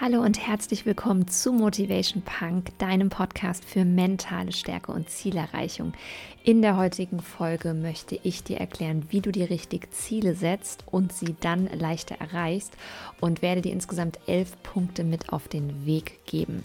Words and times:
Hallo 0.00 0.20
und 0.20 0.38
herzlich 0.38 0.86
willkommen 0.86 1.26
zu 1.26 1.52
Motivation 1.52 2.22
Punk, 2.22 2.70
deinem 2.78 3.08
Podcast 3.08 3.64
für 3.64 3.84
mentale 3.84 4.52
Stärke 4.52 4.92
und 4.92 5.10
Zielerreichung. 5.10 5.92
In 6.44 6.62
der 6.62 6.76
heutigen 6.76 7.18
Folge 7.18 7.74
möchte 7.74 8.16
ich 8.22 8.44
dir 8.44 8.58
erklären, 8.58 9.06
wie 9.08 9.20
du 9.20 9.32
dir 9.32 9.50
richtig 9.50 9.90
Ziele 9.90 10.36
setzt 10.36 10.84
und 10.86 11.12
sie 11.12 11.34
dann 11.40 11.66
leichter 11.76 12.14
erreichst 12.20 12.76
und 13.20 13.42
werde 13.42 13.60
dir 13.60 13.72
insgesamt 13.72 14.20
elf 14.28 14.62
Punkte 14.62 15.02
mit 15.02 15.32
auf 15.32 15.48
den 15.48 15.84
Weg 15.84 16.24
geben. 16.26 16.62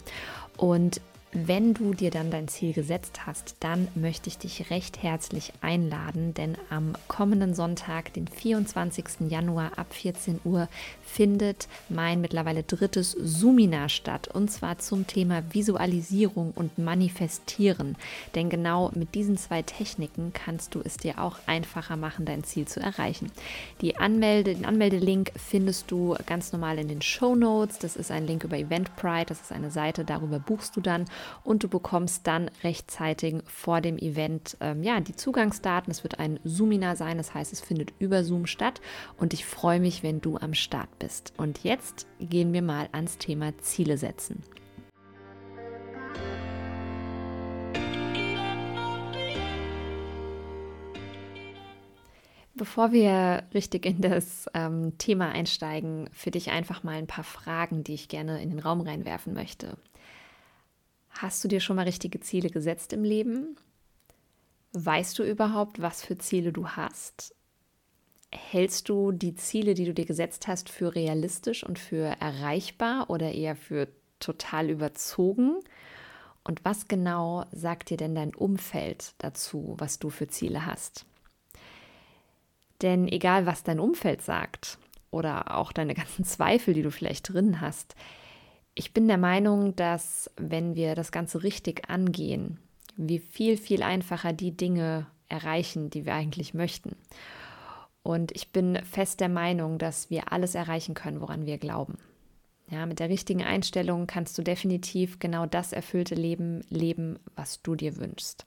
Und 0.56 1.00
wenn 1.34 1.74
du 1.74 1.94
dir 1.94 2.12
dann 2.12 2.30
dein 2.30 2.46
Ziel 2.46 2.72
gesetzt 2.72 3.26
hast, 3.26 3.56
dann 3.58 3.88
möchte 3.96 4.28
ich 4.28 4.38
dich 4.38 4.70
recht 4.70 5.02
herzlich 5.02 5.52
einladen, 5.60 6.32
denn 6.32 6.56
am 6.70 6.92
kommenden 7.08 7.54
Sonntag, 7.54 8.12
den 8.12 8.28
24. 8.28 9.28
Januar 9.28 9.72
ab 9.76 9.92
14 9.92 10.40
Uhr, 10.44 10.68
findet 11.04 11.66
mein 11.88 12.20
mittlerweile 12.20 12.62
drittes 12.62 13.10
Suminar 13.12 13.88
statt 13.88 14.28
und 14.28 14.50
zwar 14.50 14.78
zum 14.78 15.08
Thema 15.08 15.42
Visualisierung 15.52 16.52
und 16.54 16.78
Manifestieren. 16.78 17.96
Denn 18.36 18.48
genau 18.48 18.92
mit 18.94 19.16
diesen 19.16 19.36
zwei 19.36 19.62
Techniken 19.62 20.32
kannst 20.32 20.76
du 20.76 20.82
es 20.84 20.98
dir 20.98 21.18
auch 21.20 21.38
einfacher 21.46 21.96
machen, 21.96 22.26
dein 22.26 22.44
Ziel 22.44 22.66
zu 22.66 22.78
erreichen. 22.78 23.32
Die 23.80 23.96
Anmelde, 23.96 24.54
den 24.54 24.64
Anmeldelink 24.64 25.32
findest 25.34 25.90
du 25.90 26.16
ganz 26.26 26.52
normal 26.52 26.78
in 26.78 26.86
den 26.86 27.02
Show 27.02 27.34
Notes. 27.34 27.80
Das 27.80 27.96
ist 27.96 28.12
ein 28.12 28.26
Link 28.26 28.44
über 28.44 28.56
Eventbrite, 28.56 29.26
das 29.26 29.40
ist 29.40 29.52
eine 29.52 29.72
Seite, 29.72 30.04
darüber 30.04 30.38
buchst 30.38 30.76
du 30.76 30.80
dann 30.80 31.06
und 31.42 31.62
du 31.62 31.68
bekommst 31.68 32.26
dann 32.26 32.50
rechtzeitig 32.62 33.36
vor 33.46 33.80
dem 33.80 33.98
Event 33.98 34.56
ähm, 34.60 34.82
ja, 34.82 35.00
die 35.00 35.16
Zugangsdaten. 35.16 35.90
Es 35.90 36.02
wird 36.02 36.18
ein 36.18 36.40
Zoominar 36.44 36.96
sein, 36.96 37.18
das 37.18 37.34
heißt, 37.34 37.52
es 37.52 37.60
findet 37.60 37.92
über 37.98 38.24
Zoom 38.24 38.46
statt 38.46 38.80
und 39.18 39.32
ich 39.32 39.44
freue 39.44 39.80
mich, 39.80 40.02
wenn 40.02 40.20
du 40.20 40.36
am 40.38 40.54
Start 40.54 40.98
bist. 40.98 41.32
Und 41.36 41.64
jetzt 41.64 42.06
gehen 42.18 42.52
wir 42.52 42.62
mal 42.62 42.88
ans 42.92 43.18
Thema 43.18 43.56
Ziele 43.58 43.98
setzen. 43.98 44.42
Bevor 52.56 52.92
wir 52.92 53.42
richtig 53.52 53.84
in 53.84 54.00
das 54.00 54.48
ähm, 54.54 54.96
Thema 54.96 55.30
einsteigen, 55.30 56.08
für 56.12 56.30
dich 56.30 56.52
einfach 56.52 56.84
mal 56.84 56.94
ein 56.94 57.08
paar 57.08 57.24
Fragen, 57.24 57.82
die 57.82 57.94
ich 57.94 58.06
gerne 58.08 58.40
in 58.40 58.50
den 58.50 58.60
Raum 58.60 58.80
reinwerfen 58.80 59.34
möchte. 59.34 59.76
Hast 61.14 61.44
du 61.44 61.48
dir 61.48 61.60
schon 61.60 61.76
mal 61.76 61.82
richtige 61.82 62.20
Ziele 62.20 62.50
gesetzt 62.50 62.92
im 62.92 63.04
Leben? 63.04 63.56
Weißt 64.72 65.18
du 65.18 65.22
überhaupt, 65.22 65.80
was 65.80 66.04
für 66.04 66.18
Ziele 66.18 66.52
du 66.52 66.68
hast? 66.70 67.34
Hältst 68.32 68.88
du 68.88 69.12
die 69.12 69.36
Ziele, 69.36 69.74
die 69.74 69.84
du 69.84 69.94
dir 69.94 70.06
gesetzt 70.06 70.48
hast, 70.48 70.68
für 70.68 70.96
realistisch 70.96 71.62
und 71.62 71.78
für 71.78 72.16
erreichbar 72.20 73.08
oder 73.10 73.30
eher 73.30 73.54
für 73.54 73.86
total 74.18 74.70
überzogen? 74.70 75.60
Und 76.42 76.64
was 76.64 76.88
genau 76.88 77.46
sagt 77.52 77.90
dir 77.90 77.96
denn 77.96 78.16
dein 78.16 78.34
Umfeld 78.34 79.14
dazu, 79.18 79.76
was 79.78 80.00
du 80.00 80.10
für 80.10 80.26
Ziele 80.26 80.66
hast? 80.66 81.06
Denn 82.82 83.06
egal, 83.06 83.46
was 83.46 83.62
dein 83.62 83.78
Umfeld 83.78 84.20
sagt 84.20 84.78
oder 85.12 85.56
auch 85.56 85.70
deine 85.70 85.94
ganzen 85.94 86.24
Zweifel, 86.24 86.74
die 86.74 86.82
du 86.82 86.90
vielleicht 86.90 87.32
drin 87.32 87.60
hast, 87.60 87.94
ich 88.74 88.92
bin 88.92 89.06
der 89.08 89.18
Meinung, 89.18 89.76
dass 89.76 90.30
wenn 90.36 90.74
wir 90.74 90.94
das 90.94 91.12
Ganze 91.12 91.42
richtig 91.42 91.88
angehen, 91.88 92.58
wir 92.96 93.20
viel, 93.20 93.56
viel 93.56 93.82
einfacher 93.82 94.32
die 94.32 94.56
Dinge 94.56 95.06
erreichen, 95.28 95.90
die 95.90 96.04
wir 96.06 96.14
eigentlich 96.14 96.54
möchten. 96.54 96.96
Und 98.02 98.32
ich 98.32 98.52
bin 98.52 98.78
fest 98.84 99.20
der 99.20 99.28
Meinung, 99.28 99.78
dass 99.78 100.10
wir 100.10 100.32
alles 100.32 100.54
erreichen 100.54 100.94
können, 100.94 101.20
woran 101.20 101.46
wir 101.46 101.58
glauben. 101.58 101.98
Ja, 102.70 102.86
mit 102.86 102.98
der 102.98 103.08
richtigen 103.08 103.42
Einstellung 103.42 104.06
kannst 104.06 104.36
du 104.38 104.42
definitiv 104.42 105.18
genau 105.18 105.46
das 105.46 105.72
erfüllte 105.72 106.14
Leben 106.14 106.62
leben, 106.68 107.18
was 107.34 107.62
du 107.62 107.74
dir 107.74 107.96
wünschst. 107.96 108.46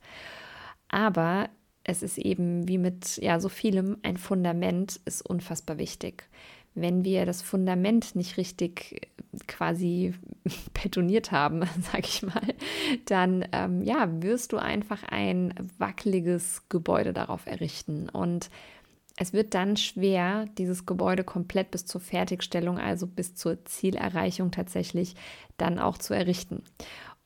Aber 0.89 1.49
es 1.83 2.03
ist 2.03 2.17
eben 2.17 2.67
wie 2.67 2.77
mit 2.77 3.17
ja 3.17 3.39
so 3.39 3.49
vielem 3.49 3.97
ein 4.03 4.17
Fundament 4.17 4.99
ist 5.05 5.21
unfassbar 5.21 5.77
wichtig 5.77 6.27
wenn 6.77 7.03
wir 7.03 7.25
das 7.25 7.41
Fundament 7.41 8.15
nicht 8.15 8.37
richtig 8.37 9.09
quasi 9.47 10.13
betoniert 10.83 11.31
haben, 11.31 11.61
sage 11.91 12.05
ich 12.05 12.21
mal, 12.23 12.53
dann 13.05 13.45
ähm, 13.51 13.81
ja, 13.81 14.07
wirst 14.21 14.53
du 14.53 14.57
einfach 14.57 15.03
ein 15.03 15.53
wackeliges 15.77 16.63
Gebäude 16.69 17.13
darauf 17.13 17.45
errichten. 17.47 18.09
Und 18.09 18.49
es 19.17 19.33
wird 19.33 19.55
dann 19.55 19.77
schwer, 19.77 20.45
dieses 20.57 20.85
Gebäude 20.85 21.23
komplett 21.23 21.71
bis 21.71 21.85
zur 21.85 21.99
Fertigstellung, 21.99 22.77
also 22.77 23.07
bis 23.07 23.33
zur 23.33 23.65
Zielerreichung 23.65 24.51
tatsächlich 24.51 25.15
dann 25.57 25.79
auch 25.79 25.97
zu 25.97 26.13
errichten. 26.13 26.61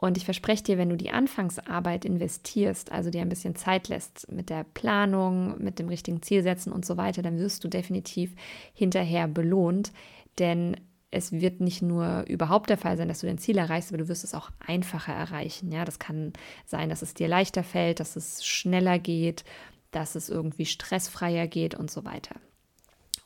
Und 0.01 0.17
ich 0.17 0.25
verspreche 0.25 0.63
dir, 0.63 0.77
wenn 0.79 0.89
du 0.89 0.97
die 0.97 1.11
Anfangsarbeit 1.11 2.05
investierst, 2.05 2.91
also 2.91 3.11
dir 3.11 3.21
ein 3.21 3.29
bisschen 3.29 3.55
Zeit 3.55 3.87
lässt 3.87 4.31
mit 4.31 4.49
der 4.49 4.63
Planung, 4.63 5.63
mit 5.63 5.77
dem 5.77 5.89
richtigen 5.89 6.23
Zielsetzen 6.23 6.73
und 6.73 6.87
so 6.87 6.97
weiter, 6.97 7.21
dann 7.21 7.37
wirst 7.37 7.63
du 7.63 7.67
definitiv 7.67 8.31
hinterher 8.73 9.27
belohnt. 9.27 9.91
Denn 10.39 10.75
es 11.11 11.31
wird 11.31 11.61
nicht 11.61 11.83
nur 11.83 12.25
überhaupt 12.27 12.71
der 12.71 12.79
Fall 12.79 12.97
sein, 12.97 13.09
dass 13.09 13.19
du 13.19 13.27
dein 13.27 13.37
Ziel 13.37 13.59
erreichst, 13.59 13.91
aber 13.91 13.99
du 13.99 14.07
wirst 14.07 14.23
es 14.23 14.33
auch 14.33 14.49
einfacher 14.65 15.13
erreichen. 15.13 15.71
Ja, 15.71 15.85
das 15.85 15.99
kann 15.99 16.33
sein, 16.65 16.89
dass 16.89 17.03
es 17.03 17.13
dir 17.13 17.27
leichter 17.27 17.63
fällt, 17.63 17.99
dass 17.99 18.15
es 18.15 18.43
schneller 18.43 18.97
geht, 18.97 19.43
dass 19.91 20.15
es 20.15 20.29
irgendwie 20.29 20.65
stressfreier 20.65 21.45
geht 21.45 21.75
und 21.75 21.91
so 21.91 22.05
weiter. 22.05 22.37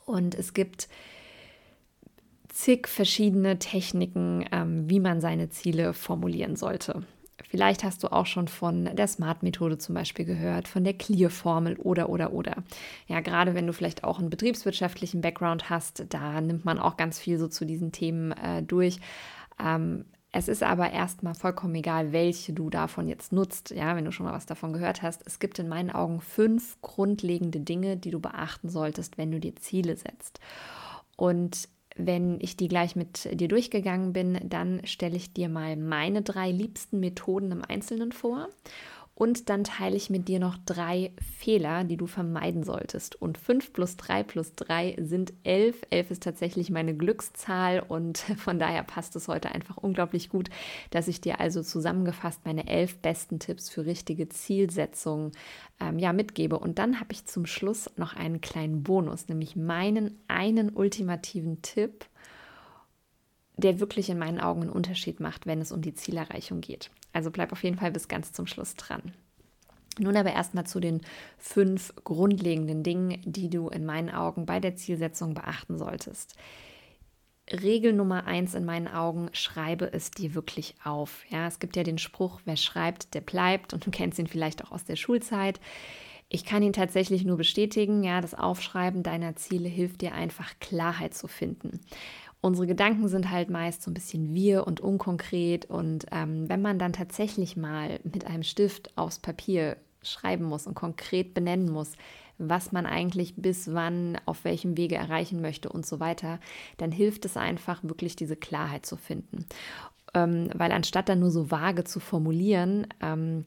Und 0.05 0.35
es 0.35 0.53
gibt 0.53 0.89
zig 2.55 2.87
verschiedene 2.87 3.59
Techniken, 3.59 4.45
ähm, 4.51 4.89
wie 4.89 5.01
man 5.01 5.19
seine 5.19 5.49
Ziele 5.49 5.93
formulieren 5.93 6.55
sollte. 6.55 7.03
Vielleicht 7.49 7.83
hast 7.83 8.01
du 8.03 8.11
auch 8.11 8.25
schon 8.25 8.47
von 8.47 8.95
der 8.95 9.07
Smart-Methode 9.07 9.77
zum 9.77 9.93
Beispiel 9.93 10.23
gehört, 10.23 10.69
von 10.69 10.85
der 10.85 10.93
Clear-Formel 10.93 11.75
oder, 11.75 12.09
oder, 12.09 12.31
oder. 12.31 12.63
Ja, 13.07 13.19
gerade 13.19 13.55
wenn 13.55 13.67
du 13.67 13.73
vielleicht 13.73 14.05
auch 14.05 14.19
einen 14.19 14.29
betriebswirtschaftlichen 14.29 15.19
Background 15.19 15.69
hast, 15.69 16.05
da 16.09 16.39
nimmt 16.39 16.63
man 16.63 16.79
auch 16.79 16.95
ganz 16.95 17.19
viel 17.19 17.37
so 17.37 17.49
zu 17.49 17.65
diesen 17.65 17.91
Themen 17.91 18.31
äh, 18.31 18.63
durch. 18.63 18.99
Ähm, 19.63 20.05
es 20.31 20.47
ist 20.47 20.63
aber 20.63 20.91
erstmal 20.91 21.35
vollkommen 21.35 21.75
egal, 21.75 22.13
welche 22.13 22.53
du 22.53 22.69
davon 22.69 23.09
jetzt 23.09 23.33
nutzt, 23.33 23.71
ja, 23.71 23.97
wenn 23.97 24.05
du 24.05 24.11
schon 24.11 24.25
mal 24.25 24.33
was 24.33 24.45
davon 24.45 24.71
gehört 24.71 25.01
hast. 25.01 25.23
Es 25.25 25.39
gibt 25.39 25.59
in 25.59 25.67
meinen 25.67 25.91
Augen 25.91 26.21
fünf 26.21 26.77
grundlegende 26.81 27.59
Dinge, 27.59 27.97
die 27.97 28.11
du 28.11 28.19
beachten 28.21 28.69
solltest, 28.69 29.17
wenn 29.17 29.31
du 29.31 29.39
dir 29.41 29.55
Ziele 29.57 29.97
setzt. 29.97 30.39
Und 31.17 31.69
wenn 31.95 32.39
ich 32.41 32.57
die 32.57 32.67
gleich 32.67 32.95
mit 32.95 33.29
dir 33.39 33.47
durchgegangen 33.47 34.13
bin, 34.13 34.37
dann 34.43 34.81
stelle 34.85 35.15
ich 35.15 35.33
dir 35.33 35.49
mal 35.49 35.77
meine 35.77 36.21
drei 36.21 36.51
liebsten 36.51 36.99
Methoden 36.99 37.51
im 37.51 37.63
Einzelnen 37.63 38.11
vor. 38.11 38.49
Und 39.17 39.47
dann 39.49 39.63
teile 39.63 39.95
ich 39.95 40.09
mit 40.09 40.27
dir 40.27 40.39
noch 40.39 40.57
drei 40.65 41.13
Fehler, 41.37 41.85
die 41.85 41.95
du 41.95 42.05
vermeiden 42.05 42.63
solltest. 42.63 43.15
Und 43.15 43.37
5 43.37 43.71
plus 43.71 43.95
3 43.95 44.23
plus 44.23 44.55
3 44.55 44.97
sind 44.99 45.31
11. 45.43 45.83
11 45.89 46.11
ist 46.11 46.23
tatsächlich 46.23 46.69
meine 46.69 46.93
Glückszahl 46.93 47.79
und 47.79 48.17
von 48.37 48.59
daher 48.59 48.83
passt 48.83 49.15
es 49.15 49.29
heute 49.29 49.51
einfach 49.51 49.77
unglaublich 49.77 50.27
gut, 50.27 50.49
dass 50.89 51.07
ich 51.07 51.21
dir 51.21 51.39
also 51.39 51.63
zusammengefasst 51.63 52.41
meine 52.43 52.67
11 52.67 52.97
besten 52.97 53.39
Tipps 53.39 53.69
für 53.69 53.85
richtige 53.85 54.27
Zielsetzungen 54.27 55.31
ähm, 55.79 55.97
ja, 55.97 56.11
mitgebe. 56.11 56.59
Und 56.59 56.77
dann 56.77 56.99
habe 56.99 57.13
ich 57.13 57.23
zum 57.23 57.45
Schluss 57.45 57.89
noch 57.95 58.17
einen 58.17 58.41
kleinen 58.41 58.83
Bonus, 58.83 59.29
nämlich 59.29 59.55
meinen 59.55 60.19
einen 60.27 60.71
ultimativen 60.71 61.61
Tipp, 61.61 62.05
der 63.55 63.79
wirklich 63.79 64.09
in 64.09 64.17
meinen 64.17 64.41
Augen 64.41 64.63
einen 64.63 64.71
Unterschied 64.71 65.21
macht, 65.21 65.45
wenn 65.45 65.61
es 65.61 65.71
um 65.71 65.81
die 65.81 65.93
Zielerreichung 65.93 66.59
geht. 66.59 66.91
Also 67.15 67.31
bleib 67.31 67.53
auf 67.53 67.63
jeden 67.63 67.77
Fall 67.77 67.91
bis 67.91 68.09
ganz 68.09 68.33
zum 68.33 68.45
Schluss 68.45 68.75
dran. 68.75 69.13
Nun 69.97 70.17
aber 70.17 70.33
erstmal 70.33 70.65
zu 70.65 70.81
den 70.81 70.99
fünf 71.37 71.93
grundlegenden 72.03 72.83
Dingen, 72.83 73.21
die 73.23 73.49
du 73.49 73.69
in 73.69 73.85
meinen 73.85 74.09
Augen 74.09 74.45
bei 74.45 74.59
der 74.59 74.75
Zielsetzung 74.75 75.33
beachten 75.33 75.77
solltest. 75.77 76.35
Regel 77.49 77.93
Nummer 77.93 78.25
eins 78.25 78.53
in 78.53 78.65
meinen 78.65 78.89
Augen, 78.89 79.29
schreibe 79.31 79.93
es 79.93 80.11
dir 80.11 80.35
wirklich 80.35 80.75
auf. 80.83 81.23
Ja, 81.29 81.47
es 81.47 81.59
gibt 81.59 81.77
ja 81.77 81.83
den 81.83 81.99
Spruch, 81.99 82.41
wer 82.43 82.57
schreibt, 82.57 83.13
der 83.13 83.21
bleibt 83.21 83.73
und 83.73 83.85
du 83.85 83.91
kennst 83.91 84.19
ihn 84.19 84.27
vielleicht 84.27 84.65
auch 84.65 84.73
aus 84.73 84.83
der 84.83 84.97
Schulzeit. 84.97 85.61
Ich 86.27 86.43
kann 86.43 86.63
ihn 86.63 86.73
tatsächlich 86.73 87.23
nur 87.23 87.37
bestätigen. 87.37 88.03
Ja, 88.03 88.19
das 88.19 88.33
Aufschreiben 88.33 89.03
deiner 89.03 89.37
Ziele 89.37 89.69
hilft 89.69 90.01
dir 90.01 90.15
einfach 90.15 90.51
Klarheit 90.59 91.13
zu 91.13 91.29
finden 91.29 91.79
unsere 92.45 92.67
Gedanken 92.67 93.07
sind 93.07 93.31
halt 93.31 93.49
meist 93.49 93.81
so 93.81 93.89
ein 93.89 93.95
bisschen 93.95 94.35
wir 94.35 94.67
und 94.67 94.79
unkonkret. 94.79 95.65
Und 95.65 96.05
ähm, 96.11 96.47
wenn 96.47 96.61
man 96.61 96.77
dann 96.77 96.93
tatsächlich 96.93 97.57
mal 97.57 97.99
mit 98.03 98.27
einem 98.27 98.43
Stift 98.43 98.95
aufs 98.95 99.17
Papier 99.17 99.77
schreiben 100.03 100.45
muss 100.45 100.67
und 100.67 100.75
konkret 100.75 101.33
benennen 101.33 101.71
muss, 101.71 101.93
was 102.37 102.71
man 102.71 102.85
eigentlich 102.85 103.35
bis 103.35 103.73
wann, 103.73 104.19
auf 104.25 104.43
welchem 104.43 104.77
Wege 104.77 104.95
erreichen 104.95 105.41
möchte 105.41 105.69
und 105.69 105.87
so 105.87 105.99
weiter, 105.99 106.39
dann 106.77 106.91
hilft 106.91 107.25
es 107.25 107.35
einfach 107.35 107.83
wirklich 107.83 108.15
diese 108.15 108.35
Klarheit 108.35 108.85
zu 108.85 108.95
finden. 108.95 109.45
Ähm, 110.13 110.49
weil 110.53 110.71
anstatt 110.71 111.09
dann 111.09 111.21
nur 111.21 111.31
so 111.31 111.49
vage 111.49 111.83
zu 111.83 111.99
formulieren, 111.99 112.85
ähm, 113.01 113.45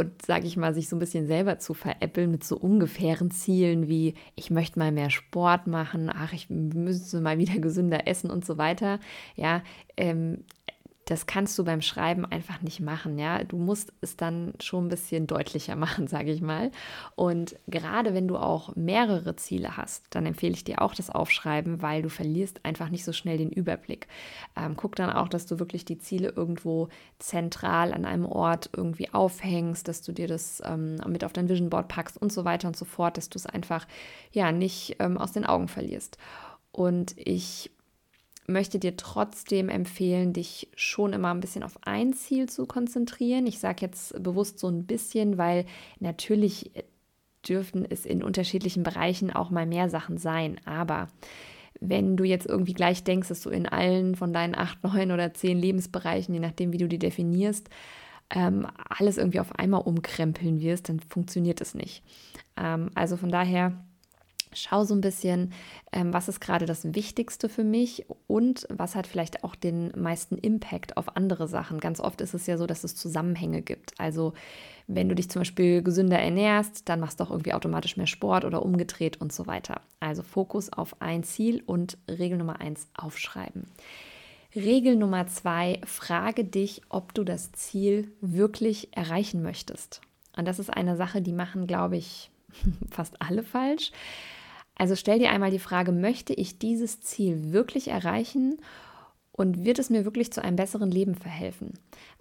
und, 0.00 0.24
sage 0.24 0.46
ich 0.46 0.56
mal, 0.56 0.74
sich 0.74 0.88
so 0.88 0.96
ein 0.96 0.98
bisschen 0.98 1.26
selber 1.26 1.58
zu 1.58 1.74
veräppeln 1.74 2.30
mit 2.30 2.42
so 2.42 2.56
ungefähren 2.56 3.30
Zielen 3.30 3.86
wie, 3.86 4.14
ich 4.34 4.50
möchte 4.50 4.78
mal 4.78 4.92
mehr 4.92 5.10
Sport 5.10 5.66
machen, 5.66 6.10
ach, 6.12 6.32
ich 6.32 6.48
müsste 6.48 7.20
mal 7.20 7.38
wieder 7.38 7.58
gesünder 7.58 8.08
essen 8.08 8.30
und 8.30 8.44
so 8.44 8.56
weiter. 8.56 8.98
Ja, 9.36 9.62
ähm, 9.96 10.44
das 11.10 11.26
kannst 11.26 11.58
du 11.58 11.64
beim 11.64 11.82
Schreiben 11.82 12.24
einfach 12.24 12.62
nicht 12.62 12.78
machen, 12.78 13.18
ja. 13.18 13.42
Du 13.42 13.56
musst 13.56 13.92
es 14.00 14.16
dann 14.16 14.54
schon 14.60 14.86
ein 14.86 14.88
bisschen 14.90 15.26
deutlicher 15.26 15.74
machen, 15.84 16.06
sage 16.06 16.30
ich 16.30 16.40
mal. 16.40 16.70
Und 17.16 17.56
gerade 17.66 18.14
wenn 18.14 18.28
du 18.28 18.36
auch 18.36 18.76
mehrere 18.76 19.34
Ziele 19.34 19.76
hast, 19.76 20.04
dann 20.10 20.24
empfehle 20.24 20.52
ich 20.52 20.62
dir 20.62 20.80
auch 20.80 20.94
das 20.94 21.10
Aufschreiben, 21.10 21.82
weil 21.82 22.02
du 22.02 22.10
verlierst 22.10 22.64
einfach 22.64 22.90
nicht 22.90 23.04
so 23.04 23.12
schnell 23.12 23.38
den 23.38 23.50
Überblick. 23.50 24.06
Ähm, 24.56 24.76
guck 24.76 24.94
dann 24.94 25.10
auch, 25.10 25.28
dass 25.28 25.46
du 25.46 25.58
wirklich 25.58 25.84
die 25.84 25.98
Ziele 25.98 26.28
irgendwo 26.28 26.88
zentral 27.18 27.92
an 27.92 28.04
einem 28.04 28.24
Ort 28.24 28.70
irgendwie 28.76 29.12
aufhängst, 29.12 29.88
dass 29.88 30.02
du 30.02 30.12
dir 30.12 30.28
das 30.28 30.62
ähm, 30.64 30.98
mit 31.08 31.24
auf 31.24 31.32
dein 31.32 31.48
Vision 31.48 31.70
Board 31.70 31.88
packst 31.88 32.22
und 32.22 32.32
so 32.32 32.44
weiter 32.44 32.68
und 32.68 32.76
so 32.76 32.84
fort, 32.84 33.16
dass 33.16 33.28
du 33.28 33.36
es 33.36 33.46
einfach 33.46 33.88
ja 34.30 34.52
nicht 34.52 34.94
ähm, 35.00 35.18
aus 35.18 35.32
den 35.32 35.44
Augen 35.44 35.66
verlierst. 35.66 36.18
Und 36.70 37.14
ich 37.16 37.72
möchte 38.50 38.78
dir 38.78 38.96
trotzdem 38.96 39.68
empfehlen, 39.68 40.32
dich 40.32 40.68
schon 40.76 41.12
immer 41.12 41.32
ein 41.32 41.40
bisschen 41.40 41.62
auf 41.62 41.78
ein 41.82 42.12
Ziel 42.12 42.48
zu 42.48 42.66
konzentrieren. 42.66 43.46
Ich 43.46 43.58
sage 43.58 43.78
jetzt 43.80 44.22
bewusst 44.22 44.58
so 44.58 44.68
ein 44.68 44.86
bisschen, 44.86 45.38
weil 45.38 45.64
natürlich 45.98 46.70
dürfen 47.48 47.86
es 47.88 48.04
in 48.04 48.22
unterschiedlichen 48.22 48.82
Bereichen 48.82 49.30
auch 49.30 49.50
mal 49.50 49.66
mehr 49.66 49.88
Sachen 49.88 50.18
sein. 50.18 50.60
Aber 50.64 51.08
wenn 51.80 52.16
du 52.16 52.24
jetzt 52.24 52.46
irgendwie 52.46 52.74
gleich 52.74 53.04
denkst, 53.04 53.28
dass 53.28 53.42
du 53.42 53.50
in 53.50 53.66
allen 53.66 54.14
von 54.14 54.32
deinen 54.32 54.54
acht, 54.54 54.82
neun 54.84 55.12
oder 55.12 55.32
zehn 55.32 55.58
Lebensbereichen, 55.58 56.34
je 56.34 56.40
nachdem, 56.40 56.72
wie 56.72 56.78
du 56.78 56.88
die 56.88 56.98
definierst, 56.98 57.68
ähm, 58.32 58.66
alles 58.88 59.18
irgendwie 59.18 59.40
auf 59.40 59.58
einmal 59.58 59.82
umkrempeln 59.82 60.60
wirst, 60.60 60.88
dann 60.88 61.00
funktioniert 61.00 61.60
es 61.60 61.74
nicht. 61.74 62.04
Ähm, 62.56 62.90
also 62.94 63.16
von 63.16 63.30
daher 63.30 63.84
Schau 64.52 64.84
so 64.84 64.94
ein 64.94 65.00
bisschen, 65.00 65.52
ähm, 65.92 66.12
was 66.12 66.28
ist 66.28 66.40
gerade 66.40 66.66
das 66.66 66.94
Wichtigste 66.94 67.48
für 67.48 67.64
mich 67.64 68.06
und 68.26 68.66
was 68.70 68.96
hat 68.96 69.06
vielleicht 69.06 69.44
auch 69.44 69.54
den 69.54 69.92
meisten 69.96 70.36
Impact 70.36 70.96
auf 70.96 71.16
andere 71.16 71.48
Sachen. 71.48 71.78
Ganz 71.78 72.00
oft 72.00 72.20
ist 72.20 72.34
es 72.34 72.46
ja 72.46 72.58
so, 72.58 72.66
dass 72.66 72.84
es 72.84 72.96
Zusammenhänge 72.96 73.62
gibt. 73.62 73.98
Also 73.98 74.32
wenn 74.86 75.08
du 75.08 75.14
dich 75.14 75.30
zum 75.30 75.40
Beispiel 75.40 75.82
gesünder 75.82 76.18
ernährst, 76.18 76.88
dann 76.88 76.98
machst 77.00 77.20
du 77.20 77.24
auch 77.24 77.30
irgendwie 77.30 77.54
automatisch 77.54 77.96
mehr 77.96 78.08
Sport 78.08 78.44
oder 78.44 78.64
umgedreht 78.64 79.20
und 79.20 79.32
so 79.32 79.46
weiter. 79.46 79.80
Also 80.00 80.22
Fokus 80.22 80.72
auf 80.72 81.00
ein 81.00 81.22
Ziel 81.22 81.62
und 81.64 81.96
Regel 82.08 82.38
Nummer 82.38 82.60
eins 82.60 82.88
aufschreiben. 82.94 83.66
Regel 84.54 84.96
Nummer 84.96 85.28
zwei, 85.28 85.80
frage 85.84 86.44
dich, 86.44 86.82
ob 86.88 87.14
du 87.14 87.22
das 87.22 87.52
Ziel 87.52 88.10
wirklich 88.20 88.88
erreichen 88.96 89.42
möchtest. 89.42 90.00
Und 90.36 90.48
das 90.48 90.58
ist 90.58 90.70
eine 90.70 90.96
Sache, 90.96 91.22
die 91.22 91.32
machen, 91.32 91.68
glaube 91.68 91.96
ich, 91.96 92.30
fast 92.90 93.22
alle 93.22 93.44
falsch. 93.44 93.92
Also 94.80 94.96
stell 94.96 95.18
dir 95.18 95.30
einmal 95.30 95.50
die 95.50 95.58
Frage, 95.58 95.92
möchte 95.92 96.32
ich 96.32 96.58
dieses 96.58 97.02
Ziel 97.02 97.52
wirklich 97.52 97.88
erreichen 97.88 98.56
und 99.30 99.62
wird 99.62 99.78
es 99.78 99.90
mir 99.90 100.06
wirklich 100.06 100.32
zu 100.32 100.42
einem 100.42 100.56
besseren 100.56 100.90
Leben 100.90 101.16
verhelfen? 101.16 101.74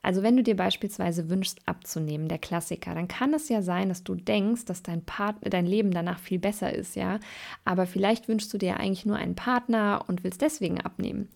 Also 0.03 0.23
wenn 0.23 0.35
du 0.35 0.44
dir 0.44 0.57
beispielsweise 0.57 1.29
wünschst 1.29 1.59
abzunehmen, 1.65 2.27
der 2.27 2.38
Klassiker, 2.38 2.94
dann 2.94 3.07
kann 3.07 3.33
es 3.33 3.47
ja 3.47 3.61
sein, 3.61 3.88
dass 3.88 4.03
du 4.03 4.13
denkst, 4.13 4.65
dass 4.65 4.83
dein, 4.83 5.06
Part 5.06 5.38
dein 5.39 5.65
Leben 5.65 5.91
danach 5.91 6.19
viel 6.19 6.38
besser 6.38 6.75
ist, 6.75 6.97
ja. 6.97 7.21
Aber 7.63 7.85
vielleicht 7.85 8.27
wünschst 8.27 8.53
du 8.53 8.57
dir 8.57 8.75
eigentlich 8.75 9.06
nur 9.06 9.15
einen 9.15 9.35
Partner 9.35 10.03
und 10.09 10.25
willst 10.25 10.41
deswegen 10.41 10.81
abnehmen. 10.81 11.29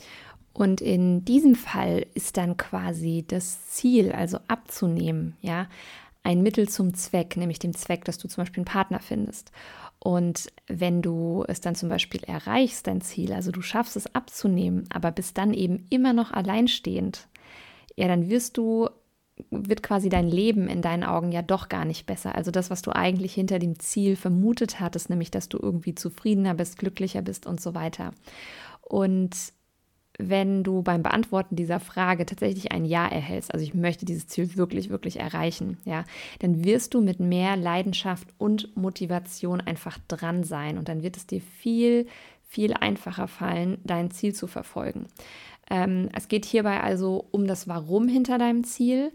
Und 0.51 0.81
in 0.81 1.23
diesem 1.23 1.55
Fall 1.55 2.05
ist 2.15 2.35
dann 2.35 2.57
quasi 2.57 3.23
das 3.25 3.69
Ziel, 3.69 4.11
also 4.11 4.39
abzunehmen, 4.49 5.37
ja, 5.39 5.69
ein 6.23 6.41
Mittel 6.41 6.69
zum 6.69 6.93
Zweck, 6.93 7.37
nämlich 7.37 7.59
dem 7.59 7.73
Zweck, 7.73 8.05
dass 8.05 8.17
du 8.17 8.27
zum 8.27 8.41
Beispiel 8.43 8.61
einen 8.61 8.65
Partner 8.65 8.99
findest. 8.99 9.51
Und 10.03 10.51
wenn 10.67 11.01
du 11.01 11.45
es 11.47 11.61
dann 11.61 11.75
zum 11.75 11.87
Beispiel 11.87 12.25
erreichst, 12.25 12.87
dein 12.87 12.99
Ziel, 12.99 13.31
also 13.31 13.51
du 13.51 13.61
schaffst 13.61 13.95
es 13.95 14.13
abzunehmen, 14.13 14.83
aber 14.91 15.11
bist 15.11 15.37
dann 15.37 15.53
eben 15.53 15.85
immer 15.89 16.11
noch 16.11 16.31
alleinstehend, 16.31 17.29
ja, 17.95 18.09
dann 18.09 18.29
wirst 18.29 18.57
du, 18.57 18.89
wird 19.49 19.81
quasi 19.81 20.09
dein 20.09 20.27
Leben 20.27 20.67
in 20.67 20.81
deinen 20.81 21.05
Augen 21.05 21.31
ja 21.31 21.41
doch 21.41 21.69
gar 21.69 21.85
nicht 21.85 22.05
besser. 22.05 22.35
Also 22.35 22.51
das, 22.51 22.69
was 22.69 22.81
du 22.81 22.93
eigentlich 22.93 23.33
hinter 23.33 23.59
dem 23.59 23.79
Ziel 23.79 24.17
vermutet 24.17 24.81
hattest, 24.81 25.09
nämlich, 25.09 25.31
dass 25.31 25.47
du 25.47 25.57
irgendwie 25.57 25.95
zufriedener 25.95 26.53
bist, 26.53 26.77
glücklicher 26.77 27.21
bist 27.21 27.45
und 27.45 27.61
so 27.61 27.73
weiter. 27.73 28.11
Und 28.81 29.37
wenn 30.19 30.63
du 30.63 30.83
beim 30.83 31.01
Beantworten 31.01 31.55
dieser 31.55 31.79
Frage 31.79 32.25
tatsächlich 32.25 32.71
ein 32.71 32.85
Ja 32.85 33.07
erhältst, 33.07 33.53
also 33.53 33.63
ich 33.63 33.73
möchte 33.73 34.05
dieses 34.05 34.27
Ziel 34.27 34.55
wirklich, 34.55 34.89
wirklich 34.89 35.19
erreichen, 35.19 35.77
ja, 35.85 36.03
dann 36.39 36.63
wirst 36.63 36.93
du 36.93 37.01
mit 37.01 37.19
mehr 37.19 37.55
Leidenschaft 37.55 38.27
und 38.37 38.75
Motivation 38.77 39.61
einfach 39.61 39.97
dran 40.07 40.43
sein 40.43 40.77
und 40.77 40.87
dann 40.89 41.03
wird 41.03 41.17
es 41.17 41.25
dir 41.25 41.41
viel, 41.41 42.07
viel 42.47 42.73
einfacher 42.73 43.27
fallen, 43.27 43.79
dein 43.83 44.11
Ziel 44.11 44.33
zu 44.33 44.47
verfolgen. 44.47 45.07
Ähm, 45.69 46.09
es 46.13 46.27
geht 46.27 46.45
hierbei 46.45 46.81
also 46.81 47.25
um 47.31 47.47
das 47.47 47.67
Warum 47.67 48.07
hinter 48.07 48.37
deinem 48.37 48.63
Ziel 48.63 49.11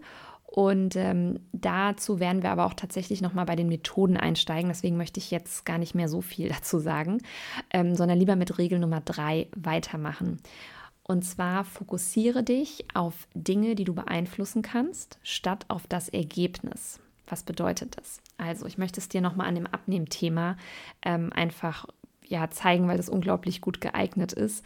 und 0.51 0.95
ähm, 0.95 1.39
dazu 1.53 2.19
werden 2.19 2.41
wir 2.41 2.49
aber 2.49 2.65
auch 2.65 2.73
tatsächlich 2.73 3.21
nochmal 3.21 3.45
bei 3.45 3.55
den 3.55 3.69
Methoden 3.69 4.17
einsteigen. 4.17 4.69
Deswegen 4.69 4.97
möchte 4.97 5.19
ich 5.19 5.29
jetzt 5.29 5.63
gar 5.63 5.77
nicht 5.77 5.93
mehr 5.93 6.09
so 6.09 6.21
viel 6.21 6.49
dazu 6.59 6.79
sagen, 6.79 7.19
ähm, 7.71 7.95
sondern 7.95 8.17
lieber 8.17 8.35
mit 8.35 8.57
Regel 8.57 8.79
Nummer 8.79 8.99
drei 8.99 9.47
weitermachen. 9.55 10.39
Und 11.09 11.23
zwar 11.23 11.63
fokussiere 11.63 12.43
dich 12.43 12.85
auf 12.93 13.27
Dinge, 13.33 13.73
die 13.73 13.83
du 13.83 13.95
beeinflussen 13.95 14.61
kannst, 14.61 15.17
statt 15.23 15.65
auf 15.67 15.87
das 15.87 16.07
Ergebnis. 16.07 16.99
Was 17.25 17.41
bedeutet 17.41 17.97
das? 17.97 18.21
Also, 18.37 18.67
ich 18.67 18.77
möchte 18.77 18.99
es 18.99 19.09
dir 19.09 19.19
nochmal 19.19 19.47
an 19.47 19.55
dem 19.55 19.65
Abnehmthema 19.65 20.55
ähm, 21.01 21.33
einfach 21.33 21.87
ja, 22.27 22.51
zeigen, 22.51 22.87
weil 22.87 22.97
das 22.97 23.09
unglaublich 23.09 23.59
gut 23.59 23.81
geeignet 23.81 24.33
ist 24.33 24.63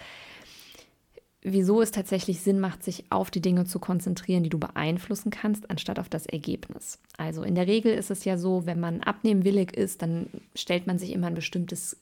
wieso 1.43 1.81
es 1.81 1.91
tatsächlich 1.91 2.39
Sinn 2.39 2.59
macht, 2.59 2.83
sich 2.83 3.03
auf 3.09 3.29
die 3.29 3.41
Dinge 3.41 3.65
zu 3.65 3.79
konzentrieren, 3.79 4.43
die 4.43 4.49
du 4.49 4.59
beeinflussen 4.59 5.29
kannst, 5.29 5.69
anstatt 5.69 5.99
auf 5.99 6.09
das 6.09 6.25
Ergebnis. 6.25 6.99
Also 7.17 7.43
in 7.43 7.55
der 7.55 7.67
Regel 7.67 7.93
ist 7.93 8.11
es 8.11 8.23
ja 8.23 8.37
so, 8.37 8.65
wenn 8.65 8.79
man 8.79 9.01
abnehmwillig 9.01 9.75
ist, 9.75 10.01
dann 10.01 10.27
stellt 10.55 10.87
man 10.87 10.97
sich 10.97 11.11
immer 11.11 11.27
ein 11.27 11.35
bestimmtes 11.35 11.97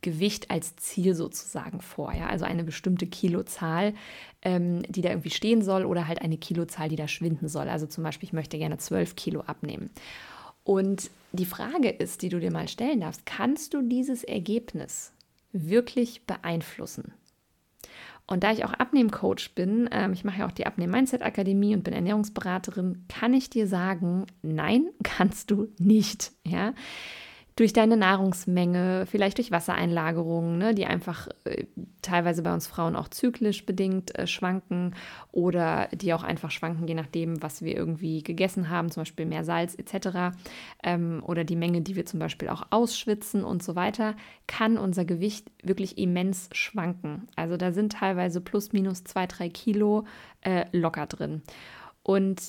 Gewicht 0.00 0.50
als 0.50 0.76
Ziel 0.76 1.14
sozusagen 1.14 1.80
vor. 1.80 2.12
Ja? 2.12 2.28
Also 2.28 2.44
eine 2.44 2.64
bestimmte 2.64 3.06
Kilozahl, 3.06 3.94
ähm, 4.42 4.82
die 4.88 5.00
da 5.00 5.10
irgendwie 5.10 5.30
stehen 5.30 5.62
soll 5.62 5.84
oder 5.84 6.06
halt 6.06 6.22
eine 6.22 6.38
Kilozahl, 6.38 6.88
die 6.88 6.96
da 6.96 7.08
schwinden 7.08 7.48
soll. 7.48 7.68
Also 7.68 7.86
zum 7.86 8.04
Beispiel, 8.04 8.28
ich 8.28 8.32
möchte 8.32 8.58
gerne 8.58 8.78
12 8.78 9.16
Kilo 9.16 9.40
abnehmen. 9.40 9.90
Und 10.64 11.10
die 11.32 11.46
Frage 11.46 11.88
ist, 11.88 12.22
die 12.22 12.28
du 12.28 12.40
dir 12.40 12.52
mal 12.52 12.68
stellen 12.68 13.00
darfst, 13.00 13.26
kannst 13.26 13.74
du 13.74 13.82
dieses 13.82 14.24
Ergebnis 14.24 15.12
wirklich 15.52 16.26
beeinflussen? 16.26 17.12
Und 18.26 18.44
da 18.44 18.52
ich 18.52 18.64
auch 18.64 18.74
Abnehmcoach 18.74 19.54
bin, 19.54 19.88
ähm, 19.90 20.12
ich 20.12 20.22
mache 20.22 20.40
ja 20.40 20.46
auch 20.46 20.52
die 20.52 20.66
Abnehmen-Mindset-Akademie 20.66 21.74
und 21.74 21.82
bin 21.82 21.94
Ernährungsberaterin, 21.94 23.06
kann 23.08 23.32
ich 23.32 23.48
dir 23.48 23.66
sagen, 23.66 24.26
nein, 24.42 24.88
kannst 25.02 25.50
du 25.50 25.68
nicht. 25.78 26.32
Ja? 26.44 26.74
Durch 27.58 27.72
deine 27.72 27.96
Nahrungsmenge, 27.96 29.04
vielleicht 29.10 29.38
durch 29.38 29.50
Wassereinlagerungen, 29.50 30.58
ne, 30.58 30.76
die 30.76 30.86
einfach 30.86 31.26
äh, 31.42 31.64
teilweise 32.02 32.42
bei 32.42 32.54
uns 32.54 32.68
Frauen 32.68 32.94
auch 32.94 33.08
zyklisch 33.08 33.66
bedingt 33.66 34.16
äh, 34.16 34.28
schwanken 34.28 34.94
oder 35.32 35.88
die 35.88 36.14
auch 36.14 36.22
einfach 36.22 36.52
schwanken, 36.52 36.86
je 36.86 36.94
nachdem, 36.94 37.42
was 37.42 37.60
wir 37.60 37.76
irgendwie 37.76 38.22
gegessen 38.22 38.70
haben, 38.70 38.92
zum 38.92 39.00
Beispiel 39.00 39.26
mehr 39.26 39.42
Salz 39.42 39.74
etc. 39.74 40.38
Ähm, 40.84 41.20
oder 41.26 41.42
die 41.42 41.56
Menge, 41.56 41.80
die 41.80 41.96
wir 41.96 42.06
zum 42.06 42.20
Beispiel 42.20 42.48
auch 42.48 42.62
ausschwitzen 42.70 43.42
und 43.42 43.60
so 43.60 43.74
weiter, 43.74 44.14
kann 44.46 44.78
unser 44.78 45.04
Gewicht 45.04 45.50
wirklich 45.64 45.98
immens 45.98 46.50
schwanken. 46.52 47.26
Also 47.34 47.56
da 47.56 47.72
sind 47.72 47.90
teilweise 47.90 48.40
plus 48.40 48.72
minus 48.72 49.02
zwei, 49.02 49.26
drei 49.26 49.48
Kilo 49.48 50.04
äh, 50.42 50.66
locker 50.70 51.06
drin. 51.06 51.42
Und 52.04 52.40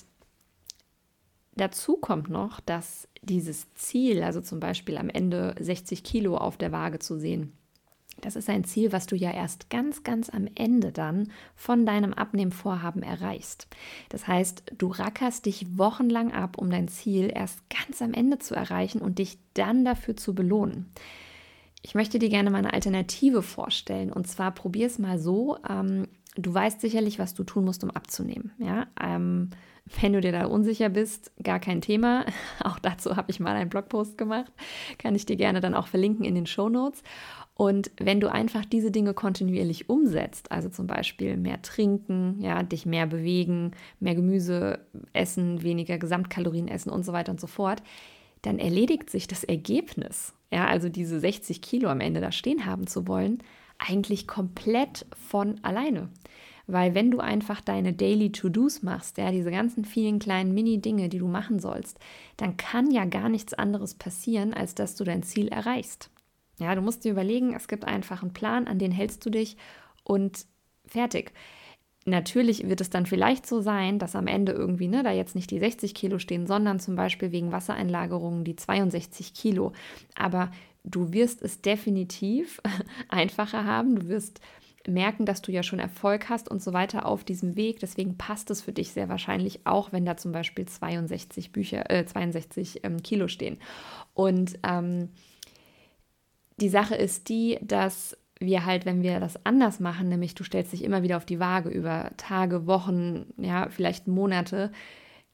Dazu 1.59 1.97
kommt 1.97 2.29
noch, 2.29 2.61
dass 2.61 3.08
dieses 3.21 3.73
Ziel, 3.75 4.23
also 4.23 4.41
zum 4.41 4.59
Beispiel 4.59 4.97
am 4.97 5.09
Ende 5.09 5.55
60 5.59 6.03
Kilo 6.03 6.37
auf 6.37 6.57
der 6.57 6.71
Waage 6.71 6.99
zu 6.99 7.17
sehen, 7.17 7.53
das 8.21 8.35
ist 8.35 8.49
ein 8.49 8.63
Ziel, 8.63 8.91
was 8.91 9.05
du 9.05 9.15
ja 9.15 9.31
erst 9.31 9.69
ganz, 9.69 10.03
ganz 10.03 10.29
am 10.29 10.47
Ende 10.55 10.91
dann 10.91 11.31
von 11.55 11.85
deinem 11.85 12.13
Abnehmvorhaben 12.13 13.03
erreichst. 13.03 13.67
Das 14.09 14.27
heißt, 14.27 14.63
du 14.77 14.87
rackerst 14.87 15.45
dich 15.45 15.77
wochenlang 15.77 16.33
ab, 16.33 16.57
um 16.57 16.69
dein 16.69 16.87
Ziel 16.87 17.31
erst 17.33 17.59
ganz 17.69 18.01
am 18.01 18.13
Ende 18.13 18.39
zu 18.39 18.55
erreichen 18.55 19.01
und 19.01 19.19
dich 19.19 19.37
dann 19.53 19.85
dafür 19.85 20.15
zu 20.15 20.35
belohnen. 20.35 20.91
Ich 21.81 21.95
möchte 21.95 22.19
dir 22.19 22.29
gerne 22.29 22.49
mal 22.49 22.57
eine 22.57 22.73
Alternative 22.73 23.41
vorstellen. 23.41 24.11
Und 24.11 24.27
zwar 24.27 24.51
probier 24.51 24.87
es 24.87 24.99
mal 24.99 25.17
so. 25.17 25.57
Ähm, 25.67 26.07
du 26.35 26.53
weißt 26.53 26.81
sicherlich, 26.81 27.19
was 27.19 27.33
du 27.33 27.43
tun 27.43 27.65
musst, 27.65 27.83
um 27.83 27.91
abzunehmen. 27.91 28.51
Ja, 28.59 28.87
ähm, 29.01 29.49
wenn 30.01 30.13
du 30.13 30.21
dir 30.21 30.31
da 30.31 30.45
unsicher 30.45 30.89
bist, 30.89 31.31
gar 31.41 31.59
kein 31.59 31.81
Thema. 31.81 32.25
Auch 32.63 32.79
dazu 32.79 33.15
habe 33.15 33.31
ich 33.31 33.39
mal 33.39 33.55
einen 33.55 33.69
Blogpost 33.69 34.17
gemacht. 34.17 34.51
Kann 34.97 35.15
ich 35.15 35.25
dir 35.25 35.35
gerne 35.35 35.61
dann 35.61 35.73
auch 35.73 35.87
verlinken 35.87 36.25
in 36.25 36.35
den 36.35 36.45
Show 36.45 36.69
Notes. 36.69 37.01
Und 37.55 37.91
wenn 37.99 38.21
du 38.21 38.31
einfach 38.31 38.63
diese 38.63 38.89
Dinge 38.89 39.13
kontinuierlich 39.13 39.89
umsetzt, 39.89 40.51
also 40.51 40.69
zum 40.69 40.87
Beispiel 40.87 41.35
mehr 41.35 41.61
trinken, 41.61 42.39
ja, 42.39 42.63
dich 42.63 42.85
mehr 42.85 43.05
bewegen, 43.05 43.71
mehr 43.99 44.15
Gemüse 44.15 44.79
essen, 45.11 45.61
weniger 45.61 45.97
Gesamtkalorien 45.97 46.69
essen 46.69 46.89
und 46.89 47.03
so 47.03 47.11
weiter 47.11 47.33
und 47.33 47.41
so 47.41 47.47
fort, 47.47 47.83
dann 48.43 48.59
erledigt 48.59 49.09
sich 49.09 49.27
das 49.27 49.43
Ergebnis, 49.43 50.33
ja, 50.51 50.67
also 50.67 50.87
diese 50.87 51.19
60 51.19 51.61
Kilo 51.61 51.89
am 51.89 51.99
Ende 51.99 52.21
da 52.21 52.31
stehen 52.31 52.65
haben 52.65 52.87
zu 52.87 53.07
wollen, 53.07 53.39
eigentlich 53.79 54.27
komplett 54.27 55.05
von 55.29 55.59
alleine. 55.63 56.09
Weil 56.67 56.93
wenn 56.93 57.09
du 57.09 57.19
einfach 57.19 57.61
deine 57.61 57.93
Daily 57.93 58.31
To-Dos 58.31 58.83
machst, 58.83 59.17
ja, 59.17 59.31
diese 59.31 59.49
ganzen 59.49 59.85
vielen 59.85 60.19
kleinen 60.19 60.53
Mini-Dinge, 60.53 61.09
die 61.09 61.17
du 61.17 61.27
machen 61.27 61.59
sollst, 61.59 61.97
dann 62.37 62.57
kann 62.57 62.91
ja 62.91 63.05
gar 63.05 63.27
nichts 63.27 63.55
anderes 63.55 63.95
passieren, 63.95 64.53
als 64.53 64.75
dass 64.75 64.95
du 64.95 65.03
dein 65.03 65.23
Ziel 65.23 65.47
erreichst. 65.47 66.11
Ja, 66.59 66.75
du 66.75 66.81
musst 66.81 67.05
dir 67.05 67.11
überlegen, 67.11 67.55
es 67.55 67.67
gibt 67.67 67.85
einfach 67.85 68.21
einen 68.21 68.33
Plan, 68.33 68.67
an 68.67 68.77
den 68.77 68.91
hältst 68.91 69.25
du 69.25 69.31
dich 69.31 69.57
und 70.03 70.45
fertig. 70.85 71.31
Natürlich 72.05 72.69
wird 72.69 72.81
es 72.81 72.89
dann 72.89 73.05
vielleicht 73.05 73.47
so 73.47 73.61
sein, 73.61 73.97
dass 73.97 74.15
am 74.15 74.27
Ende 74.27 74.51
irgendwie, 74.51 74.87
ne, 74.87 75.01
da 75.01 75.11
jetzt 75.11 75.35
nicht 75.35 75.51
die 75.51 75.59
60 75.59 75.93
Kilo 75.93 76.19
stehen, 76.19 76.47
sondern 76.47 76.79
zum 76.79 76.95
Beispiel 76.95 77.31
wegen 77.31 77.51
Wassereinlagerungen 77.51 78.43
die 78.43 78.55
62 78.55 79.33
Kilo. 79.33 79.73
Aber 80.15 80.51
du 80.83 81.13
wirst 81.13 81.41
es 81.41 81.61
definitiv 81.61 82.61
einfacher 83.09 83.65
haben. 83.65 83.99
Du 83.99 84.07
wirst 84.07 84.39
merken, 84.87 85.25
dass 85.25 85.41
du 85.41 85.51
ja 85.51 85.63
schon 85.63 85.79
Erfolg 85.79 86.29
hast 86.29 86.49
und 86.49 86.61
so 86.61 86.73
weiter 86.73 87.05
auf 87.05 87.23
diesem 87.23 87.55
Weg. 87.55 87.79
Deswegen 87.79 88.17
passt 88.17 88.49
es 88.49 88.61
für 88.61 88.71
dich 88.71 88.91
sehr 88.91 89.09
wahrscheinlich 89.09 89.65
auch, 89.65 89.91
wenn 89.91 90.05
da 90.05 90.17
zum 90.17 90.31
Beispiel 90.31 90.65
62 90.65 91.51
Bücher, 91.51 91.89
äh, 91.89 92.05
62 92.05 92.83
ähm, 92.83 93.01
Kilo 93.03 93.27
stehen. 93.27 93.57
Und 94.13 94.57
ähm, 94.63 95.09
die 96.57 96.69
Sache 96.69 96.95
ist 96.95 97.29
die, 97.29 97.59
dass 97.61 98.17
wir 98.39 98.65
halt, 98.65 98.85
wenn 98.85 99.03
wir 99.03 99.19
das 99.19 99.45
anders 99.45 99.79
machen, 99.79 100.09
nämlich 100.09 100.33
du 100.33 100.43
stellst 100.43 100.71
dich 100.71 100.83
immer 100.83 101.03
wieder 101.03 101.17
auf 101.17 101.25
die 101.25 101.39
Waage 101.39 101.69
über 101.69 102.11
Tage, 102.17 102.67
Wochen, 102.67 103.33
ja, 103.37 103.67
vielleicht 103.69 104.07
Monate. 104.07 104.71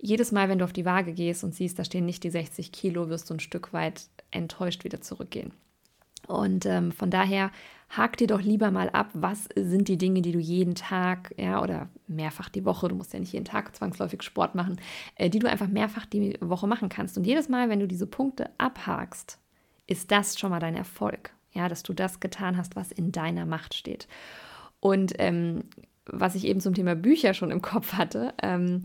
Jedes 0.06 0.32
Mal, 0.32 0.50
wenn 0.50 0.60
du 0.60 0.66
auf 0.66 0.72
die 0.72 0.86
Waage 0.86 1.14
gehst 1.14 1.44
und 1.44 1.56
siehst, 1.56 1.80
da 1.80 1.84
stehen 1.84 2.06
nicht 2.06 2.24
die 2.24 2.30
60 2.30 2.72
Kilo, 2.72 3.10
wirst 3.10 3.28
du 3.28 3.34
ein 3.34 3.40
Stück 3.40 3.74
weit 3.74 4.04
enttäuscht 4.30 4.84
wieder 4.84 5.02
zurückgehen. 5.02 5.52
Und 6.28 6.68
ähm, 6.68 6.92
von 6.92 7.10
daher 7.10 7.50
hak 7.90 8.16
dir 8.18 8.28
doch 8.28 8.40
lieber 8.40 8.70
mal 8.70 8.92
ab, 8.92 9.10
was 9.14 9.50
sind 9.56 9.88
die 9.88 9.98
Dinge, 9.98 10.22
die 10.22 10.32
du 10.32 10.38
jeden 10.38 10.76
Tag, 10.76 11.34
ja, 11.38 11.60
oder 11.60 11.90
mehrfach 12.06 12.50
die 12.50 12.66
Woche, 12.66 12.88
du 12.88 12.94
musst 12.94 13.14
ja 13.14 13.20
nicht 13.20 13.34
jeden 13.34 13.46
Tag 13.46 13.76
zwangsläufig 13.76 14.22
Sport 14.22 14.54
machen, 14.54 14.80
äh, 15.16 15.32
die 15.32 15.40
du 15.40 15.50
einfach 15.50 15.70
mehrfach 15.70 16.06
die 16.06 16.38
Woche 16.40 16.68
machen 16.68 16.90
kannst. 16.90 17.18
Und 17.18 17.26
jedes 17.26 17.50
Mal, 17.50 17.70
wenn 17.70 17.80
du 17.80 17.88
diese 17.88 18.06
Punkte 18.06 18.52
abhakst, 18.60 19.40
ist 19.88 20.12
das 20.12 20.40
schon 20.40 20.52
mal 20.52 20.60
dein 20.60 20.76
Erfolg. 20.76 21.32
Ja, 21.52 21.68
dass 21.68 21.82
du 21.82 21.94
das 21.94 22.20
getan 22.20 22.58
hast, 22.58 22.76
was 22.76 22.92
in 22.92 23.12
deiner 23.12 23.48
Macht 23.48 23.74
steht. 23.74 24.08
Und 24.80 25.14
ähm, 25.18 25.64
was 26.06 26.36
ich 26.36 26.46
eben 26.46 26.60
zum 26.60 26.76
Thema 26.76 26.94
Bücher 26.94 27.34
schon 27.34 27.50
im 27.50 27.64
Kopf 27.64 27.94
hatte, 27.94 28.36
ähm, 28.44 28.84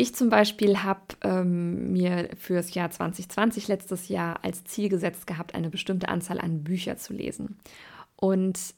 ich 0.00 0.14
zum 0.14 0.28
Beispiel 0.28 0.84
habe 0.84 1.00
ähm, 1.22 1.92
mir 1.92 2.30
fürs 2.38 2.72
Jahr 2.72 2.88
2020 2.88 3.66
letztes 3.66 4.08
Jahr 4.08 4.44
als 4.44 4.62
Ziel 4.62 4.88
gesetzt 4.88 5.26
gehabt, 5.26 5.56
eine 5.56 5.70
bestimmte 5.70 6.08
Anzahl 6.08 6.38
an 6.38 6.62
Bücher 6.62 6.96
zu 6.98 7.12
lesen. 7.12 7.58
Und 8.14 8.76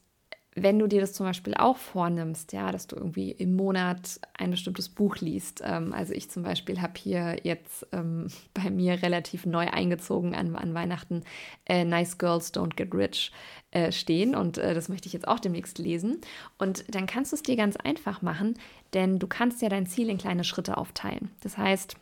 wenn 0.62 0.78
du 0.78 0.86
dir 0.86 1.00
das 1.00 1.12
zum 1.12 1.26
Beispiel 1.26 1.54
auch 1.54 1.76
vornimmst, 1.76 2.52
ja, 2.52 2.72
dass 2.72 2.86
du 2.86 2.96
irgendwie 2.96 3.30
im 3.30 3.56
Monat 3.56 4.20
ein 4.36 4.50
bestimmtes 4.50 4.88
Buch 4.88 5.16
liest. 5.16 5.62
Ähm, 5.64 5.92
also 5.92 6.12
ich 6.12 6.30
zum 6.30 6.42
Beispiel 6.42 6.80
habe 6.80 6.94
hier 6.96 7.38
jetzt 7.42 7.86
ähm, 7.92 8.28
bei 8.54 8.70
mir 8.70 9.02
relativ 9.02 9.46
neu 9.46 9.68
eingezogen 9.68 10.34
an, 10.34 10.54
an 10.56 10.74
Weihnachten 10.74 11.22
äh, 11.66 11.84
Nice 11.84 12.18
Girls 12.18 12.52
Don't 12.54 12.76
Get 12.76 12.94
Rich 12.94 13.32
äh, 13.70 13.92
stehen 13.92 14.34
und 14.34 14.58
äh, 14.58 14.74
das 14.74 14.88
möchte 14.88 15.06
ich 15.06 15.12
jetzt 15.12 15.28
auch 15.28 15.40
demnächst 15.40 15.78
lesen. 15.78 16.20
Und 16.58 16.84
dann 16.94 17.06
kannst 17.06 17.32
du 17.32 17.36
es 17.36 17.42
dir 17.42 17.56
ganz 17.56 17.76
einfach 17.76 18.22
machen, 18.22 18.54
denn 18.94 19.18
du 19.18 19.26
kannst 19.26 19.62
ja 19.62 19.68
dein 19.68 19.86
Ziel 19.86 20.08
in 20.08 20.18
kleine 20.18 20.44
Schritte 20.44 20.76
aufteilen. 20.76 21.30
Das 21.42 21.56
heißt, 21.56 21.96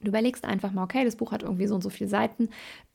Du 0.00 0.08
überlegst 0.08 0.44
einfach 0.44 0.72
mal, 0.72 0.82
okay, 0.82 1.04
das 1.04 1.14
Buch 1.14 1.30
hat 1.30 1.44
irgendwie 1.44 1.68
so 1.68 1.76
und 1.76 1.82
so 1.82 1.88
viele 1.88 2.10
Seiten. 2.10 2.48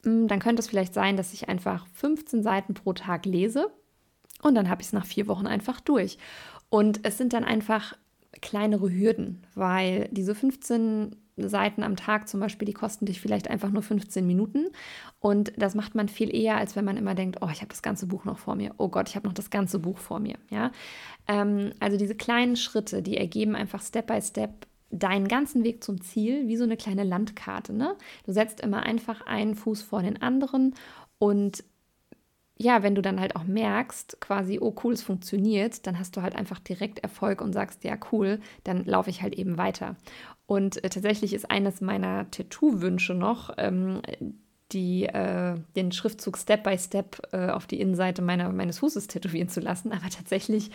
Hm, 0.03 0.27
dann 0.27 0.39
könnte 0.39 0.60
es 0.60 0.67
vielleicht 0.67 0.94
sein, 0.94 1.15
dass 1.15 1.32
ich 1.32 1.48
einfach 1.48 1.88
15 1.94 2.44
Seiten 2.44 2.74
pro 2.74 2.91
Tag 2.91 3.25
lese 3.25 3.72
und 4.41 4.56
dann 4.56 4.70
habe 4.70 4.82
ich 4.82 4.88
es 4.88 4.94
nach 4.94 5.06
vier 5.06 5.27
Wochen 5.27 5.48
einfach 5.48 5.79
durch. 5.79 6.17
Und 6.70 7.00
es 7.03 7.17
sind 7.17 7.34
dann 7.34 7.44
einfach 7.44 7.96
kleinere 8.41 8.91
Hürden, 8.91 9.44
weil 9.56 10.10
diese 10.12 10.36
15 10.36 11.15
Seiten 11.38 11.84
am 11.84 11.96
Tag 11.96 12.27
zum 12.27 12.39
Beispiel, 12.39 12.65
die 12.65 12.74
kosten 12.74 13.06
dich 13.06 13.22
vielleicht 13.22 13.50
einfach 13.50 13.70
nur 13.70 13.84
15 13.84 14.25
Minuten. 14.25 14.67
Und 15.20 15.53
das 15.58 15.75
macht 15.75 15.96
man 15.96 16.10
viel 16.10 16.36
eher, 16.36 16.58
als 16.58 16.75
wenn 16.75 16.86
man 16.86 16.98
immer 16.98 17.15
denkt, 17.15 17.38
oh, 17.41 17.50
ich 17.51 17.62
habe 17.62 17.70
das 17.70 17.82
ganze 17.82 18.08
Buch 18.08 18.25
noch 18.25 18.39
vor 18.39 18.56
mir. 18.56 18.74
Oh 18.77 18.89
Gott, 18.89 19.10
ich 19.10 19.15
habe 19.15 19.27
noch 19.27 19.34
das 19.34 19.50
ganze 19.50 19.79
Buch 19.79 19.98
vor 19.98 20.20
mir. 20.20 20.36
Ja? 20.50 20.72
Ähm, 21.27 21.72
also 21.79 21.98
diese 21.98 22.15
kleinen 22.15 22.56
Schritte, 22.56 23.01
die 23.03 23.17
ergeben 23.17 23.56
einfach 23.56 23.82
Step 23.82 24.08
by 24.08 24.22
Step 24.22 24.67
deinen 24.89 25.27
ganzen 25.27 25.63
Weg 25.63 25.84
zum 25.84 26.01
Ziel, 26.01 26.48
wie 26.48 26.58
so 26.58 26.63
eine 26.63 26.77
kleine 26.77 27.03
Landkarte. 27.03 27.74
Ne? 27.74 27.96
Du 28.25 28.32
setzt 28.32 28.62
immer 28.62 28.84
einfach 28.84 29.22
einen 29.27 29.56
Fuß 29.56 29.82
vor 29.82 30.01
den 30.01 30.22
anderen 30.22 30.75
und 31.20 31.63
ja, 32.58 32.84
wenn 32.84 32.96
du 32.96 33.02
dann 33.02 33.20
halt 33.20 33.36
auch 33.36 33.44
merkst, 33.44 34.18
quasi, 34.20 34.60
oh 34.60 34.74
cool, 34.84 34.94
es 34.94 35.04
funktioniert, 35.04 35.86
dann 35.86 36.00
hast 36.00 36.18
du 36.18 36.22
halt 36.22 36.36
einfach 36.36 36.60
direkt 36.60 37.00
Erfolg 37.00 37.42
und 37.42 37.54
sagst, 37.54 37.84
ja 37.84 37.96
cool, 38.12 38.40
dann 38.64 38.86
laufe 38.86 39.10
ich 39.10 39.22
halt 39.22 39.36
eben 39.36 39.58
weiter. 39.58 39.96
Und 40.48 40.84
äh, 40.84 40.90
tatsächlich 40.90 41.34
ist 41.34 41.52
eines 41.52 41.82
meiner 41.82 42.30
Tattoo-Wünsche 42.32 43.14
noch, 43.14 43.52
ähm, 43.58 44.02
die, 44.72 45.06
äh, 45.06 45.56
den 45.76 45.92
Schriftzug 45.92 46.38
Step 46.38 46.64
by 46.64 46.78
Step 46.78 47.22
äh, 47.32 47.50
auf 47.50 47.68
die 47.68 47.80
Innenseite 47.80 48.22
meiner, 48.22 48.52
meines 48.52 48.80
Fußes 48.80 49.08
tätowieren 49.08 49.50
zu 49.50 49.60
lassen. 49.60 49.92
Aber 49.92 50.10
tatsächlich 50.10 50.72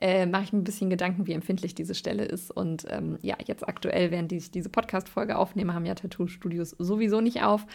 äh, 0.00 0.26
mache 0.26 0.44
ich 0.44 0.52
mir 0.52 0.60
ein 0.60 0.64
bisschen 0.64 0.90
Gedanken, 0.90 1.26
wie 1.26 1.32
empfindlich 1.32 1.74
diese 1.74 1.94
Stelle 1.94 2.24
ist. 2.24 2.50
Und 2.50 2.86
ähm, 2.90 3.18
ja, 3.22 3.36
jetzt 3.44 3.66
aktuell, 3.66 4.10
während 4.10 4.32
ich 4.32 4.50
diese 4.50 4.68
Podcast-Folge 4.68 5.36
aufnehme, 5.36 5.74
haben 5.74 5.86
ja 5.86 5.94
Tattoo-Studios 5.94 6.70
sowieso 6.78 7.20
nicht 7.20 7.42
auf. 7.42 7.66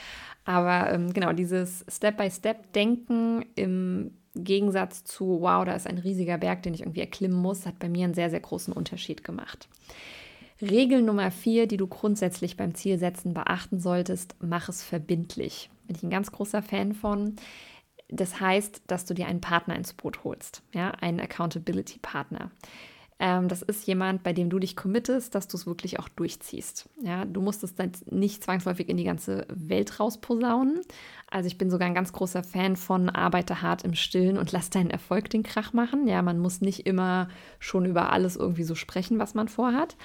Aber 0.44 0.92
ähm, 0.92 1.14
genau, 1.14 1.32
dieses 1.32 1.86
Step 1.88 2.18
by 2.18 2.30
Step 2.30 2.74
Denken 2.74 3.46
im 3.56 4.12
Gegensatz 4.36 5.04
zu, 5.04 5.42
wow, 5.42 5.66
da 5.66 5.74
ist 5.74 5.88
ein 5.88 5.98
riesiger 5.98 6.38
Berg, 6.38 6.64
den 6.64 6.74
ich 6.74 6.82
irgendwie 6.82 7.02
erklimmen 7.02 7.38
muss, 7.38 7.66
hat 7.66 7.80
bei 7.80 7.90
mir 7.90 8.06
einen 8.06 8.14
sehr, 8.14 8.30
sehr 8.30 8.40
großen 8.40 8.74
Unterschied 8.74 9.24
gemacht. 9.24 9.68
Regel 10.62 11.02
Nummer 11.02 11.32
vier, 11.32 11.68
die 11.68 11.78
du 11.78 11.88
grundsätzlich 11.88 12.58
beim 12.58 12.76
Zielsetzen 12.76 13.34
beachten 13.34 13.80
solltest, 13.80 14.36
mach 14.40 14.70
es 14.70 14.84
verbindlich. 14.84 15.70
Bin 15.88 15.96
ich 15.96 16.04
ein 16.04 16.10
ganz 16.10 16.32
großer 16.32 16.62
Fan 16.62 16.94
von. 16.94 17.36
Das 18.10 18.40
heißt, 18.40 18.84
dass 18.88 19.06
du 19.06 19.14
dir 19.14 19.28
einen 19.28 19.42
Partner 19.42 19.76
ins 19.76 19.94
Boot 19.94 20.24
holst, 20.24 20.64
ja, 20.74 20.92
einen 20.92 21.20
Accountability-Partner. 21.20 22.52
Ähm, 23.24 23.48
das 23.48 23.62
ist 23.62 23.86
jemand, 23.86 24.24
bei 24.24 24.34
dem 24.34 24.50
du 24.50 24.58
dich 24.58 24.76
committest, 24.76 25.36
dass 25.36 25.48
du 25.48 25.56
es 25.56 25.68
wirklich 25.68 26.00
auch 26.00 26.10
durchziehst. 26.10 26.90
Ja, 27.04 27.24
du 27.24 27.40
musst 27.40 27.64
es 27.64 27.76
dann 27.76 27.92
nicht 28.10 28.44
zwangsläufig 28.44 28.90
in 28.90 28.98
die 28.98 29.04
ganze 29.04 29.46
Welt 29.48 30.00
rausposaunen. 30.00 30.82
Also 31.30 31.46
ich 31.46 31.60
bin 31.60 31.70
sogar 31.70 31.88
ein 31.88 31.94
ganz 31.94 32.14
großer 32.14 32.44
Fan 32.44 32.76
von 32.76 33.10
arbeite 33.10 33.62
hart 33.62 33.84
im 33.84 33.94
Stillen 33.94 34.40
und 34.40 34.52
lass 34.52 34.72
deinen 34.72 34.90
Erfolg 34.90 35.30
den 35.30 35.44
Krach 35.44 35.72
machen. 35.72 36.08
Ja, 36.08 36.24
man 36.24 36.40
muss 36.40 36.62
nicht 36.62 36.88
immer 36.88 37.30
schon 37.60 37.86
über 37.86 38.12
alles 38.12 38.38
irgendwie 38.38 38.64
so 38.64 38.74
sprechen, 38.74 39.20
was 39.20 39.36
man 39.36 39.48
vorhat. 39.48 39.98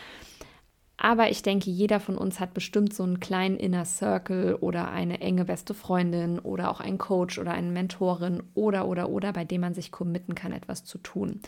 Aber 0.99 1.31
ich 1.31 1.43
denke, 1.43 1.71
jeder 1.71 2.01
von 2.01 2.17
uns 2.17 2.41
hat 2.41 2.55
bestimmt 2.55 2.95
so 2.95 3.03
einen 3.03 3.21
kleinen 3.21 3.59
Inner 3.59 3.85
Circle 3.85 4.55
oder 4.55 4.91
eine 4.91 5.21
enge 5.21 5.45
beste 5.45 5.75
Freundin 5.75 6.39
oder 6.39 6.71
auch 6.71 6.81
einen 6.81 6.97
Coach 6.97 7.39
oder 7.39 7.53
eine 7.53 7.71
Mentorin 7.71 8.43
oder, 8.55 8.89
oder, 8.89 9.11
oder, 9.11 9.33
bei 9.33 9.45
dem 9.45 9.61
man 9.61 9.75
sich 9.75 9.93
committen 9.93 10.35
kann, 10.35 10.53
etwas 10.53 10.85
zu 10.85 10.97
tun. 10.99 11.41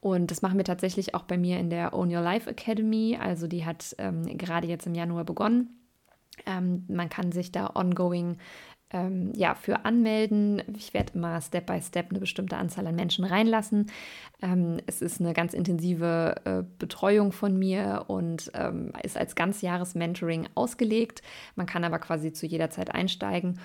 Und 0.00 0.30
das 0.30 0.40
machen 0.40 0.56
wir 0.56 0.64
tatsächlich 0.64 1.14
auch 1.14 1.24
bei 1.24 1.36
mir 1.36 1.58
in 1.58 1.68
der 1.68 1.92
Own 1.92 2.14
Your 2.14 2.22
Life 2.22 2.48
Academy. 2.48 3.18
Also 3.20 3.46
die 3.46 3.66
hat 3.66 3.94
ähm, 3.98 4.22
gerade 4.38 4.68
jetzt 4.68 4.86
im 4.86 4.94
Januar 4.94 5.24
begonnen. 5.24 5.68
Ähm, 6.46 6.84
man 6.88 7.08
kann 7.10 7.30
sich 7.30 7.52
da 7.52 7.70
ongoing 7.74 8.38
ähm, 8.90 9.32
ja, 9.34 9.54
für 9.54 9.84
anmelden. 9.84 10.62
Ich 10.76 10.94
werde 10.94 11.12
immer 11.14 11.40
Step 11.40 11.66
by 11.66 11.80
Step 11.80 12.10
eine 12.10 12.20
bestimmte 12.20 12.56
Anzahl 12.56 12.86
an 12.86 12.94
Menschen 12.94 13.24
reinlassen. 13.24 13.90
Ähm, 14.42 14.78
es 14.86 15.02
ist 15.02 15.20
eine 15.20 15.32
ganz 15.32 15.54
intensive 15.54 16.34
äh, 16.44 16.62
Betreuung 16.78 17.32
von 17.32 17.58
mir 17.58 18.04
und 18.08 18.52
ähm, 18.54 18.92
ist 19.02 19.16
als 19.16 19.34
Ganzjahres-Mentoring 19.34 20.48
ausgelegt. 20.54 21.22
Man 21.56 21.66
kann 21.66 21.84
aber 21.84 21.98
quasi 21.98 22.32
zu 22.32 22.46
jeder 22.46 22.70
Zeit 22.70 22.94
einsteigen 22.94 23.58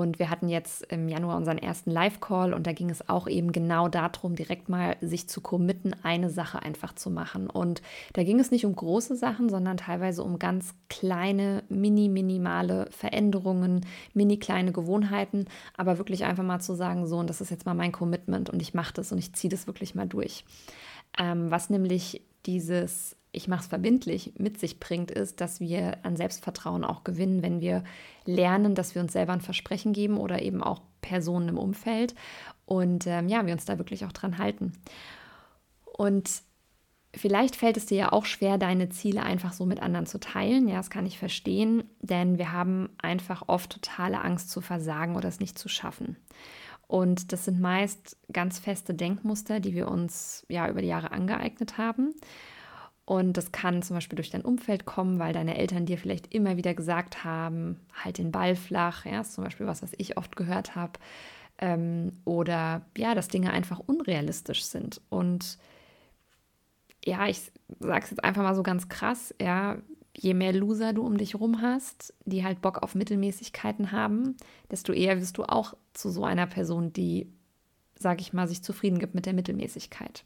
und 0.00 0.18
wir 0.18 0.30
hatten 0.30 0.48
jetzt 0.48 0.82
im 0.92 1.08
Januar 1.08 1.36
unseren 1.36 1.58
ersten 1.58 1.90
Live-Call 1.90 2.54
und 2.54 2.66
da 2.66 2.72
ging 2.72 2.90
es 2.90 3.08
auch 3.08 3.26
eben 3.26 3.52
genau 3.52 3.88
darum, 3.88 4.36
direkt 4.36 4.68
mal 4.68 4.96
sich 5.00 5.28
zu 5.28 5.40
committen, 5.40 5.94
eine 6.02 6.30
Sache 6.30 6.62
einfach 6.62 6.94
zu 6.94 7.10
machen. 7.10 7.48
Und 7.48 7.82
da 8.12 8.22
ging 8.22 8.38
es 8.40 8.50
nicht 8.50 8.66
um 8.66 8.74
große 8.74 9.16
Sachen, 9.16 9.48
sondern 9.48 9.76
teilweise 9.76 10.22
um 10.22 10.38
ganz 10.38 10.74
kleine, 10.88 11.64
mini, 11.68 12.08
minimale 12.08 12.88
Veränderungen, 12.90 13.86
mini 14.12 14.38
kleine 14.38 14.72
Gewohnheiten, 14.72 15.46
aber 15.76 15.98
wirklich 15.98 16.24
einfach 16.24 16.44
mal 16.44 16.60
zu 16.60 16.74
sagen, 16.74 17.06
so, 17.06 17.18
und 17.18 17.30
das 17.30 17.40
ist 17.40 17.50
jetzt 17.50 17.66
mal 17.66 17.74
mein 17.74 17.92
Commitment 17.92 18.50
und 18.50 18.60
ich 18.60 18.74
mache 18.74 18.94
das 18.94 19.12
und 19.12 19.18
ich 19.18 19.32
ziehe 19.34 19.50
das 19.50 19.66
wirklich 19.66 19.94
mal 19.94 20.06
durch. 20.06 20.44
Ähm, 21.18 21.50
was 21.50 21.70
nämlich 21.70 22.22
dieses 22.46 23.16
ich 23.34 23.48
mache 23.48 23.62
es 23.62 23.66
verbindlich, 23.66 24.32
mit 24.38 24.58
sich 24.58 24.80
bringt, 24.80 25.10
ist, 25.10 25.40
dass 25.40 25.60
wir 25.60 25.98
an 26.04 26.16
Selbstvertrauen 26.16 26.84
auch 26.84 27.04
gewinnen, 27.04 27.42
wenn 27.42 27.60
wir 27.60 27.84
lernen, 28.24 28.74
dass 28.74 28.94
wir 28.94 29.02
uns 29.02 29.12
selber 29.12 29.32
ein 29.32 29.40
Versprechen 29.40 29.92
geben 29.92 30.16
oder 30.16 30.42
eben 30.42 30.62
auch 30.62 30.82
Personen 31.00 31.48
im 31.48 31.58
Umfeld 31.58 32.14
und 32.66 33.06
ähm, 33.06 33.28
ja, 33.28 33.46
wir 33.46 33.52
uns 33.52 33.64
da 33.64 33.78
wirklich 33.78 34.04
auch 34.04 34.12
dran 34.12 34.38
halten. 34.38 34.72
Und 35.84 36.42
vielleicht 37.14 37.56
fällt 37.56 37.76
es 37.76 37.86
dir 37.86 37.98
ja 37.98 38.12
auch 38.12 38.24
schwer, 38.24 38.58
deine 38.58 38.88
Ziele 38.88 39.22
einfach 39.22 39.52
so 39.52 39.66
mit 39.66 39.80
anderen 39.80 40.06
zu 40.06 40.18
teilen. 40.18 40.68
Ja, 40.68 40.76
das 40.76 40.90
kann 40.90 41.06
ich 41.06 41.18
verstehen, 41.18 41.84
denn 42.00 42.38
wir 42.38 42.52
haben 42.52 42.90
einfach 42.98 43.44
oft 43.46 43.70
totale 43.70 44.20
Angst 44.20 44.50
zu 44.50 44.60
versagen 44.60 45.16
oder 45.16 45.28
es 45.28 45.40
nicht 45.40 45.58
zu 45.58 45.68
schaffen. 45.68 46.16
Und 46.86 47.32
das 47.32 47.44
sind 47.44 47.60
meist 47.60 48.16
ganz 48.32 48.58
feste 48.58 48.94
Denkmuster, 48.94 49.60
die 49.60 49.74
wir 49.74 49.88
uns 49.88 50.44
ja 50.48 50.68
über 50.68 50.82
die 50.82 50.88
Jahre 50.88 51.12
angeeignet 51.12 51.78
haben. 51.78 52.14
Und 53.06 53.36
das 53.36 53.52
kann 53.52 53.82
zum 53.82 53.96
Beispiel 53.96 54.16
durch 54.16 54.30
dein 54.30 54.44
Umfeld 54.44 54.86
kommen, 54.86 55.18
weil 55.18 55.34
deine 55.34 55.58
Eltern 55.58 55.84
dir 55.84 55.98
vielleicht 55.98 56.34
immer 56.34 56.56
wieder 56.56 56.74
gesagt 56.74 57.22
haben, 57.22 57.80
halt 58.02 58.18
den 58.18 58.32
Ball 58.32 58.56
flach. 58.56 59.04
Ja, 59.04 59.20
ist 59.20 59.34
zum 59.34 59.44
Beispiel 59.44 59.66
was, 59.66 59.82
was 59.82 59.92
ich 59.98 60.16
oft 60.16 60.36
gehört 60.36 60.74
habe. 60.74 60.98
Ähm, 61.58 62.12
oder 62.24 62.86
ja, 62.96 63.14
dass 63.14 63.28
Dinge 63.28 63.52
einfach 63.52 63.78
unrealistisch 63.78 64.64
sind. 64.64 65.02
Und 65.10 65.58
ja, 67.04 67.28
ich 67.28 67.52
sage 67.80 68.04
es 68.04 68.10
jetzt 68.10 68.24
einfach 68.24 68.42
mal 68.42 68.54
so 68.54 68.62
ganz 68.62 68.88
krass, 68.88 69.34
ja, 69.40 69.76
je 70.16 70.32
mehr 70.32 70.52
Loser 70.52 70.92
du 70.92 71.04
um 71.04 71.18
dich 71.18 71.34
rum 71.34 71.60
hast, 71.60 72.14
die 72.24 72.44
halt 72.44 72.62
Bock 72.62 72.82
auf 72.82 72.94
Mittelmäßigkeiten 72.94 73.92
haben, 73.92 74.36
desto 74.70 74.92
eher 74.92 75.20
wirst 75.20 75.36
du 75.36 75.44
auch 75.44 75.74
zu 75.92 76.08
so 76.08 76.24
einer 76.24 76.46
Person, 76.46 76.92
die, 76.92 77.28
sage 77.98 78.22
ich 78.22 78.32
mal, 78.32 78.48
sich 78.48 78.62
zufrieden 78.62 78.98
gibt 78.98 79.14
mit 79.14 79.26
der 79.26 79.34
Mittelmäßigkeit. 79.34 80.24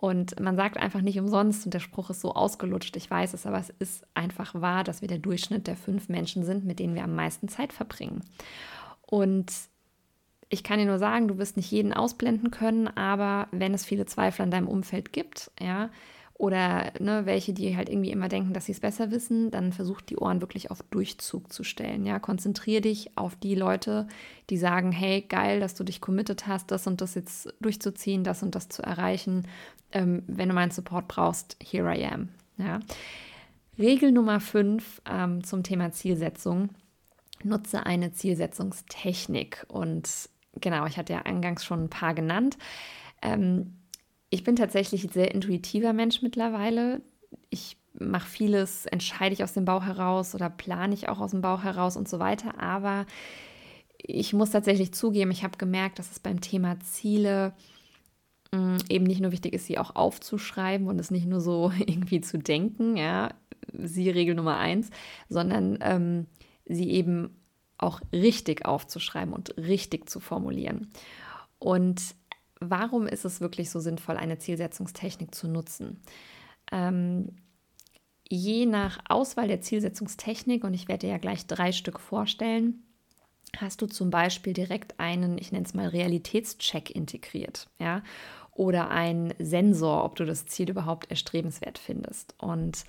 Und 0.00 0.40
man 0.40 0.56
sagt 0.56 0.78
einfach 0.78 1.02
nicht 1.02 1.20
umsonst, 1.20 1.66
und 1.66 1.74
der 1.74 1.78
Spruch 1.78 2.08
ist 2.08 2.22
so 2.22 2.32
ausgelutscht, 2.32 2.96
ich 2.96 3.10
weiß 3.10 3.34
es, 3.34 3.44
aber 3.44 3.58
es 3.58 3.68
ist 3.68 4.06
einfach 4.14 4.58
wahr, 4.58 4.82
dass 4.82 5.02
wir 5.02 5.08
der 5.08 5.18
Durchschnitt 5.18 5.66
der 5.66 5.76
fünf 5.76 6.08
Menschen 6.08 6.42
sind, 6.42 6.64
mit 6.64 6.78
denen 6.78 6.94
wir 6.94 7.04
am 7.04 7.14
meisten 7.14 7.48
Zeit 7.48 7.74
verbringen. 7.74 8.24
Und 9.02 9.52
ich 10.48 10.64
kann 10.64 10.78
dir 10.78 10.86
nur 10.86 10.98
sagen, 10.98 11.28
du 11.28 11.36
wirst 11.36 11.58
nicht 11.58 11.70
jeden 11.70 11.92
ausblenden 11.92 12.50
können, 12.50 12.88
aber 12.88 13.48
wenn 13.52 13.74
es 13.74 13.84
viele 13.84 14.06
Zweifel 14.06 14.40
an 14.40 14.50
deinem 14.50 14.68
Umfeld 14.68 15.12
gibt, 15.12 15.50
ja, 15.60 15.90
oder 16.40 16.94
ne, 16.98 17.26
welche, 17.26 17.52
die 17.52 17.76
halt 17.76 17.90
irgendwie 17.90 18.10
immer 18.10 18.30
denken, 18.30 18.54
dass 18.54 18.64
sie 18.64 18.72
es 18.72 18.80
besser 18.80 19.10
wissen, 19.10 19.50
dann 19.50 19.74
versuch 19.74 20.00
die 20.00 20.16
Ohren 20.16 20.40
wirklich 20.40 20.70
auf 20.70 20.82
Durchzug 20.84 21.52
zu 21.52 21.64
stellen. 21.64 22.06
Ja, 22.06 22.18
konzentriere 22.18 22.80
dich 22.80 23.10
auf 23.18 23.36
die 23.36 23.54
Leute, 23.54 24.08
die 24.48 24.56
sagen, 24.56 24.90
hey, 24.90 25.20
geil, 25.20 25.60
dass 25.60 25.74
du 25.74 25.84
dich 25.84 26.00
committed 26.00 26.46
hast, 26.46 26.70
das 26.70 26.86
und 26.86 27.02
das 27.02 27.14
jetzt 27.14 27.52
durchzuziehen, 27.60 28.24
das 28.24 28.42
und 28.42 28.54
das 28.54 28.70
zu 28.70 28.82
erreichen. 28.82 29.46
Ähm, 29.92 30.22
wenn 30.28 30.48
du 30.48 30.54
meinen 30.54 30.70
Support 30.70 31.08
brauchst, 31.08 31.58
here 31.62 31.94
I 31.94 32.06
am. 32.06 32.30
Ja. 32.56 32.80
Regel 33.78 34.10
Nummer 34.10 34.40
5 34.40 35.02
ähm, 35.10 35.44
zum 35.44 35.62
Thema 35.62 35.92
Zielsetzung. 35.92 36.70
Nutze 37.44 37.84
eine 37.84 38.12
Zielsetzungstechnik. 38.12 39.66
Und 39.68 40.30
genau, 40.58 40.86
ich 40.86 40.96
hatte 40.96 41.12
ja 41.12 41.20
eingangs 41.20 41.66
schon 41.66 41.84
ein 41.84 41.90
paar 41.90 42.14
genannt. 42.14 42.56
Ähm, 43.20 43.74
ich 44.30 44.44
bin 44.44 44.56
tatsächlich 44.56 45.04
ein 45.04 45.12
sehr 45.12 45.34
intuitiver 45.34 45.92
Mensch 45.92 46.22
mittlerweile. 46.22 47.02
Ich 47.50 47.76
mache 47.98 48.28
vieles, 48.28 48.86
entscheide 48.86 49.34
ich 49.34 49.42
aus 49.42 49.52
dem 49.52 49.64
Bauch 49.64 49.84
heraus 49.84 50.34
oder 50.34 50.48
plane 50.48 50.94
ich 50.94 51.08
auch 51.08 51.18
aus 51.18 51.32
dem 51.32 51.40
Bauch 51.40 51.64
heraus 51.64 51.96
und 51.96 52.08
so 52.08 52.20
weiter. 52.20 52.60
Aber 52.60 53.06
ich 53.98 54.32
muss 54.32 54.50
tatsächlich 54.50 54.94
zugeben, 54.94 55.32
ich 55.32 55.42
habe 55.42 55.58
gemerkt, 55.58 55.98
dass 55.98 56.10
es 56.10 56.20
beim 56.20 56.40
Thema 56.40 56.78
Ziele 56.80 57.52
mm, 58.52 58.76
eben 58.88 59.04
nicht 59.04 59.20
nur 59.20 59.32
wichtig 59.32 59.52
ist, 59.52 59.66
sie 59.66 59.78
auch 59.78 59.96
aufzuschreiben 59.96 60.86
und 60.86 60.98
es 61.00 61.10
nicht 61.10 61.26
nur 61.26 61.40
so 61.40 61.72
irgendwie 61.78 62.20
zu 62.20 62.38
denken, 62.38 62.96
ja, 62.96 63.34
sie 63.72 64.10
Regel 64.10 64.36
Nummer 64.36 64.58
eins, 64.58 64.90
sondern 65.28 65.78
ähm, 65.82 66.26
sie 66.64 66.90
eben 66.90 67.36
auch 67.78 68.00
richtig 68.12 68.64
aufzuschreiben 68.66 69.34
und 69.34 69.56
richtig 69.56 70.08
zu 70.08 70.20
formulieren. 70.20 70.92
Und 71.58 72.00
warum 72.60 73.06
ist 73.06 73.24
es 73.24 73.40
wirklich 73.40 73.70
so 73.70 73.80
sinnvoll, 73.80 74.16
eine 74.16 74.38
Zielsetzungstechnik 74.38 75.34
zu 75.34 75.48
nutzen? 75.48 76.02
Ähm, 76.70 77.36
je 78.28 78.66
nach 78.66 78.98
Auswahl 79.08 79.48
der 79.48 79.60
Zielsetzungstechnik, 79.60 80.62
und 80.64 80.74
ich 80.74 80.86
werde 80.88 81.06
dir 81.06 81.12
ja 81.12 81.18
gleich 81.18 81.46
drei 81.46 81.72
Stück 81.72 81.98
vorstellen, 81.98 82.84
hast 83.56 83.82
du 83.82 83.86
zum 83.86 84.10
Beispiel 84.10 84.52
direkt 84.52 85.00
einen, 85.00 85.38
ich 85.38 85.50
nenne 85.50 85.66
es 85.66 85.74
mal 85.74 85.88
Realitätscheck 85.88 86.90
integriert, 86.90 87.68
ja, 87.80 88.02
oder 88.52 88.90
einen 88.90 89.34
Sensor, 89.38 90.04
ob 90.04 90.16
du 90.16 90.24
das 90.24 90.46
Ziel 90.46 90.70
überhaupt 90.70 91.10
erstrebenswert 91.10 91.78
findest. 91.78 92.34
Und 92.38 92.84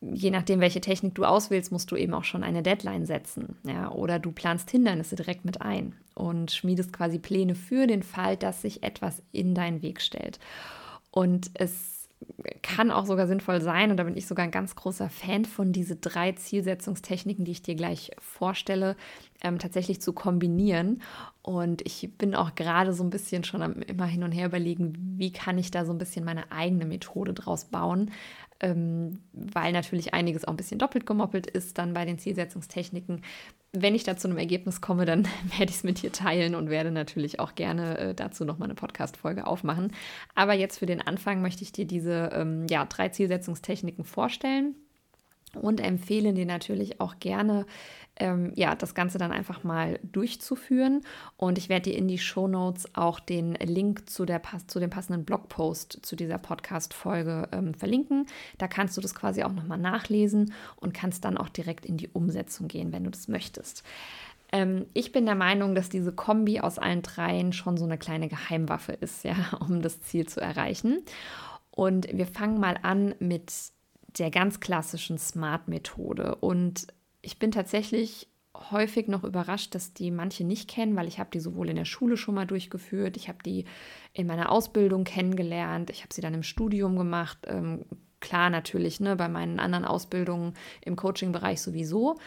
je 0.00 0.30
nachdem, 0.30 0.60
welche 0.60 0.80
Technik 0.80 1.14
du 1.14 1.24
auswählst, 1.24 1.72
musst 1.72 1.90
du 1.90 1.96
eben 1.96 2.14
auch 2.14 2.24
schon 2.24 2.42
eine 2.42 2.62
Deadline 2.62 3.06
setzen. 3.06 3.56
Ja? 3.64 3.90
Oder 3.90 4.18
du 4.18 4.32
planst 4.32 4.70
Hindernisse 4.70 5.16
direkt 5.16 5.44
mit 5.44 5.60
ein 5.60 5.94
und 6.14 6.50
schmiedest 6.50 6.92
quasi 6.92 7.18
Pläne 7.18 7.54
für 7.54 7.86
den 7.86 8.02
Fall, 8.02 8.36
dass 8.36 8.62
sich 8.62 8.82
etwas 8.82 9.22
in 9.32 9.54
deinen 9.54 9.82
Weg 9.82 10.00
stellt. 10.00 10.38
Und 11.10 11.50
es 11.54 12.00
kann 12.62 12.90
auch 12.90 13.06
sogar 13.06 13.26
sinnvoll 13.26 13.60
sein, 13.62 13.90
und 13.90 13.96
da 13.96 14.04
bin 14.04 14.16
ich 14.16 14.26
sogar 14.26 14.44
ein 14.44 14.50
ganz 14.50 14.76
großer 14.76 15.08
Fan 15.08 15.46
von, 15.46 15.72
diese 15.72 15.96
drei 15.96 16.32
Zielsetzungstechniken, 16.32 17.44
die 17.44 17.52
ich 17.52 17.62
dir 17.62 17.74
gleich 17.74 18.10
vorstelle, 18.18 18.96
ähm, 19.42 19.58
tatsächlich 19.58 20.02
zu 20.02 20.12
kombinieren. 20.12 21.02
Und 21.42 21.80
ich 21.86 22.10
bin 22.18 22.34
auch 22.34 22.54
gerade 22.54 22.92
so 22.92 23.02
ein 23.02 23.10
bisschen 23.10 23.44
schon 23.44 23.62
am, 23.62 23.80
immer 23.82 24.04
hin 24.04 24.22
und 24.22 24.32
her 24.32 24.46
überlegen, 24.46 24.92
wie 25.16 25.32
kann 25.32 25.56
ich 25.56 25.70
da 25.70 25.86
so 25.86 25.92
ein 25.92 25.98
bisschen 25.98 26.24
meine 26.24 26.52
eigene 26.52 26.84
Methode 26.84 27.32
draus 27.32 27.64
bauen, 27.64 28.10
ähm, 28.60 29.20
weil 29.32 29.72
natürlich 29.72 30.12
einiges 30.14 30.44
auch 30.44 30.52
ein 30.52 30.56
bisschen 30.56 30.78
doppelt 30.78 31.06
gemoppelt 31.06 31.46
ist 31.46 31.78
dann 31.78 31.94
bei 31.94 32.04
den 32.04 32.18
Zielsetzungstechniken. 32.18 33.22
Wenn 33.72 33.94
ich 33.94 34.04
da 34.04 34.16
zu 34.16 34.28
einem 34.28 34.38
Ergebnis 34.38 34.80
komme, 34.80 35.04
dann 35.04 35.24
werde 35.58 35.70
ich 35.70 35.76
es 35.76 35.84
mit 35.84 36.02
dir 36.02 36.12
teilen 36.12 36.54
und 36.54 36.70
werde 36.70 36.90
natürlich 36.90 37.40
auch 37.40 37.54
gerne 37.54 37.98
äh, 37.98 38.14
dazu 38.14 38.44
nochmal 38.44 38.66
eine 38.66 38.74
Podcast-Folge 38.74 39.46
aufmachen. 39.46 39.92
Aber 40.34 40.54
jetzt 40.54 40.78
für 40.78 40.86
den 40.86 41.00
Anfang 41.00 41.42
möchte 41.42 41.62
ich 41.62 41.72
dir 41.72 41.86
diese 41.86 42.30
ähm, 42.32 42.66
ja, 42.68 42.84
drei 42.84 43.08
Zielsetzungstechniken 43.08 44.04
vorstellen 44.04 44.74
und 45.54 45.80
empfehle 45.80 46.32
dir 46.32 46.46
natürlich 46.46 47.00
auch 47.00 47.18
gerne, 47.18 47.66
ähm, 48.20 48.52
ja, 48.54 48.74
das 48.74 48.94
Ganze 48.94 49.18
dann 49.18 49.32
einfach 49.32 49.64
mal 49.64 49.98
durchzuführen. 50.02 51.02
Und 51.36 51.58
ich 51.58 51.68
werde 51.68 51.90
dir 51.90 51.98
in 51.98 52.06
die 52.06 52.18
Show 52.18 52.46
Notes 52.46 52.94
auch 52.94 53.18
den 53.18 53.54
Link 53.54 54.08
zu, 54.08 54.24
der, 54.24 54.40
zu 54.66 54.78
dem 54.78 54.90
passenden 54.90 55.24
Blogpost 55.24 56.00
zu 56.02 56.14
dieser 56.14 56.38
Podcast-Folge 56.38 57.48
ähm, 57.52 57.74
verlinken. 57.74 58.26
Da 58.58 58.68
kannst 58.68 58.96
du 58.96 59.00
das 59.00 59.14
quasi 59.14 59.42
auch 59.42 59.52
nochmal 59.52 59.78
nachlesen 59.78 60.52
und 60.76 60.94
kannst 60.94 61.24
dann 61.24 61.36
auch 61.36 61.48
direkt 61.48 61.84
in 61.86 61.96
die 61.96 62.08
Umsetzung 62.08 62.68
gehen, 62.68 62.92
wenn 62.92 63.04
du 63.04 63.10
das 63.10 63.26
möchtest. 63.26 63.82
Ähm, 64.52 64.86
ich 64.92 65.12
bin 65.12 65.26
der 65.26 65.34
Meinung, 65.34 65.74
dass 65.74 65.88
diese 65.88 66.12
Kombi 66.12 66.60
aus 66.60 66.78
allen 66.78 67.02
dreien 67.02 67.52
schon 67.52 67.76
so 67.76 67.84
eine 67.84 67.98
kleine 67.98 68.28
Geheimwaffe 68.28 68.92
ist, 68.92 69.24
ja, 69.24 69.34
um 69.60 69.82
das 69.82 70.02
Ziel 70.02 70.28
zu 70.28 70.40
erreichen. 70.40 71.02
Und 71.70 72.08
wir 72.12 72.26
fangen 72.26 72.60
mal 72.60 72.78
an 72.82 73.14
mit 73.18 73.52
der 74.18 74.30
ganz 74.30 74.60
klassischen 74.60 75.18
Smart-Methode. 75.18 76.34
Und 76.36 76.88
ich 77.22 77.38
bin 77.38 77.50
tatsächlich 77.50 78.28
häufig 78.70 79.08
noch 79.08 79.24
überrascht, 79.24 79.74
dass 79.74 79.94
die 79.94 80.10
manche 80.10 80.44
nicht 80.44 80.68
kennen, 80.68 80.96
weil 80.96 81.08
ich 81.08 81.18
habe 81.18 81.30
die 81.30 81.40
sowohl 81.40 81.68
in 81.70 81.76
der 81.76 81.84
Schule 81.84 82.16
schon 82.16 82.34
mal 82.34 82.46
durchgeführt, 82.46 83.16
ich 83.16 83.28
habe 83.28 83.38
die 83.44 83.64
in 84.12 84.26
meiner 84.26 84.50
Ausbildung 84.50 85.04
kennengelernt, 85.04 85.90
ich 85.90 86.02
habe 86.02 86.12
sie 86.12 86.20
dann 86.20 86.34
im 86.34 86.42
Studium 86.42 86.96
gemacht. 86.96 87.38
Ähm, 87.46 87.84
klar 88.18 88.50
natürlich, 88.50 89.00
ne, 89.00 89.16
bei 89.16 89.28
meinen 89.28 89.60
anderen 89.60 89.84
Ausbildungen 89.84 90.54
im 90.84 90.96
Coaching-Bereich 90.96 91.60
sowieso. 91.62 92.18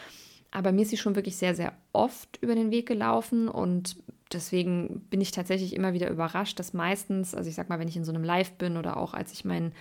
Aber 0.50 0.72
mir 0.72 0.82
ist 0.82 0.90
sie 0.90 0.96
schon 0.96 1.16
wirklich 1.16 1.36
sehr, 1.36 1.54
sehr 1.54 1.72
oft 1.92 2.38
über 2.40 2.54
den 2.54 2.70
Weg 2.70 2.86
gelaufen 2.86 3.48
und 3.48 3.96
deswegen 4.34 5.00
bin 5.10 5.20
ich 5.20 5.30
tatsächlich 5.30 5.74
immer 5.74 5.92
wieder 5.92 6.10
überrascht, 6.10 6.58
dass 6.58 6.72
meistens, 6.74 7.34
also 7.34 7.48
ich 7.48 7.54
sag 7.54 7.68
mal, 7.68 7.78
wenn 7.78 7.88
ich 7.88 7.96
in 7.96 8.04
so 8.04 8.12
einem 8.12 8.24
Live 8.24 8.52
bin 8.52 8.76
oder 8.76 8.96
auch 8.96 9.14
als 9.14 9.32
ich 9.32 9.44
mein, 9.44 9.72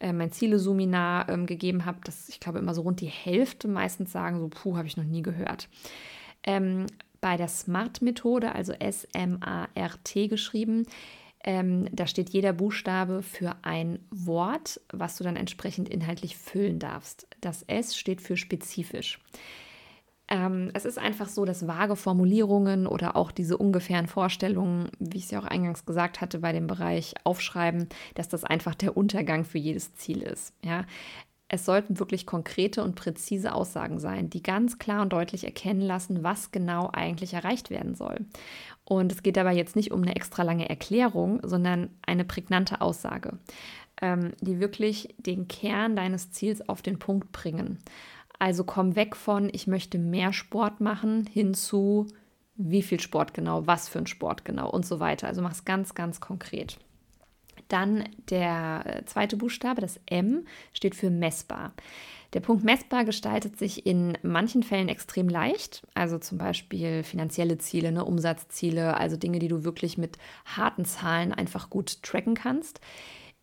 äh, 0.00 0.12
mein 0.12 0.30
Ziele-Suminar 0.30 1.28
ähm, 1.28 1.46
gegeben 1.46 1.84
habe, 1.84 1.98
dass 2.04 2.28
ich 2.28 2.38
glaube 2.38 2.58
immer 2.58 2.74
so 2.74 2.82
rund 2.82 3.00
die 3.00 3.06
Hälfte 3.06 3.68
meistens 3.68 4.12
sagen, 4.12 4.38
so, 4.38 4.48
puh, 4.48 4.76
habe 4.76 4.86
ich 4.86 4.96
noch 4.96 5.04
nie 5.04 5.22
gehört. 5.22 5.68
Ähm, 6.44 6.86
bei 7.20 7.36
der 7.36 7.48
SMART-Methode, 7.48 8.54
also 8.54 8.72
S-M-A-R-T 8.72 10.28
geschrieben, 10.28 10.86
ähm, 11.44 11.88
da 11.92 12.06
steht 12.06 12.30
jeder 12.30 12.52
Buchstabe 12.52 13.22
für 13.22 13.56
ein 13.62 13.98
Wort, 14.10 14.80
was 14.92 15.16
du 15.16 15.24
dann 15.24 15.36
entsprechend 15.36 15.88
inhaltlich 15.88 16.36
füllen 16.36 16.78
darfst. 16.78 17.26
Das 17.40 17.62
S 17.64 17.96
steht 17.96 18.20
für 18.20 18.36
spezifisch. 18.36 19.20
Ähm, 20.32 20.70
es 20.72 20.86
ist 20.86 20.98
einfach 20.98 21.28
so, 21.28 21.44
dass 21.44 21.66
vage 21.66 21.94
Formulierungen 21.94 22.86
oder 22.86 23.16
auch 23.16 23.32
diese 23.32 23.58
ungefähren 23.58 24.06
Vorstellungen, 24.06 24.88
wie 24.98 25.18
ich 25.18 25.24
es 25.24 25.30
ja 25.30 25.38
auch 25.38 25.44
eingangs 25.44 25.84
gesagt 25.84 26.22
hatte, 26.22 26.38
bei 26.38 26.52
dem 26.52 26.66
Bereich 26.66 27.14
Aufschreiben, 27.22 27.88
dass 28.14 28.30
das 28.30 28.42
einfach 28.42 28.74
der 28.74 28.96
Untergang 28.96 29.44
für 29.44 29.58
jedes 29.58 29.94
Ziel 29.94 30.22
ist. 30.22 30.54
Ja? 30.64 30.86
Es 31.48 31.66
sollten 31.66 31.98
wirklich 31.98 32.24
konkrete 32.24 32.82
und 32.82 32.94
präzise 32.94 33.54
Aussagen 33.54 33.98
sein, 33.98 34.30
die 34.30 34.42
ganz 34.42 34.78
klar 34.78 35.02
und 35.02 35.12
deutlich 35.12 35.44
erkennen 35.44 35.82
lassen, 35.82 36.22
was 36.24 36.50
genau 36.50 36.88
eigentlich 36.90 37.34
erreicht 37.34 37.68
werden 37.68 37.94
soll. 37.94 38.24
Und 38.86 39.12
es 39.12 39.22
geht 39.22 39.36
dabei 39.36 39.54
jetzt 39.54 39.76
nicht 39.76 39.92
um 39.92 40.00
eine 40.00 40.16
extra 40.16 40.44
lange 40.44 40.66
Erklärung, 40.70 41.40
sondern 41.42 41.90
eine 42.06 42.24
prägnante 42.24 42.80
Aussage. 42.80 43.38
ähm, 44.02 44.32
die 44.40 44.60
wirklich 44.60 45.14
den 45.18 45.48
Kern 45.48 45.96
deines 45.96 46.30
Ziels 46.32 46.68
auf 46.68 46.82
den 46.82 46.98
Punkt 46.98 47.32
bringen. 47.32 47.78
Also 48.42 48.64
komm 48.64 48.96
weg 48.96 49.14
von, 49.14 49.48
ich 49.52 49.68
möchte 49.68 49.98
mehr 49.98 50.32
Sport 50.32 50.80
machen, 50.80 51.28
hin 51.32 51.54
zu, 51.54 52.08
wie 52.56 52.82
viel 52.82 52.98
Sport 52.98 53.34
genau, 53.34 53.68
was 53.68 53.88
für 53.88 54.00
ein 54.00 54.08
Sport 54.08 54.44
genau 54.44 54.68
und 54.68 54.84
so 54.84 54.98
weiter. 54.98 55.28
Also 55.28 55.42
mach 55.42 55.52
es 55.52 55.64
ganz, 55.64 55.94
ganz 55.94 56.20
konkret. 56.20 56.76
Dann 57.68 58.08
der 58.30 58.82
äh, 58.84 59.04
zweite 59.04 59.36
Buchstabe, 59.36 59.80
das 59.80 60.00
M, 60.06 60.44
steht 60.72 60.96
für 60.96 61.08
messbar. 61.08 61.72
Der 62.32 62.40
Punkt 62.40 62.64
messbar 62.64 63.04
gestaltet 63.04 63.60
sich 63.60 63.86
in 63.86 64.18
manchen 64.24 64.64
Fällen 64.64 64.88
extrem 64.88 65.28
leicht, 65.28 65.86
also 65.94 66.18
zum 66.18 66.38
Beispiel 66.38 67.04
finanzielle 67.04 67.58
Ziele, 67.58 67.92
ne, 67.92 68.04
Umsatzziele, 68.04 68.96
also 68.96 69.16
Dinge, 69.16 69.38
die 69.38 69.48
du 69.48 69.62
wirklich 69.62 69.98
mit 69.98 70.18
harten 70.46 70.84
Zahlen 70.84 71.32
einfach 71.32 71.70
gut 71.70 72.02
tracken 72.02 72.34
kannst. 72.34 72.80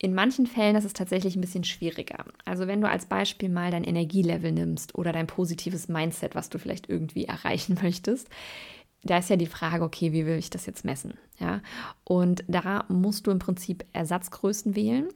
In 0.02 0.16
manchen 0.16 0.48
Fällen 0.48 0.78
ist 0.78 0.86
es 0.86 0.94
tatsächlich 0.94 1.36
ein 1.36 1.42
bisschen 1.42 1.66
schwieriger. 1.66 2.24
Also 2.46 2.68
wenn 2.68 2.80
du 2.80 2.88
als 2.88 3.06
Beispiel 3.06 3.50
mal 3.50 3.70
dein 3.70 3.84
Energielevel 3.84 4.54
nimmst 4.54 4.96
oder 4.96 5.12
dein 5.12 5.28
positives 5.28 5.90
Mindset, 5.90 6.36
was 6.36 6.50
du 6.50 6.58
vielleicht 6.58 6.90
irgendwie 6.90 7.26
erreichen 7.26 7.78
möchtest, 7.84 8.30
da 9.04 9.18
ist 9.18 9.30
ja 9.30 9.36
die 9.36 9.46
Frage, 9.46 9.84
okay, 9.84 10.12
wie 10.12 10.26
will 10.26 10.38
ich 10.38 10.50
das 10.50 10.66
jetzt 10.66 10.84
messen? 10.84 11.14
Ja, 11.40 11.62
und 12.04 12.44
da 12.48 12.86
musst 12.90 13.28
du 13.28 13.32
im 13.32 13.40
Prinzip 13.40 13.86
Ersatzgrößen 13.94 14.76
wählen. 14.76 15.08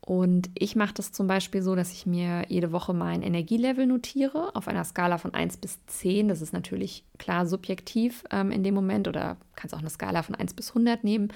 Und 0.00 0.50
ich 0.54 0.74
mache 0.74 0.94
das 0.94 1.12
zum 1.12 1.26
Beispiel 1.26 1.62
so, 1.62 1.74
dass 1.74 1.92
ich 1.92 2.06
mir 2.06 2.44
jede 2.48 2.72
Woche 2.72 2.94
mein 2.94 3.22
Energielevel 3.22 3.86
notiere 3.86 4.56
auf 4.56 4.66
einer 4.66 4.84
Skala 4.84 5.18
von 5.18 5.34
1 5.34 5.58
bis 5.58 5.84
10. 5.86 6.28
Das 6.28 6.40
ist 6.40 6.52
natürlich 6.52 7.04
klar 7.18 7.46
subjektiv 7.46 8.24
ähm, 8.30 8.50
in 8.50 8.62
dem 8.62 8.74
Moment 8.74 9.06
oder 9.06 9.36
kannst 9.54 9.74
auch 9.74 9.80
eine 9.80 9.90
Skala 9.90 10.22
von 10.22 10.34
1 10.34 10.54
bis 10.54 10.70
100 10.70 11.04
nehmen. 11.04 11.28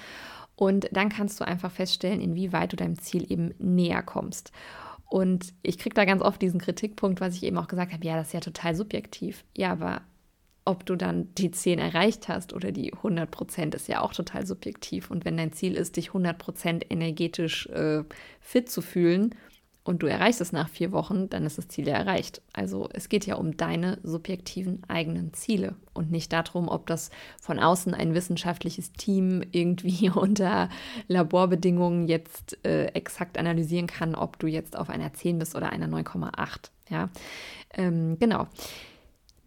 Und 0.55 0.87
dann 0.91 1.09
kannst 1.09 1.39
du 1.39 1.45
einfach 1.45 1.71
feststellen, 1.71 2.21
inwieweit 2.21 2.71
du 2.71 2.75
deinem 2.75 2.99
Ziel 2.99 3.29
eben 3.31 3.53
näher 3.57 4.03
kommst. 4.03 4.51
Und 5.09 5.53
ich 5.61 5.77
kriege 5.77 5.95
da 5.95 6.05
ganz 6.05 6.21
oft 6.21 6.41
diesen 6.41 6.59
Kritikpunkt, 6.59 7.21
was 7.21 7.35
ich 7.35 7.43
eben 7.43 7.57
auch 7.57 7.67
gesagt 7.67 7.93
habe, 7.93 8.05
ja, 8.05 8.15
das 8.15 8.27
ist 8.27 8.33
ja 8.33 8.39
total 8.39 8.75
subjektiv. 8.75 9.45
Ja, 9.55 9.71
aber 9.71 10.01
ob 10.65 10.85
du 10.85 10.95
dann 10.95 11.33
die 11.35 11.51
10 11.51 11.77
erreicht 11.77 12.29
hast 12.29 12.53
oder 12.53 12.71
die 12.71 12.93
100 12.93 13.29
Prozent, 13.29 13.75
ist 13.75 13.87
ja 13.87 14.01
auch 14.01 14.13
total 14.13 14.45
subjektiv. 14.45 15.11
Und 15.11 15.25
wenn 15.25 15.37
dein 15.37 15.51
Ziel 15.51 15.75
ist, 15.75 15.97
dich 15.97 16.09
100 16.09 16.37
Prozent 16.37 16.85
energetisch 16.89 17.67
äh, 17.67 18.03
fit 18.39 18.69
zu 18.69 18.81
fühlen 18.81 19.35
und 19.85 20.01
du 20.01 20.07
erreichst 20.07 20.39
es 20.39 20.53
nach 20.53 20.69
vier 20.69 20.93
Wochen, 20.93 21.29
dann 21.29 21.45
ist 21.45 21.57
das 21.57 21.67
Ziel 21.67 21.87
ja 21.87 21.95
erreicht. 21.95 22.41
Also 22.53 22.87
es 22.93 23.09
geht 23.09 23.25
ja 23.25 23.35
um 23.35 23.57
deine 23.57 23.99
subjektiven 24.03 24.81
eigenen 24.87 25.33
Ziele 25.33 25.75
und 25.93 26.09
nicht 26.09 26.31
darum, 26.31 26.69
ob 26.69 26.87
das 26.87 27.09
von 27.41 27.59
außen 27.59 27.93
ein 27.93 28.13
wissenschaftliches 28.13 28.93
Team 28.93 29.43
irgendwie 29.51 30.09
unter 30.09 30.69
Laborbedingungen 31.07 32.07
jetzt 32.07 32.63
äh, 32.65 32.85
exakt 32.87 33.37
analysieren 33.37 33.87
kann, 33.87 34.15
ob 34.15 34.39
du 34.39 34.47
jetzt 34.47 34.77
auf 34.77 34.89
einer 34.89 35.13
10 35.13 35.39
bist 35.39 35.55
oder 35.55 35.71
einer 35.71 35.87
9,8. 35.87 36.69
Ja, 36.89 37.09
ähm, 37.73 38.17
genau. 38.19 38.47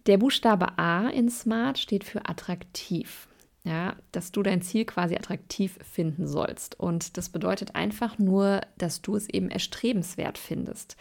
Der 0.05 0.17
Buchstabe 0.17 0.77
A 0.77 1.09
in 1.09 1.29
Smart 1.29 1.79
steht 1.79 2.03
für 2.03 2.29
attraktiv. 2.29 3.26
Ja, 3.67 3.97
dass 4.13 4.31
du 4.31 4.43
dein 4.43 4.61
Ziel 4.61 4.85
quasi 4.85 5.15
attraktiv 5.15 5.77
finden 5.83 6.25
sollst. 6.25 6.79
Und 6.79 7.17
das 7.17 7.27
bedeutet 7.27 7.75
einfach 7.75 8.17
nur, 8.17 8.61
dass 8.77 9.01
du 9.01 9.17
es 9.17 9.27
eben 9.27 9.49
erstrebenswert 9.49 10.37
findest. 10.37 10.95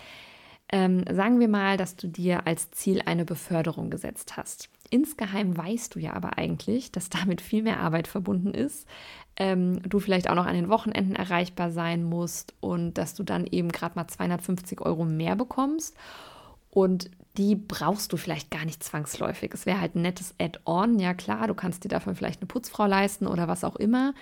Ähm, 0.68 1.04
sagen 1.08 1.38
wir 1.38 1.46
mal, 1.46 1.76
dass 1.76 1.94
du 1.94 2.08
dir 2.08 2.48
als 2.48 2.72
Ziel 2.72 3.02
eine 3.06 3.24
Beförderung 3.24 3.88
gesetzt 3.88 4.36
hast. 4.36 4.68
Insgeheim 4.90 5.56
weißt 5.56 5.94
du 5.94 6.00
ja 6.00 6.14
aber 6.14 6.38
eigentlich, 6.38 6.90
dass 6.90 7.08
damit 7.08 7.40
viel 7.40 7.62
mehr 7.62 7.78
Arbeit 7.78 8.08
verbunden 8.08 8.52
ist. 8.52 8.88
Ähm, 9.36 9.80
du 9.88 10.00
vielleicht 10.00 10.28
auch 10.28 10.34
noch 10.34 10.46
an 10.46 10.56
den 10.56 10.68
Wochenenden 10.68 11.14
erreichbar 11.14 11.70
sein 11.70 12.02
musst 12.02 12.52
und 12.58 12.94
dass 12.94 13.14
du 13.14 13.22
dann 13.22 13.46
eben 13.46 13.70
gerade 13.70 13.94
mal 13.94 14.08
250 14.08 14.80
Euro 14.80 15.04
mehr 15.04 15.36
bekommst. 15.36 15.94
Und 16.70 17.10
die 17.38 17.54
brauchst 17.54 18.12
du 18.12 18.16
vielleicht 18.16 18.50
gar 18.50 18.64
nicht 18.64 18.82
zwangsläufig. 18.82 19.52
Es 19.52 19.66
wäre 19.66 19.80
halt 19.80 19.94
ein 19.94 20.02
nettes 20.02 20.34
Add-on, 20.38 20.98
ja 20.98 21.14
klar, 21.14 21.46
du 21.46 21.54
kannst 21.54 21.84
dir 21.84 21.88
dafür 21.88 22.14
vielleicht 22.14 22.40
eine 22.40 22.48
Putzfrau 22.48 22.86
leisten 22.86 23.26
oder 23.26 23.48
was 23.48 23.64
auch 23.64 23.76
immer. 23.76 24.14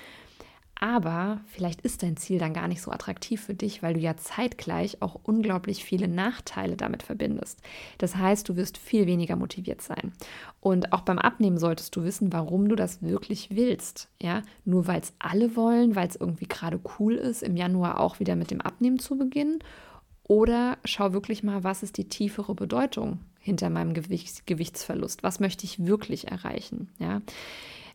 Aber 0.80 1.40
vielleicht 1.46 1.82
ist 1.82 2.02
dein 2.02 2.16
Ziel 2.16 2.38
dann 2.38 2.52
gar 2.52 2.66
nicht 2.66 2.82
so 2.82 2.90
attraktiv 2.90 3.40
für 3.42 3.54
dich, 3.54 3.82
weil 3.82 3.94
du 3.94 4.00
ja 4.00 4.16
zeitgleich 4.16 5.00
auch 5.02 5.18
unglaublich 5.22 5.84
viele 5.84 6.08
Nachteile 6.08 6.76
damit 6.76 7.02
verbindest. 7.04 7.60
Das 7.98 8.16
heißt, 8.16 8.48
du 8.48 8.56
wirst 8.56 8.76
viel 8.76 9.06
weniger 9.06 9.36
motiviert 9.36 9.82
sein. 9.82 10.12
Und 10.60 10.92
auch 10.92 11.02
beim 11.02 11.18
Abnehmen 11.18 11.58
solltest 11.58 11.94
du 11.94 12.02
wissen, 12.02 12.32
warum 12.32 12.68
du 12.68 12.74
das 12.74 13.02
wirklich 13.02 13.50
willst. 13.52 14.08
Ja, 14.20 14.42
nur 14.64 14.86
weil 14.88 15.00
es 15.00 15.14
alle 15.20 15.54
wollen, 15.54 15.94
weil 15.94 16.08
es 16.08 16.16
irgendwie 16.16 16.48
gerade 16.48 16.80
cool 16.98 17.14
ist, 17.14 17.42
im 17.42 17.56
Januar 17.56 18.00
auch 18.00 18.18
wieder 18.18 18.34
mit 18.34 18.50
dem 18.50 18.60
Abnehmen 18.60 18.98
zu 18.98 19.16
beginnen 19.16 19.60
oder 20.26 20.78
schau 20.84 21.12
wirklich 21.12 21.42
mal, 21.42 21.64
was 21.64 21.82
ist 21.82 21.98
die 21.98 22.08
tiefere 22.08 22.54
Bedeutung 22.54 23.20
hinter 23.38 23.70
meinem 23.70 23.92
Gewicht, 23.92 24.46
Gewichtsverlust? 24.46 25.22
Was 25.22 25.38
möchte 25.38 25.64
ich 25.64 25.86
wirklich 25.86 26.28
erreichen? 26.28 26.88
Ja? 26.98 27.20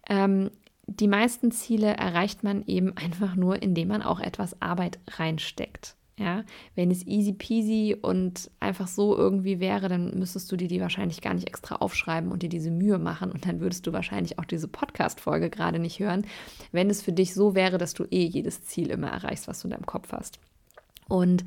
Ähm, 0.08 0.52
die 0.86 1.08
meisten 1.08 1.52
Ziele 1.52 1.88
erreicht 1.98 2.44
man 2.44 2.64
eben 2.66 2.96
einfach 2.96 3.36
nur, 3.36 3.62
indem 3.62 3.90
man 3.90 4.02
auch 4.02 4.20
etwas 4.20 4.62
Arbeit 4.62 5.00
reinsteckt. 5.08 5.96
Ja, 6.18 6.44
wenn 6.76 6.92
es 6.92 7.08
easy 7.08 7.32
peasy 7.32 7.96
und 8.00 8.52
einfach 8.60 8.90
so 8.90 9.16
irgendwie 9.16 9.62
wäre, 9.62 9.88
dann 9.88 10.20
müsstest 10.20 10.52
du 10.52 10.58
dir 10.58 10.68
die 10.68 10.82
wahrscheinlich 10.82 11.22
gar 11.22 11.34
nicht 11.34 11.48
extra 11.48 11.76
aufschreiben 11.76 12.30
und 12.30 12.44
dir 12.44 12.50
diese 12.50 12.72
Mühe 12.72 13.00
machen 13.00 13.32
und 13.32 13.46
dann 13.48 13.62
würdest 13.62 13.88
du 13.88 13.94
wahrscheinlich 13.94 14.38
auch 14.38 14.44
diese 14.44 14.68
Podcast-Folge 14.68 15.50
gerade 15.50 15.80
nicht 15.80 16.02
hören, 16.02 16.26
wenn 16.74 16.90
es 16.90 17.02
für 17.02 17.14
dich 17.14 17.34
so 17.34 17.56
wäre, 17.56 17.78
dass 17.78 17.94
du 17.94 18.04
eh 18.12 18.26
jedes 18.26 18.66
Ziel 18.66 18.90
immer 18.90 19.08
erreichst, 19.08 19.48
was 19.48 19.62
du 19.62 19.68
in 19.68 19.72
deinem 19.72 19.86
Kopf 19.86 20.12
hast. 20.12 20.40
Und 21.08 21.46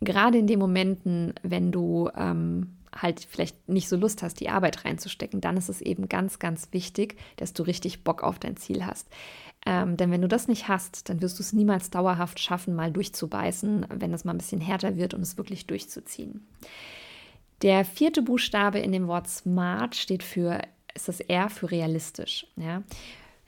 gerade 0.00 0.38
in 0.38 0.46
den 0.46 0.58
Momenten, 0.58 1.34
wenn 1.42 1.72
du 1.72 2.08
ähm, 2.16 2.76
halt 2.94 3.26
vielleicht 3.28 3.68
nicht 3.68 3.88
so 3.88 3.96
Lust 3.96 4.22
hast, 4.22 4.40
die 4.40 4.48
Arbeit 4.48 4.84
reinzustecken, 4.84 5.40
dann 5.40 5.56
ist 5.56 5.68
es 5.68 5.80
eben 5.80 6.08
ganz, 6.08 6.38
ganz 6.38 6.68
wichtig, 6.72 7.16
dass 7.36 7.52
du 7.52 7.62
richtig 7.62 8.04
Bock 8.04 8.22
auf 8.22 8.38
dein 8.38 8.56
Ziel 8.56 8.84
hast. 8.84 9.08
Ähm, 9.66 9.96
denn 9.96 10.10
wenn 10.10 10.22
du 10.22 10.28
das 10.28 10.48
nicht 10.48 10.68
hast, 10.68 11.08
dann 11.08 11.20
wirst 11.20 11.38
du 11.38 11.42
es 11.42 11.52
niemals 11.52 11.90
dauerhaft 11.90 12.40
schaffen, 12.40 12.74
mal 12.74 12.92
durchzubeißen, 12.92 13.86
wenn 13.90 14.14
es 14.14 14.24
mal 14.24 14.32
ein 14.32 14.38
bisschen 14.38 14.60
härter 14.60 14.96
wird, 14.96 15.14
um 15.14 15.20
es 15.20 15.36
wirklich 15.36 15.66
durchzuziehen. 15.66 16.46
Der 17.62 17.84
vierte 17.84 18.22
Buchstabe 18.22 18.78
in 18.78 18.92
dem 18.92 19.08
Wort 19.08 19.28
smart 19.28 19.96
steht 19.96 20.22
für, 20.22 20.62
ist 20.94 21.08
das 21.08 21.20
R 21.20 21.50
für 21.50 21.70
realistisch. 21.70 22.46
Ja? 22.56 22.82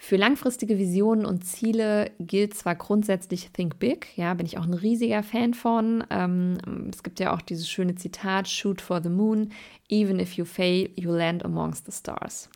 Für 0.03 0.17
langfristige 0.17 0.79
Visionen 0.79 1.27
und 1.27 1.45
Ziele 1.45 2.11
gilt 2.19 2.55
zwar 2.55 2.75
grundsätzlich 2.75 3.51
Think 3.51 3.79
Big, 3.79 4.17
ja, 4.17 4.33
bin 4.33 4.47
ich 4.47 4.57
auch 4.57 4.65
ein 4.65 4.73
riesiger 4.73 5.23
Fan 5.23 5.53
von. 5.53 6.03
Ähm, 6.09 6.57
es 6.91 7.03
gibt 7.03 7.21
ja 7.21 7.35
auch 7.35 7.43
dieses 7.43 7.69
schöne 7.69 7.97
Zitat, 7.97 8.49
Shoot 8.49 8.81
for 8.81 9.03
the 9.03 9.11
Moon, 9.11 9.53
even 9.91 10.19
if 10.19 10.33
you 10.33 10.47
fail, 10.47 10.89
you 10.97 11.13
land 11.13 11.45
amongst 11.45 11.85
the 11.85 11.93
stars. 11.93 12.49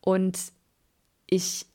Und 0.00 0.38
ich 1.26 1.66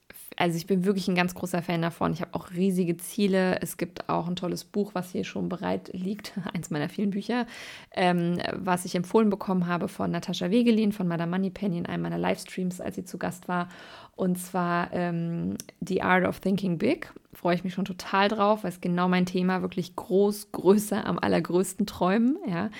also 0.41 0.57
ich 0.57 0.65
bin 0.65 0.85
wirklich 0.85 1.07
ein 1.07 1.13
ganz 1.13 1.35
großer 1.35 1.61
Fan 1.61 1.83
davon. 1.83 2.13
Ich 2.13 2.21
habe 2.21 2.33
auch 2.33 2.49
riesige 2.49 2.97
Ziele. 2.97 3.61
Es 3.61 3.77
gibt 3.77 4.09
auch 4.09 4.27
ein 4.27 4.35
tolles 4.35 4.63
Buch, 4.63 4.95
was 4.95 5.11
hier 5.11 5.23
schon 5.23 5.49
bereit 5.49 5.91
liegt, 5.93 6.33
eins 6.55 6.71
meiner 6.71 6.89
vielen 6.89 7.11
Bücher, 7.11 7.45
ähm, 7.91 8.39
was 8.51 8.83
ich 8.85 8.95
empfohlen 8.95 9.29
bekommen 9.29 9.67
habe 9.67 9.87
von 9.87 10.09
Natascha 10.09 10.49
Wegelin 10.49 10.93
von 10.93 11.07
Madame 11.07 11.37
Moneypenny 11.37 11.77
in 11.77 11.85
einem 11.85 12.01
meiner 12.01 12.17
Livestreams, 12.17 12.81
als 12.81 12.95
sie 12.95 13.05
zu 13.05 13.19
Gast 13.19 13.47
war. 13.47 13.69
Und 14.15 14.39
zwar 14.39 14.91
ähm, 14.93 15.57
The 15.79 16.01
Art 16.01 16.25
of 16.25 16.39
Thinking 16.39 16.79
Big. 16.79 17.13
Freue 17.33 17.53
ich 17.53 17.63
mich 17.63 17.75
schon 17.75 17.85
total 17.85 18.27
drauf, 18.27 18.63
weil 18.63 18.71
es 18.71 18.81
genau 18.81 19.07
mein 19.07 19.27
Thema 19.27 19.61
wirklich 19.61 19.95
groß, 19.95 20.51
größer, 20.53 21.05
am 21.05 21.19
allergrößten 21.19 21.85
träumen. 21.85 22.39
Ja. 22.47 22.71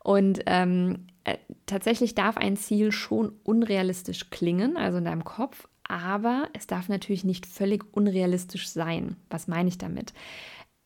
Und 0.00 0.40
ähm, 0.46 1.06
äh, 1.22 1.36
tatsächlich 1.66 2.16
darf 2.16 2.36
ein 2.36 2.56
Ziel 2.56 2.90
schon 2.90 3.30
unrealistisch 3.44 4.30
klingen, 4.30 4.76
also 4.76 4.98
in 4.98 5.04
deinem 5.04 5.22
Kopf, 5.22 5.68
aber 5.88 6.48
es 6.52 6.66
darf 6.66 6.88
natürlich 6.88 7.24
nicht 7.24 7.46
völlig 7.46 7.84
unrealistisch 7.92 8.68
sein. 8.68 9.16
Was 9.30 9.48
meine 9.48 9.68
ich 9.68 9.78
damit? 9.78 10.12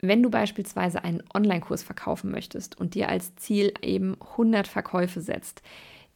Wenn 0.01 0.23
du 0.23 0.31
beispielsweise 0.31 1.03
einen 1.03 1.23
Online-Kurs 1.35 1.83
verkaufen 1.83 2.31
möchtest 2.31 2.79
und 2.79 2.95
dir 2.95 3.09
als 3.09 3.35
Ziel 3.37 3.73
eben 3.83 4.17
100 4.21 4.69
Verkäufe 4.69 5.21
setzt, 5.21 5.63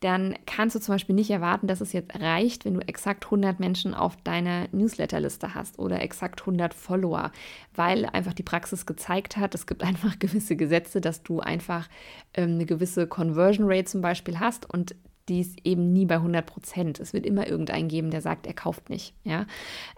dann 0.03 0.35
kannst 0.47 0.75
du 0.75 0.81
zum 0.81 0.97
Beispiel 0.97 1.15
nicht 1.15 1.31
erwarten, 1.31 1.69
dass 1.69 1.81
es 1.81 1.93
jetzt 1.93 2.19
reicht, 2.19 2.65
wenn 2.65 2.75
du 2.75 2.81
exakt 2.81 3.25
100 3.27 3.61
Menschen 3.61 3.95
auf 3.95 4.17
deiner 4.25 4.67
Newsletterliste 4.73 5.55
hast 5.55 5.79
oder 5.79 6.03
exakt 6.03 6.41
100 6.41 6.75
Follower, 6.75 7.31
weil 7.75 8.07
einfach 8.07 8.33
die 8.33 8.43
Praxis 8.43 8.85
gezeigt 8.85 9.37
hat, 9.37 9.55
es 9.55 9.67
gibt 9.67 9.83
einfach 9.85 10.19
gewisse 10.19 10.57
Gesetze, 10.57 11.01
dass 11.01 11.23
du 11.23 11.41
einfach 11.41 11.89
ähm, 12.35 12.55
eine 12.55 12.67
gewisse 12.67 13.07
Conversion 13.07 13.67
Rate 13.69 13.85
zum 13.85 14.01
Beispiel 14.01 14.41
hast 14.41 14.69
und 14.69 14.97
die 15.33 15.41
ist 15.41 15.59
eben 15.65 15.93
nie 15.93 16.07
bei 16.07 16.17
100 16.17 16.45
Prozent. 16.45 17.01
Es 17.01 17.13
wird 17.13 17.27
immer 17.27 17.49
irgendeinen 17.49 17.89
geben, 17.89 18.11
der 18.11 18.21
sagt, 18.21 18.47
er 18.47 18.55
kauft 18.55 18.91
nicht. 18.91 19.15
Ja? 19.25 19.47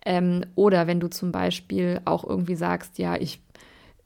Ähm, 0.07 0.45
oder 0.55 0.87
wenn 0.87 1.01
du 1.01 1.09
zum 1.09 1.33
Beispiel 1.33 2.01
auch 2.05 2.25
irgendwie 2.25 2.55
sagst, 2.55 2.99
ja, 2.99 3.17
ich 3.17 3.41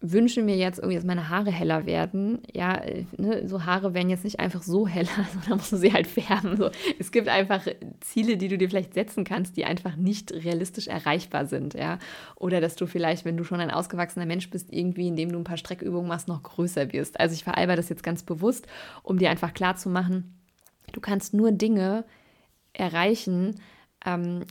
wünsche 0.00 0.42
mir 0.42 0.56
jetzt 0.56 0.78
irgendwie, 0.78 0.94
dass 0.94 1.04
meine 1.04 1.28
Haare 1.28 1.50
heller 1.50 1.84
werden. 1.84 2.40
Ja, 2.52 2.76
äh, 2.76 3.04
ne, 3.16 3.48
so 3.48 3.64
Haare 3.64 3.94
werden 3.94 4.10
jetzt 4.10 4.24
nicht 4.24 4.38
einfach 4.38 4.62
so 4.62 4.86
heller, 4.86 5.08
sondern 5.32 5.58
musst 5.58 5.72
du 5.72 5.76
sie 5.76 5.92
halt 5.92 6.06
färben. 6.06 6.56
So. 6.56 6.70
Es 6.98 7.10
gibt 7.10 7.28
einfach 7.28 7.66
Ziele, 8.00 8.36
die 8.36 8.48
du 8.48 8.58
dir 8.58 8.68
vielleicht 8.68 8.94
setzen 8.94 9.24
kannst, 9.24 9.56
die 9.56 9.64
einfach 9.64 9.96
nicht 9.96 10.32
realistisch 10.32 10.86
erreichbar 10.86 11.46
sind. 11.46 11.74
Ja, 11.74 11.98
oder 12.36 12.60
dass 12.60 12.76
du 12.76 12.86
vielleicht, 12.86 13.24
wenn 13.24 13.36
du 13.36 13.44
schon 13.44 13.60
ein 13.60 13.70
ausgewachsener 13.70 14.26
Mensch 14.26 14.50
bist, 14.50 14.72
irgendwie, 14.72 15.08
indem 15.08 15.32
du 15.32 15.38
ein 15.38 15.44
paar 15.44 15.56
Streckübungen 15.56 16.08
machst, 16.08 16.28
noch 16.28 16.42
größer 16.42 16.92
wirst. 16.92 17.18
Also 17.18 17.34
ich 17.34 17.42
veralber 17.42 17.74
das 17.74 17.88
jetzt 17.88 18.02
ganz 18.02 18.22
bewusst, 18.22 18.66
um 19.02 19.18
dir 19.18 19.30
einfach 19.30 19.52
klar 19.52 19.76
zu 19.76 19.88
machen, 19.88 20.37
du 20.92 21.00
kannst 21.00 21.34
nur 21.34 21.52
Dinge 21.52 22.04
erreichen, 22.72 23.60
ähm, 24.04 24.44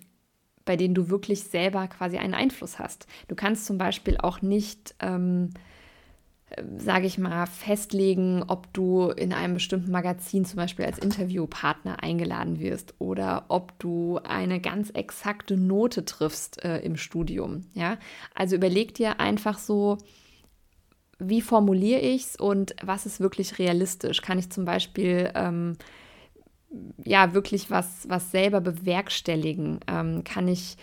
bei 0.66 0.76
denen 0.76 0.94
du 0.94 1.10
wirklich 1.10 1.44
selber 1.44 1.88
quasi 1.88 2.18
einen 2.18 2.34
Einfluss 2.34 2.78
hast. 2.78 3.08
Du 3.28 3.36
kannst 3.36 3.66
zum 3.66 3.78
Beispiel 3.78 4.18
auch 4.18 4.42
nicht, 4.42 4.94
ähm, 5.00 5.52
sage 6.78 7.08
ich 7.08 7.18
mal, 7.18 7.46
festlegen, 7.46 8.44
ob 8.48 8.72
du 8.74 9.10
in 9.10 9.34
einem 9.34 9.56
bestimmten 9.56 9.92
Magazin 9.92 10.46
zum 10.46 10.58
Beispiel 10.58 10.86
als 10.86 11.00
Interviewpartner 11.00 12.04
eingeladen 12.04 12.60
wirst 12.60 12.96
oder 13.00 13.46
ob 13.50 13.78
du 13.80 14.20
eine 14.24 14.60
ganz 14.62 14.90
exakte 14.92 15.58
Note 15.58 16.06
triffst 16.06 16.64
äh, 16.64 16.80
im 16.80 16.96
Studium. 16.98 17.66
Ja, 17.74 17.98
also 18.36 18.56
überleg 18.56 18.94
dir 18.94 19.20
einfach 19.20 19.58
so, 19.58 19.98
wie 21.20 21.42
formuliere 21.42 22.02
ich 22.02 22.24
es 22.24 22.36
und 22.36 22.76
was 22.82 23.06
ist 23.06 23.20
wirklich 23.20 23.58
realistisch? 23.60 24.22
Kann 24.22 24.38
ich 24.38 24.50
zum 24.50 24.66
Beispiel 24.66 25.32
ähm, 25.36 25.78
ja 27.04 27.34
wirklich 27.34 27.70
was, 27.70 28.08
was 28.10 28.32
selber 28.32 28.62
bewerkstelligen? 28.62 29.80
Ähm, 29.88 30.24
kann 30.24 30.48
ich, 30.48 30.78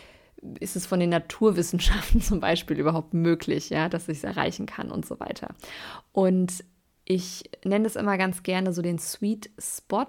ist 0.61 0.77
es 0.77 0.87
von 0.87 1.01
den 1.01 1.11
Naturwissenschaften 1.11 2.21
zum 2.21 2.41
Beispiel 2.41 2.79
überhaupt 2.79 3.15
möglich, 3.15 3.71
ja, 3.71 3.89
dass 3.89 4.09
ich 4.09 4.19
es 4.19 4.25
erreichen 4.25 4.67
kann 4.67 4.91
und 4.91 5.07
so 5.07 5.21
weiter. 5.21 5.49
Und 6.13 6.65
ich 7.05 7.51
nenne 7.65 7.87
es 7.87 7.97
immer 7.97 8.17
ganz 8.17 8.43
gerne 8.43 8.73
so 8.73 8.83
den 8.83 8.99
Sweet 8.99 9.51
Spot 9.59 10.07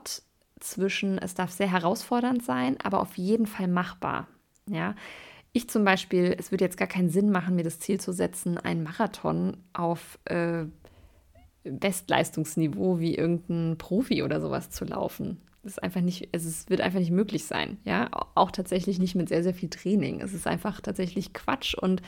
zwischen, 0.59 1.17
es 1.17 1.33
darf 1.33 1.51
sehr 1.51 1.69
herausfordernd 1.69 2.43
sein, 2.43 2.77
aber 2.81 3.01
auf 3.01 3.17
jeden 3.17 3.45
Fall 3.45 3.67
machbar. 3.67 4.27
Ja, 4.67 4.95
ich 5.51 5.69
zum 5.69 5.85
Beispiel, 5.85 6.35
es 6.37 6.51
würde 6.51 6.65
jetzt 6.65 6.77
gar 6.77 6.87
keinen 6.87 7.09
Sinn 7.09 7.31
machen, 7.31 7.55
mir 7.55 7.63
das 7.63 7.79
Ziel 7.79 7.99
zu 7.99 8.11
setzen, 8.11 8.57
einen 8.57 8.83
Marathon 8.83 9.57
auf 9.73 10.19
äh, 10.25 10.65
Bestleistungsniveau 11.63 12.99
wie 12.99 13.15
irgendein 13.15 13.77
Profi 13.77 14.23
oder 14.23 14.41
sowas 14.41 14.69
zu 14.69 14.85
laufen 14.85 15.41
ist 15.65 15.81
einfach 15.81 16.01
nicht, 16.01 16.29
also 16.33 16.47
es 16.47 16.69
wird 16.69 16.81
einfach 16.81 16.99
nicht 16.99 17.11
möglich 17.11 17.45
sein, 17.45 17.77
ja, 17.83 18.09
auch 18.35 18.51
tatsächlich 18.51 18.99
nicht 18.99 19.15
mit 19.15 19.29
sehr, 19.29 19.43
sehr 19.43 19.53
viel 19.53 19.69
Training. 19.69 20.21
Es 20.21 20.33
ist 20.33 20.47
einfach 20.47 20.81
tatsächlich 20.81 21.33
Quatsch 21.33 21.75
und 21.75 22.01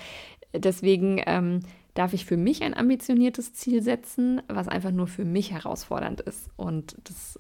deswegen 0.54 1.22
ähm, 1.26 1.62
darf 1.94 2.14
ich 2.14 2.26
für 2.26 2.38
mich 2.38 2.64
ein 2.64 2.76
ambitioniertes 2.76 3.54
Ziel 3.54 3.82
setzen, 3.82 4.42
was 4.48 4.68
einfach 4.68 4.92
nur 4.92 5.08
für 5.08 5.26
mich 5.26 5.52
herausfordernd 5.52 6.22
ist 6.22 6.50
und 6.56 6.96
das 7.04 7.40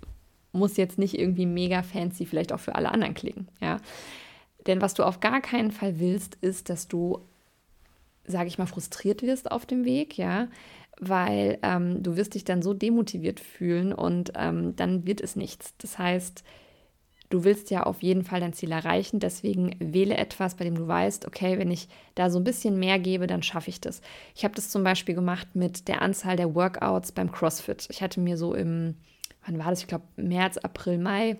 muss 0.51 0.77
jetzt 0.77 0.97
nicht 0.97 1.17
irgendwie 1.17 1.45
mega 1.45 1.83
fancy 1.83 2.25
vielleicht 2.25 2.51
auch 2.51 2.59
für 2.59 2.75
alle 2.75 2.91
anderen 2.91 3.13
klingen, 3.13 3.47
ja. 3.61 3.77
Denn 4.65 4.81
was 4.81 4.93
du 4.93 5.03
auf 5.03 5.21
gar 5.21 5.39
keinen 5.39 5.71
Fall 5.71 5.99
willst, 5.99 6.35
ist, 6.41 6.69
dass 6.69 6.87
du, 6.89 7.19
sage 8.25 8.47
ich 8.47 8.57
mal, 8.57 8.65
frustriert 8.65 9.21
wirst 9.21 9.49
auf 9.49 9.65
dem 9.65 9.85
Weg, 9.85 10.17
ja, 10.17 10.49
weil 10.99 11.59
ähm, 11.61 12.01
du 12.01 12.15
wirst 12.15 12.33
dich 12.33 12.43
dann 12.43 12.61
so 12.61 12.73
demotiviert 12.73 13.39
fühlen 13.39 13.93
und 13.93 14.31
ähm, 14.35 14.75
dann 14.75 15.05
wird 15.05 15.21
es 15.21 15.35
nichts. 15.35 15.73
Das 15.77 15.99
heißt, 15.99 16.43
du 17.29 17.43
willst 17.43 17.69
ja 17.71 17.83
auf 17.83 18.01
jeden 18.01 18.23
Fall 18.23 18.39
dein 18.39 18.53
Ziel 18.53 18.71
erreichen, 18.71 19.19
deswegen 19.19 19.75
wähle 19.79 20.17
etwas, 20.17 20.55
bei 20.55 20.63
dem 20.63 20.75
du 20.75 20.87
weißt, 20.87 21.27
okay, 21.27 21.57
wenn 21.59 21.71
ich 21.71 21.87
da 22.15 22.29
so 22.29 22.39
ein 22.39 22.43
bisschen 22.43 22.79
mehr 22.79 22.99
gebe, 22.99 23.27
dann 23.27 23.43
schaffe 23.43 23.69
ich 23.69 23.81
das. 23.81 24.01
Ich 24.35 24.43
habe 24.43 24.55
das 24.55 24.69
zum 24.69 24.83
Beispiel 24.83 25.15
gemacht 25.15 25.49
mit 25.53 25.87
der 25.87 26.01
Anzahl 26.01 26.35
der 26.35 26.55
Workouts 26.55 27.11
beim 27.11 27.31
CrossFit. 27.31 27.87
Ich 27.89 28.01
hatte 28.01 28.19
mir 28.19 28.37
so 28.37 28.53
im, 28.53 28.95
wann 29.45 29.59
war 29.59 29.69
das? 29.69 29.81
Ich 29.81 29.87
glaube, 29.87 30.05
März, 30.15 30.57
April, 30.57 30.97
Mai 30.97 31.37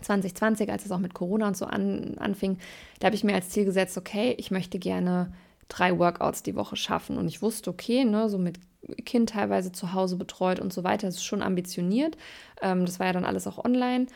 2020, 0.00 0.70
als 0.70 0.84
es 0.84 0.90
auch 0.90 0.98
mit 0.98 1.14
Corona 1.14 1.48
und 1.48 1.56
so 1.56 1.66
an, 1.66 2.16
anfing, 2.18 2.58
da 2.98 3.06
habe 3.06 3.14
ich 3.14 3.24
mir 3.24 3.34
als 3.34 3.50
Ziel 3.50 3.64
gesetzt, 3.64 3.96
okay, 3.96 4.34
ich 4.38 4.50
möchte 4.50 4.78
gerne 4.78 5.32
drei 5.72 5.98
Workouts 5.98 6.42
die 6.42 6.54
Woche 6.54 6.76
schaffen. 6.76 7.16
Und 7.16 7.28
ich 7.28 7.42
wusste, 7.42 7.70
okay, 7.70 8.04
ne, 8.04 8.28
so 8.28 8.38
mit 8.38 8.58
Kind 9.04 9.30
teilweise 9.30 9.72
zu 9.72 9.92
Hause 9.92 10.16
betreut 10.16 10.60
und 10.60 10.72
so 10.72 10.84
weiter. 10.84 11.06
Das 11.06 11.16
ist 11.16 11.24
schon 11.24 11.42
ambitioniert. 11.42 12.16
Ähm, 12.60 12.84
das 12.84 12.98
war 12.98 13.06
ja 13.06 13.12
dann 13.12 13.24
alles 13.24 13.46
auch 13.46 13.64
online. 13.64 14.06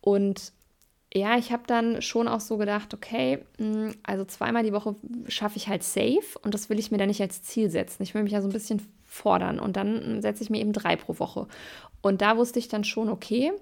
Und 0.00 0.52
ja, 1.14 1.36
ich 1.36 1.52
habe 1.52 1.64
dann 1.66 2.00
schon 2.00 2.26
auch 2.26 2.40
so 2.40 2.56
gedacht, 2.56 2.94
okay, 2.94 3.40
hm, 3.58 3.94
also 4.02 4.24
zweimal 4.24 4.62
die 4.62 4.72
Woche 4.72 4.96
schaffe 5.28 5.58
ich 5.58 5.68
halt 5.68 5.82
safe 5.82 6.38
und 6.42 6.54
das 6.54 6.70
will 6.70 6.78
ich 6.78 6.90
mir 6.90 6.98
dann 6.98 7.08
nicht 7.08 7.20
als 7.20 7.42
Ziel 7.42 7.68
setzen. 7.70 8.02
Ich 8.02 8.14
will 8.14 8.22
mich 8.22 8.32
ja 8.32 8.40
so 8.40 8.48
ein 8.48 8.52
bisschen 8.52 8.80
fordern 9.04 9.58
und 9.58 9.76
dann 9.76 10.22
setze 10.22 10.42
ich 10.42 10.48
mir 10.48 10.60
eben 10.60 10.72
drei 10.72 10.96
pro 10.96 11.18
Woche. 11.18 11.48
Und 12.00 12.22
da 12.22 12.38
wusste 12.38 12.58
ich 12.58 12.68
dann 12.68 12.84
schon, 12.84 13.10
okay, 13.10 13.52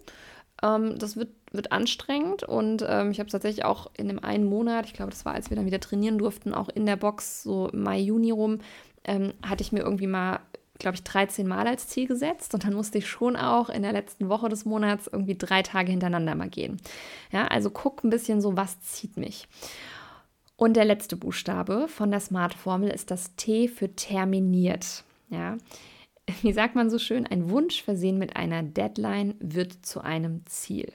ähm, 0.63 0.97
das 0.99 1.17
wird, 1.17 1.31
wird 1.53 1.73
anstrengend 1.73 2.45
und 2.45 2.85
ähm, 2.87 3.11
ich 3.11 3.19
habe 3.19 3.31
tatsächlich 3.31 3.65
auch 3.65 3.91
in 3.97 4.09
dem 4.09 4.23
einen 4.23 4.45
Monat, 4.45 4.87
ich 4.87 4.95
glaube, 4.95 5.11
das 5.11 5.25
war, 5.25 5.35
als 5.35 5.51
wir 5.51 5.57
dann 5.57 5.67
wieder 5.67 5.81
trainieren 5.81 6.19
durften, 6.19 6.55
auch 6.55 6.69
in 6.69 6.87
der 6.87 6.97
Box 6.97 7.43
so 7.43 7.69
Mai, 7.73 7.99
Juni 7.99 8.31
rum, 8.31 8.59
ähm, 9.05 9.33
hatte 9.45 9.63
ich 9.63 9.73
mir 9.73 9.81
irgendwie 9.81 10.07
mal 10.07 10.41
glaube 10.81 10.97
ich, 10.97 11.05
13 11.05 11.47
Mal 11.47 11.69
als 11.69 11.87
Ziel 11.87 12.09
gesetzt 12.09 12.55
und 12.55 12.65
dann 12.65 12.75
musste 12.75 12.99
ich 12.99 13.07
schon 13.07 13.37
auch 13.37 13.69
in 13.69 13.83
der 13.83 13.93
letzten 13.93 14.29
Woche 14.29 14.49
des 14.49 14.65
Monats 14.65 15.09
irgendwie 15.13 15.37
drei 15.37 15.63
Tage 15.63 15.93
hintereinander 15.93 16.35
mal 16.35 16.49
gehen. 16.49 16.79
Ja, 17.31 17.47
also 17.47 17.71
guck 17.71 18.03
ein 18.03 18.11
bisschen 18.11 18.41
so, 18.41 18.57
was 18.57 18.81
zieht 18.81 19.17
mich. 19.17 19.47
Und 20.57 20.77
der 20.77 20.85
letzte 20.85 21.17
Buchstabe 21.17 21.87
von 21.89 22.11
der 22.11 22.21
Smart-Formel 22.21 22.91
ist 22.91 23.11
das 23.11 23.37
T 23.37 23.69
für 23.69 23.95
terminiert. 23.95 25.05
Ja, 25.29 25.57
wie 26.43 26.53
sagt 26.53 26.75
man 26.75 26.91
so 26.91 26.99
schön, 26.99 27.27
ein 27.27 27.51
Wunsch 27.51 27.83
versehen 27.83 28.19
mit 28.19 28.37
einer 28.37 28.63
Deadline 28.63 29.35
wird 29.39 29.87
zu 29.87 30.01
einem 30.01 30.45
Ziel. 30.47 30.93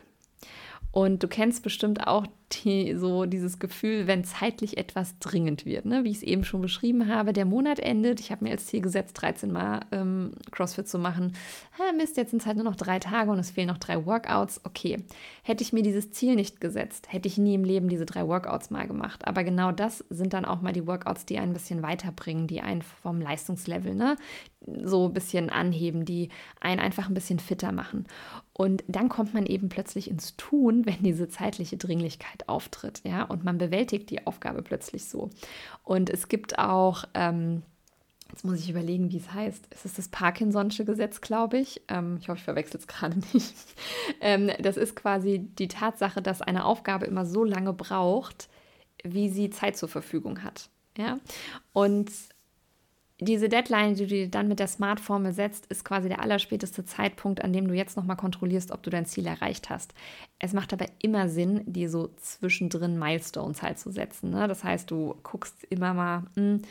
Und 0.96 1.22
du 1.22 1.28
kennst 1.28 1.62
bestimmt 1.62 2.08
auch 2.08 2.26
die, 2.52 2.96
so 2.96 3.26
dieses 3.26 3.60
Gefühl, 3.60 4.08
wenn 4.08 4.24
zeitlich 4.24 4.78
etwas 4.78 5.18
dringend 5.20 5.66
wird. 5.66 5.86
Ne? 5.86 6.04
Wie 6.04 6.12
ich 6.12 6.18
es 6.18 6.24
eben 6.24 6.44
schon 6.44 6.62
beschrieben 6.62 7.08
habe, 7.08 7.34
der 7.34 7.46
Monat 7.46 7.80
endet. 7.80 8.20
Ich 8.20 8.32
habe 8.32 8.44
mir 8.44 8.52
als 8.52 8.68
Ziel 8.68 8.82
gesetzt, 8.82 9.22
13 9.22 9.52
Mal 9.52 9.82
ähm, 9.92 10.32
CrossFit 10.52 10.88
zu 10.88 11.00
machen. 11.00 11.34
Ha, 11.80 11.92
Mist, 11.94 12.18
jetzt 12.18 12.32
sind 12.32 12.42
es 12.42 12.46
halt 12.46 12.58
nur 12.58 12.66
noch 12.66 12.76
drei 12.76 13.00
Tage 13.00 13.32
und 13.32 13.40
es 13.40 13.52
fehlen 13.52 13.68
noch 13.68 13.78
drei 13.78 14.06
Workouts. 14.06 14.62
Okay, 14.64 14.98
hätte 15.44 15.64
ich 15.64 15.74
mir 15.74 15.84
dieses 15.84 16.12
Ziel 16.12 16.36
nicht 16.36 16.62
gesetzt, 16.62 17.12
hätte 17.12 17.28
ich 17.28 17.38
nie 17.38 17.56
im 17.56 17.64
Leben 17.64 17.90
diese 17.90 18.06
drei 18.06 18.28
Workouts 18.28 18.70
mal 18.70 18.88
gemacht. 18.88 19.28
Aber 19.28 19.44
genau 19.44 19.72
das 19.72 20.06
sind 20.10 20.34
dann 20.34 20.46
auch 20.46 20.62
mal 20.62 20.74
die 20.74 20.88
Workouts, 20.88 21.26
die 21.26 21.38
einen 21.38 21.52
ein 21.52 21.54
bisschen 21.54 21.82
weiterbringen, 21.82 22.48
die 22.48 22.62
einen 22.62 22.82
vom 22.82 23.22
Leistungslevel 23.22 23.96
ne, 23.96 24.16
so 24.84 25.08
ein 25.08 25.14
bisschen 25.14 25.50
anheben, 25.50 26.06
die 26.06 26.30
einen 26.60 26.80
einfach 26.80 27.08
ein 27.08 27.14
bisschen 27.14 27.40
fitter 27.40 27.72
machen. 27.72 28.06
Und 28.54 28.84
dann 28.88 29.10
kommt 29.10 29.34
man 29.34 29.46
eben 29.46 29.70
plötzlich 29.70 30.10
ins 30.10 30.36
Tun, 30.38 30.86
wenn 30.86 31.04
diese 31.04 31.28
zeitliche 31.28 31.78
Dringlichkeit 31.78 32.35
auftritt, 32.50 33.02
ja, 33.04 33.24
und 33.24 33.44
man 33.44 33.58
bewältigt 33.58 34.10
die 34.10 34.26
Aufgabe 34.26 34.62
plötzlich 34.62 35.06
so. 35.06 35.30
Und 35.84 36.10
es 36.10 36.28
gibt 36.28 36.60
auch, 36.60 37.06
ähm, 37.14 37.64
jetzt 38.30 38.46
muss 38.46 38.60
ich 38.60 38.70
überlegen, 38.70 39.12
wie 39.12 39.18
es 39.18 39.34
heißt. 39.34 39.68
Es 39.70 39.86
ist 39.86 39.98
das 39.98 40.12
Parkinson'sche 40.12 40.86
Gesetz, 40.86 41.22
glaube 41.22 41.58
ich. 41.58 41.82
Ähm, 41.88 42.18
ich 42.20 42.30
hoffe, 42.30 42.40
ich 42.40 42.44
verwechsel 42.44 42.80
es 42.80 42.88
gerade 42.88 43.18
nicht. 43.34 43.56
ähm, 44.22 44.52
das 44.60 44.78
ist 44.78 44.96
quasi 44.96 45.40
die 45.40 45.68
Tatsache, 45.68 46.22
dass 46.22 46.42
eine 46.42 46.66
Aufgabe 46.66 47.06
immer 47.06 47.26
so 47.26 47.44
lange 47.44 47.74
braucht, 47.74 48.50
wie 49.04 49.30
sie 49.30 49.50
Zeit 49.50 49.78
zur 49.78 49.90
Verfügung 49.90 50.44
hat. 50.44 50.70
Ja, 50.98 51.20
und 51.74 52.10
diese 53.22 53.48
Deadline, 53.48 53.96
die 53.96 54.04
du 54.04 54.08
dir 54.08 54.28
dann 54.30 54.50
mit 54.50 54.60
der 54.60 54.68
Smart-Formel 54.68 55.32
setzt, 55.32 55.68
ist 55.68 55.86
quasi 55.86 56.10
der 56.10 56.22
allerspäteste 56.22 56.84
Zeitpunkt, 56.84 57.44
an 57.44 57.54
dem 57.54 57.68
du 57.68 57.74
jetzt 57.74 57.96
nochmal 57.96 58.18
kontrollierst, 58.18 58.72
ob 58.72 58.84
du 58.84 58.90
dein 58.90 59.06
Ziel 59.06 59.26
erreicht 59.26 59.70
hast. 59.70 59.94
Es 60.38 60.52
macht 60.52 60.74
aber 60.74 60.86
immer 61.02 61.30
Sinn, 61.30 61.64
dir 61.66 61.90
so 61.90 62.10
zwischendrin 62.18 63.00
Milestones 63.00 63.62
halt 63.62 63.80
zu 63.80 63.90
setzen. 63.90 64.32
Ne? 64.32 64.50
Das 64.50 64.66
heißt, 64.66 64.92
du 64.92 65.16
guckst 65.24 65.64
immer 65.70 65.94
mal, 65.94 66.20
mh, 66.20 66.26
hm, 66.36 66.62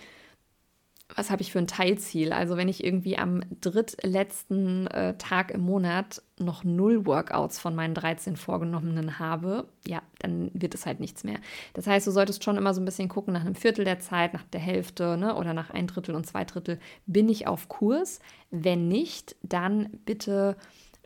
was 1.14 1.30
habe 1.30 1.42
ich 1.42 1.52
für 1.52 1.58
ein 1.58 1.66
Teilziel? 1.66 2.32
Also 2.32 2.56
wenn 2.56 2.68
ich 2.68 2.82
irgendwie 2.82 3.18
am 3.18 3.42
drittletzten 3.60 4.86
äh, 4.86 5.16
Tag 5.18 5.50
im 5.50 5.60
Monat 5.60 6.22
noch 6.38 6.64
null 6.64 7.04
Workouts 7.06 7.58
von 7.58 7.74
meinen 7.74 7.94
13 7.94 8.36
vorgenommenen 8.36 9.18
habe, 9.18 9.68
ja, 9.86 10.02
dann 10.20 10.50
wird 10.54 10.74
es 10.74 10.86
halt 10.86 11.00
nichts 11.00 11.22
mehr. 11.22 11.38
Das 11.74 11.86
heißt, 11.86 12.06
du 12.06 12.10
solltest 12.10 12.42
schon 12.42 12.56
immer 12.56 12.72
so 12.72 12.80
ein 12.80 12.86
bisschen 12.86 13.08
gucken 13.08 13.34
nach 13.34 13.42
einem 13.42 13.54
Viertel 13.54 13.84
der 13.84 14.00
Zeit, 14.00 14.32
nach 14.32 14.44
der 14.44 14.60
Hälfte 14.60 15.16
ne, 15.18 15.36
oder 15.36 15.52
nach 15.52 15.70
ein 15.70 15.86
Drittel 15.86 16.14
und 16.14 16.26
zwei 16.26 16.44
Drittel, 16.44 16.80
bin 17.06 17.28
ich 17.28 17.46
auf 17.46 17.68
Kurs? 17.68 18.20
Wenn 18.50 18.88
nicht, 18.88 19.36
dann 19.42 19.90
bitte 20.06 20.56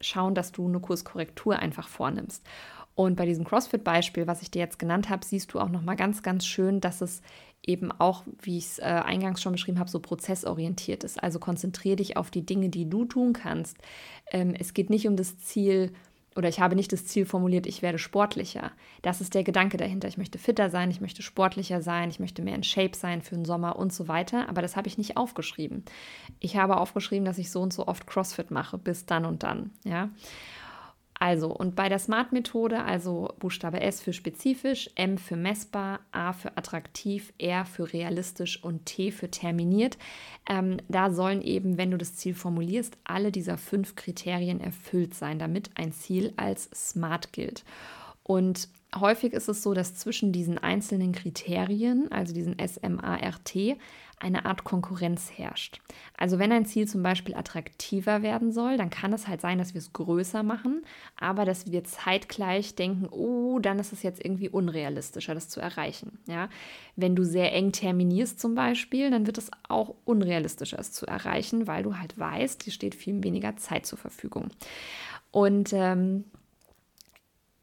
schauen, 0.01 0.35
dass 0.35 0.53
du 0.53 0.67
eine 0.67 0.81
Kurskorrektur 0.81 1.59
einfach 1.59 1.89
vornimmst. 1.89 2.47
Und 2.99 3.15
bei 3.15 3.27
diesem 3.27 3.45
CrossFit-Beispiel, 3.45 4.27
was 4.27 4.43
ich 4.43 4.51
dir 4.51 4.59
jetzt 4.59 4.81
genannt 4.81 5.09
habe, 5.09 5.25
siehst 5.25 5.55
du 5.55 5.61
auch 5.61 5.69
noch 5.69 5.83
mal 5.83 5.95
ganz, 5.95 6.25
ganz 6.25 6.45
schön, 6.45 6.81
dass 6.81 7.01
es 7.01 7.23
eben 7.69 7.93
auch, 7.93 8.25
wie 8.41 8.59
ich 8.59 8.65
es 8.65 8.79
äh, 8.79 8.83
eingangs 8.83 9.43
schon 9.43 9.53
beschrieben 9.53 9.79
habe, 9.79 9.91
so 9.91 10.01
prozessorientiert 10.01 11.05
ist. 11.05 11.23
Also 11.23 11.39
konzentriere 11.39 11.97
dich 11.97 12.17
auf 12.17 12.31
die 12.31 12.45
Dinge, 12.45 12.71
die 12.71 12.89
du 12.89 13.05
tun 13.05 13.33
kannst. 13.33 13.77
Ähm, 14.31 14.55
es 14.59 14.75
geht 14.75 14.91
nicht 14.91 15.07
um 15.07 15.17
das 15.17 15.39
Ziel, 15.39 15.93
oder 16.39 16.49
ich 16.49 16.61
habe 16.61 16.77
nicht 16.77 16.93
das 16.93 17.05
Ziel 17.05 17.27
formuliert, 17.27 17.67
ich 17.67 17.83
werde 17.83 17.99
sportlicher. 17.99 18.71
Das 19.03 19.21
ist 19.21 19.35
der 19.35 19.43
Gedanke 19.43 19.77
dahinter. 19.77 20.07
Ich 20.07 20.19
möchte 20.19 20.39
fitter 20.39 20.71
sein, 20.71 20.91
ich 20.91 21.01
möchte 21.01 21.21
sportlicher 21.21 21.83
sein, 21.83 22.11
ich 22.11 22.21
möchte 22.21 22.43
mehr 22.43 22.55
in 22.55 22.63
Shape 22.63 22.97
sein 22.97 23.23
für 23.23 23.35
den 23.35 23.45
Sommer 23.45 23.77
und 23.77 23.93
so 23.93 24.07
weiter. 24.07 24.49
Aber 24.49 24.63
das 24.63 24.77
habe 24.77 24.87
ich 24.87 24.99
nicht 24.99 25.17
aufgeschrieben. 25.17 25.85
Ich 26.39 26.57
habe 26.57 26.77
aufgeschrieben, 26.77 27.25
dass 27.25 27.39
ich 27.39 27.51
so 27.51 27.61
und 27.61 27.73
so 27.73 27.89
oft 27.89 28.07
CrossFit 28.07 28.53
mache, 28.53 28.79
bis 28.79 29.05
dann 29.05 29.27
und 29.27 29.43
dann. 29.43 29.73
Ja. 29.85 30.11
Also, 31.19 31.49
und 31.49 31.75
bei 31.75 31.89
der 31.89 31.99
SMART-Methode, 31.99 32.85
also 32.85 33.35
Buchstabe 33.39 33.81
S 33.81 34.01
für 34.01 34.13
spezifisch, 34.13 34.89
M 34.95 35.19
für 35.19 35.37
messbar, 35.37 36.01
A 36.13 36.33
für 36.33 36.57
attraktiv, 36.57 37.33
R 37.39 37.65
für 37.65 37.93
realistisch 37.93 38.63
und 38.63 38.87
T 38.87 39.11
für 39.11 39.31
terminiert, 39.31 39.99
ähm, 40.49 40.79
da 40.89 41.11
sollen 41.11 41.43
eben, 41.43 41.77
wenn 41.77 41.91
du 41.91 41.99
das 41.99 42.15
Ziel 42.15 42.35
formulierst, 42.35 42.97
alle 43.03 43.33
dieser 43.33 43.59
fünf 43.59 43.97
Kriterien 43.97 44.61
erfüllt 44.61 45.15
sein, 45.15 45.39
damit 45.39 45.71
ein 45.75 45.93
Ziel 45.93 46.33
als 46.37 46.71
SMART 46.73 47.33
gilt. 47.33 47.65
Und 48.23 48.69
häufig 48.95 49.33
ist 49.33 49.49
es 49.49 49.63
so, 49.63 49.75
dass 49.75 49.95
zwischen 49.95 50.33
diesen 50.33 50.59
einzelnen 50.59 51.13
Kriterien, 51.13 52.11
also 52.11 52.33
diesen 52.33 52.57
SMART, 52.59 53.55
eine 54.21 54.47
Art 54.47 54.65
Konkurrenz 54.65 55.31
herrscht. 55.37 55.81
Also 56.17 56.39
wenn 56.39 56.51
ein 56.51 56.67
Ziel 56.67 56.89
zum 56.89 57.03
Beispiel 57.03 57.35
attraktiver 57.35 58.23
werden 58.23 58.51
soll, 58.51 58.77
dann 58.77 58.91
kann 58.91 59.13
es 59.13 59.29
halt 59.29 59.41
sein, 59.41 59.59
dass 59.59 59.75
wir 59.75 59.79
es 59.79 59.93
größer 59.93 60.43
machen, 60.43 60.83
aber 61.17 61.45
dass 61.45 61.71
wir 61.71 61.85
zeitgleich 61.85 62.75
denken, 62.75 63.07
oh, 63.11 63.61
dann 63.61 63.79
ist 63.79 63.93
es 63.93 64.03
jetzt 64.03 64.25
irgendwie 64.25 64.49
unrealistischer, 64.49 65.35
das 65.35 65.49
zu 65.49 65.61
erreichen. 65.61 66.19
Ja? 66.27 66.49
Wenn 66.97 67.15
du 67.15 67.25
sehr 67.25 67.53
eng 67.53 67.71
terminierst 67.71 68.41
zum 68.41 68.57
Beispiel, 68.57 69.11
dann 69.11 69.27
wird 69.27 69.39
es 69.39 69.51
auch 69.69 69.95
unrealistischer, 70.05 70.79
es 70.79 70.93
zu 70.93 71.07
erreichen, 71.07 71.69
weil 71.69 71.85
du 71.85 71.97
halt 71.97 72.19
weißt, 72.19 72.67
dir 72.67 72.73
steht 72.73 72.97
viel 72.97 73.23
weniger 73.23 73.57
Zeit 73.57 73.87
zur 73.87 73.99
Verfügung. 73.99 74.49
Und 75.31 75.73
ähm, 75.73 76.25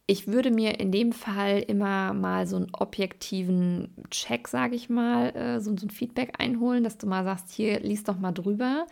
ich 0.08 0.28
würde 0.28 0.52
mir 0.52 0.80
in 0.80 0.92
dem 0.92 1.12
Fall 1.12 1.64
immer 1.68 2.14
mal 2.14 2.46
so 2.46 2.58
einen 2.58 2.70
objektiven 2.74 3.90
Check, 4.12 4.48
sage 4.48 4.76
ich 4.76 4.88
mal, 4.88 5.36
äh, 5.36 5.60
so, 5.60 5.76
so, 5.76 5.88
ein 5.88 5.90
Feedback 5.90 6.34
einholen, 6.38 6.84
dass 6.84 7.00
du 7.00 7.08
mal 7.08 7.24
sagst, 7.24 7.52
hier, 7.52 7.80
lies 7.80 8.04
doch 8.04 8.20
mal 8.20 8.32
drüber. 8.32 8.86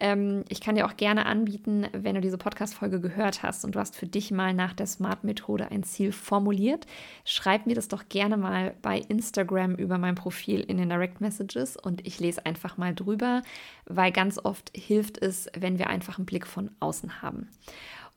Ähm, 0.00 0.44
ich 0.48 0.60
kann 0.60 0.76
dir 0.76 0.86
auch 0.86 0.96
gerne 0.96 1.26
anbieten, 1.26 1.88
wenn 1.92 2.14
du 2.14 2.20
diese 2.20 2.38
Podcast-Folge 2.38 3.00
gehört 3.00 3.42
hast 3.42 3.64
und 3.64 3.74
du 3.74 3.80
hast 3.80 3.96
für 3.96 4.06
dich 4.06 4.30
mal 4.30 4.54
nach 4.54 4.72
der 4.72 4.86
Smart-Methode 4.86 5.70
ein 5.72 5.82
Ziel 5.82 6.12
formuliert, 6.12 6.86
schreib 7.24 7.66
mir 7.66 7.74
das 7.74 7.88
doch 7.88 8.08
gerne 8.08 8.36
mal 8.36 8.74
bei 8.82 8.98
Instagram 8.98 9.74
über 9.74 9.98
mein 9.98 10.14
Profil 10.14 10.60
in 10.60 10.76
den 10.76 10.90
Direct 10.90 11.20
Messages 11.20 11.76
und 11.76 12.06
ich 12.06 12.20
lese 12.20 12.46
einfach 12.46 12.76
mal 12.76 12.94
drüber, 12.94 13.42
weil 13.86 14.12
ganz 14.12 14.38
oft 14.38 14.70
hilft 14.76 15.18
es, 15.18 15.48
wenn 15.58 15.80
wir 15.80 15.88
einfach 15.88 16.18
einen 16.18 16.26
Blick 16.26 16.46
von 16.46 16.70
außen 16.78 17.20
haben. 17.20 17.48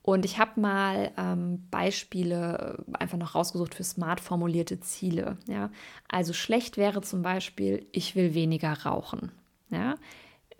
Und 0.05 0.23
ich 0.23 0.37
habe 0.37 0.61
mal 0.61 1.11
ähm, 1.17 1.67
Beispiele 1.71 2.77
äh, 2.77 2.83
einfach 2.97 3.17
noch 3.17 3.33
rausgesucht 3.33 3.73
für 3.73 3.83
smart 3.83 4.21
formulierte 4.21 4.79
Ziele. 4.79 5.39
Ja? 5.47 5.71
Also 6.07 6.31
schlecht 6.31 6.77
wäre 6.77 7.01
zum 7.01 7.23
Beispiel, 7.23 7.87
ich 7.91 8.15
will 8.15 8.35
weniger 8.35 8.83
rauchen. 8.83 9.31
Ja? 9.71 9.95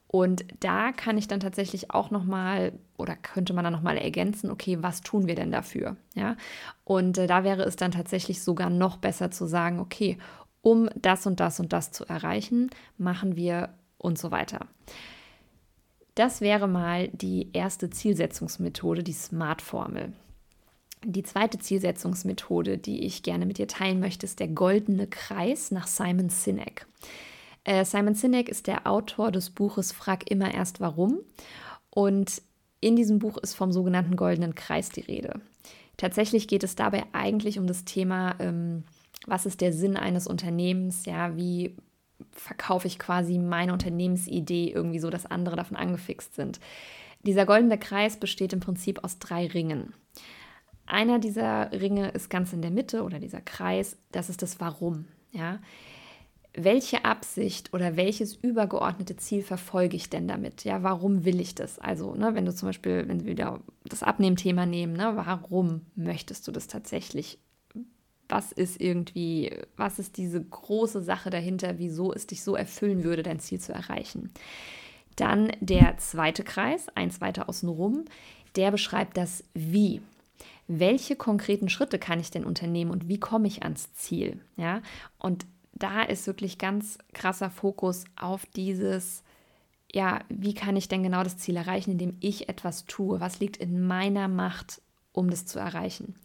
Und 0.05 0.45
da 0.59 0.91
kann 0.91 1.17
ich 1.17 1.27
dann 1.27 1.39
tatsächlich 1.39 1.89
auch 1.89 2.11
nochmal 2.11 2.73
oder 2.97 3.15
könnte 3.15 3.53
man 3.53 3.63
dann 3.63 3.73
nochmal 3.73 3.97
ergänzen, 3.97 4.51
okay, 4.51 4.77
was 4.81 5.01
tun 5.01 5.25
wir 5.25 5.33
denn 5.33 5.51
dafür? 5.51 5.97
Ja, 6.13 6.35
und 6.83 7.17
äh, 7.17 7.25
da 7.25 7.43
wäre 7.43 7.63
es 7.63 7.75
dann 7.75 7.89
tatsächlich 7.89 8.43
sogar 8.43 8.69
noch 8.69 8.97
besser 8.97 9.31
zu 9.31 9.47
sagen, 9.47 9.79
okay, 9.79 10.19
um 10.63 10.89
das 10.95 11.27
und 11.27 11.39
das 11.39 11.59
und 11.59 11.73
das 11.73 11.91
zu 11.91 12.05
erreichen, 12.05 12.71
machen 12.97 13.35
wir 13.35 13.69
und 13.99 14.17
so 14.17 14.31
weiter. 14.31 14.65
Das 16.15 16.41
wäre 16.41 16.67
mal 16.67 17.09
die 17.09 17.49
erste 17.53 17.89
Zielsetzungsmethode, 17.89 19.03
die 19.03 19.13
SMART-Formel. 19.13 20.13
Die 21.03 21.23
zweite 21.23 21.59
Zielsetzungsmethode, 21.59 22.77
die 22.77 23.05
ich 23.05 23.23
gerne 23.23 23.45
mit 23.45 23.57
dir 23.57 23.67
teilen 23.67 23.99
möchte, 23.99 24.25
ist 24.25 24.39
der 24.39 24.47
goldene 24.47 25.07
Kreis 25.07 25.71
nach 25.71 25.85
Simon 25.85 26.29
Sinek. 26.29 26.87
Äh, 27.65 27.83
Simon 27.83 28.15
Sinek 28.15 28.47
ist 28.47 28.67
der 28.67 28.87
Autor 28.87 29.31
des 29.31 29.49
Buches 29.49 29.91
Frag 29.91 30.31
immer 30.31 30.53
erst 30.53 30.79
warum. 30.79 31.19
Und 31.89 32.41
in 32.79 32.95
diesem 32.95 33.19
Buch 33.19 33.37
ist 33.37 33.53
vom 33.53 33.73
sogenannten 33.73 34.15
goldenen 34.15 34.55
Kreis 34.55 34.89
die 34.89 35.01
Rede. 35.01 35.41
Tatsächlich 35.97 36.47
geht 36.47 36.63
es 36.63 36.75
dabei 36.75 37.03
eigentlich 37.11 37.59
um 37.59 37.67
das 37.67 37.83
Thema 37.83 38.35
ähm, 38.39 38.83
was 39.27 39.45
ist 39.45 39.61
der 39.61 39.73
Sinn 39.73 39.97
eines 39.97 40.27
Unternehmens, 40.27 41.05
ja, 41.05 41.35
wie 41.35 41.75
verkaufe 42.31 42.87
ich 42.87 42.99
quasi 42.99 43.37
meine 43.37 43.73
Unternehmensidee 43.73 44.71
irgendwie 44.71 44.99
so, 44.99 45.09
dass 45.09 45.25
andere 45.25 45.55
davon 45.55 45.77
angefixt 45.77 46.35
sind. 46.35 46.59
Dieser 47.25 47.45
goldene 47.45 47.77
Kreis 47.77 48.17
besteht 48.17 48.53
im 48.53 48.59
Prinzip 48.59 49.03
aus 49.03 49.19
drei 49.19 49.47
Ringen. 49.47 49.93
Einer 50.85 51.19
dieser 51.19 51.71
Ringe 51.71 52.09
ist 52.09 52.29
ganz 52.29 52.51
in 52.51 52.61
der 52.61 52.71
Mitte 52.71 53.03
oder 53.03 53.19
dieser 53.19 53.41
Kreis, 53.41 53.97
das 54.11 54.29
ist 54.29 54.41
das 54.41 54.59
Warum, 54.59 55.05
ja. 55.31 55.59
Welche 56.55 57.03
Absicht 57.03 57.73
oder 57.73 57.95
welches 57.95 58.35
übergeordnete 58.35 59.15
Ziel 59.15 59.41
verfolge 59.41 59.95
ich 59.95 60.11
denn 60.11 60.27
damit? 60.27 60.65
Ja, 60.65 60.83
warum 60.83 61.25
will 61.25 61.39
ich 61.39 61.55
das? 61.55 61.79
Also, 61.79 62.13
ne, 62.13 62.35
wenn 62.35 62.45
du 62.45 62.53
zum 62.53 62.69
Beispiel, 62.69 63.07
wenn 63.07 63.21
wir 63.21 63.31
wieder 63.31 63.59
das 63.85 64.03
Abnehmthema 64.03 64.67
nehmen, 64.67 64.93
ne, 64.93 65.13
warum 65.15 65.81
möchtest 65.95 66.47
du 66.47 66.51
das 66.51 66.67
tatsächlich 66.67 67.39
was 68.33 68.51
ist 68.51 68.81
irgendwie, 68.81 69.55
was 69.77 69.99
ist 69.99 70.17
diese 70.17 70.43
große 70.43 71.03
Sache 71.03 71.29
dahinter, 71.29 71.77
wieso 71.77 72.11
es 72.11 72.25
dich 72.25 72.41
so 72.41 72.55
erfüllen 72.55 73.03
würde, 73.03 73.21
dein 73.21 73.39
Ziel 73.39 73.59
zu 73.59 73.73
erreichen. 73.73 74.31
Dann 75.15 75.51
der 75.59 75.97
zweite 75.97 76.43
Kreis, 76.43 76.89
eins 76.95 77.21
weiter 77.21 77.47
außenrum, 77.47 78.05
der 78.55 78.71
beschreibt 78.71 79.17
das 79.17 79.43
Wie. 79.53 80.01
Welche 80.67 81.15
konkreten 81.15 81.69
Schritte 81.69 81.99
kann 81.99 82.19
ich 82.19 82.31
denn 82.31 82.43
unternehmen 82.43 82.89
und 82.89 83.07
wie 83.07 83.19
komme 83.19 83.47
ich 83.47 83.61
ans 83.61 83.93
Ziel? 83.93 84.39
Ja, 84.57 84.81
und 85.19 85.45
da 85.73 86.01
ist 86.01 86.25
wirklich 86.25 86.57
ganz 86.57 86.97
krasser 87.13 87.51
Fokus 87.51 88.05
auf 88.19 88.47
dieses, 88.47 89.21
ja, 89.91 90.21
wie 90.29 90.55
kann 90.55 90.75
ich 90.75 90.87
denn 90.87 91.03
genau 91.03 91.21
das 91.21 91.37
Ziel 91.37 91.55
erreichen, 91.55 91.91
indem 91.91 92.17
ich 92.19 92.49
etwas 92.49 92.85
tue? 92.85 93.19
Was 93.19 93.39
liegt 93.39 93.57
in 93.57 93.85
meiner 93.85 94.27
Macht, 94.27 94.81
um 95.11 95.29
das 95.29 95.45
zu 95.45 95.59
erreichen? 95.59 96.15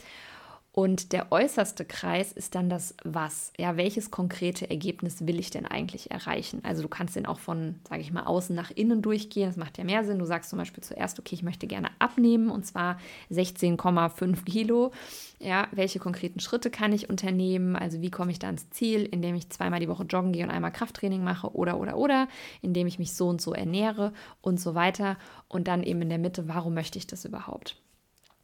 Und 0.78 1.12
der 1.12 1.32
äußerste 1.32 1.84
Kreis 1.84 2.30
ist 2.30 2.54
dann 2.54 2.70
das 2.70 2.94
Was. 3.02 3.52
Ja, 3.58 3.76
welches 3.76 4.12
konkrete 4.12 4.70
Ergebnis 4.70 5.26
will 5.26 5.40
ich 5.40 5.50
denn 5.50 5.66
eigentlich 5.66 6.12
erreichen? 6.12 6.60
Also 6.62 6.82
du 6.82 6.88
kannst 6.88 7.16
den 7.16 7.26
auch 7.26 7.40
von, 7.40 7.80
sage 7.88 8.00
ich 8.00 8.12
mal, 8.12 8.22
außen 8.22 8.54
nach 8.54 8.70
innen 8.70 9.02
durchgehen. 9.02 9.48
Das 9.48 9.56
macht 9.56 9.76
ja 9.76 9.82
mehr 9.82 10.04
Sinn. 10.04 10.20
Du 10.20 10.24
sagst 10.24 10.50
zum 10.50 10.56
Beispiel 10.60 10.84
zuerst, 10.84 11.18
okay, 11.18 11.34
ich 11.34 11.42
möchte 11.42 11.66
gerne 11.66 11.88
abnehmen 11.98 12.48
und 12.48 12.64
zwar 12.64 13.00
16,5 13.28 14.44
Kilo. 14.44 14.92
Ja, 15.40 15.66
welche 15.72 15.98
konkreten 15.98 16.38
Schritte 16.38 16.70
kann 16.70 16.92
ich 16.92 17.10
unternehmen? 17.10 17.74
Also 17.74 18.00
wie 18.00 18.12
komme 18.12 18.30
ich 18.30 18.38
da 18.38 18.46
ans 18.46 18.70
Ziel, 18.70 19.02
indem 19.02 19.34
ich 19.34 19.50
zweimal 19.50 19.80
die 19.80 19.88
Woche 19.88 20.04
joggen 20.04 20.30
gehe 20.30 20.44
und 20.44 20.52
einmal 20.52 20.70
Krafttraining 20.70 21.24
mache 21.24 21.56
oder 21.56 21.80
oder 21.80 21.96
oder, 21.96 22.28
indem 22.62 22.86
ich 22.86 23.00
mich 23.00 23.14
so 23.14 23.26
und 23.26 23.42
so 23.42 23.52
ernähre 23.52 24.12
und 24.42 24.60
so 24.60 24.76
weiter. 24.76 25.16
Und 25.48 25.66
dann 25.66 25.82
eben 25.82 26.02
in 26.02 26.08
der 26.08 26.18
Mitte, 26.18 26.46
warum 26.46 26.74
möchte 26.74 26.98
ich 26.98 27.08
das 27.08 27.24
überhaupt? 27.24 27.82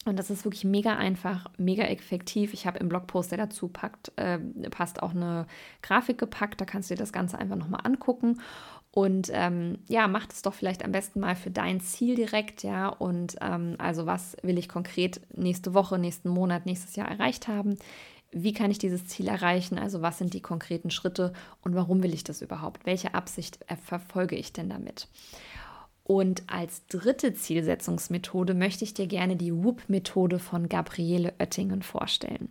Und 0.05 0.19
das 0.19 0.31
ist 0.31 0.45
wirklich 0.45 0.65
mega 0.65 0.97
einfach, 0.97 1.47
mega 1.57 1.85
effektiv. 1.85 2.53
Ich 2.53 2.67
habe 2.67 2.79
im 2.79 2.89
Blogpost, 2.89 3.31
der 3.31 3.39
dazu 3.39 3.69
packt, 3.69 4.13
äh, 4.17 4.39
passt 4.71 5.03
auch 5.03 5.13
eine 5.13 5.47
Grafik 5.83 6.19
gepackt. 6.19 6.61
Da 6.61 6.67
kannst 6.67 6.91
du 6.91 6.95
dir 6.95 6.99
das 6.99 7.13
Ganze 7.13 7.39
einfach 7.39 7.57
nochmal 7.57 7.81
angucken. 7.85 8.41
Und 8.91 9.29
ähm, 9.33 9.79
ja, 9.89 10.07
mach 10.07 10.29
es 10.31 10.43
doch 10.43 10.55
vielleicht 10.55 10.85
am 10.85 10.93
besten 10.93 11.19
mal 11.21 11.35
für 11.35 11.51
dein 11.51 11.81
Ziel 11.81 12.15
direkt, 12.15 12.63
ja. 12.63 12.89
Und 12.89 13.37
ähm, 13.41 13.75
also, 13.79 14.07
was 14.07 14.37
will 14.43 14.57
ich 14.57 14.69
konkret 14.69 15.21
nächste 15.37 15.75
Woche, 15.75 15.99
nächsten 15.99 16.29
Monat, 16.29 16.65
nächstes 16.65 16.95
Jahr 16.95 17.09
erreicht 17.09 17.49
haben? 17.49 17.77
Wie 18.31 18.53
kann 18.53 18.71
ich 18.71 18.79
dieses 18.79 19.07
Ziel 19.07 19.27
erreichen? 19.27 19.79
Also, 19.79 20.01
was 20.01 20.19
sind 20.19 20.33
die 20.33 20.43
konkreten 20.43 20.91
Schritte 20.91 21.33
und 21.63 21.75
warum 21.75 22.05
will 22.05 22.15
ich 22.15 22.23
das 22.23 22.41
überhaupt? 22.41 22.87
Welche 22.87 23.15
Absicht 23.15 23.59
äh, 23.67 23.77
verfolge 23.77 24.37
ich 24.37 24.53
denn 24.53 24.69
damit? 24.69 25.09
Und 26.05 26.43
als 26.49 26.87
dritte 26.87 27.33
Zielsetzungsmethode 27.33 28.53
möchte 28.53 28.85
ich 28.85 28.93
dir 28.93 29.07
gerne 29.07 29.37
die 29.37 29.55
WOOP-Methode 29.55 30.39
von 30.39 30.69
Gabriele 30.69 31.33
Oettingen 31.41 31.83
vorstellen. 31.83 32.51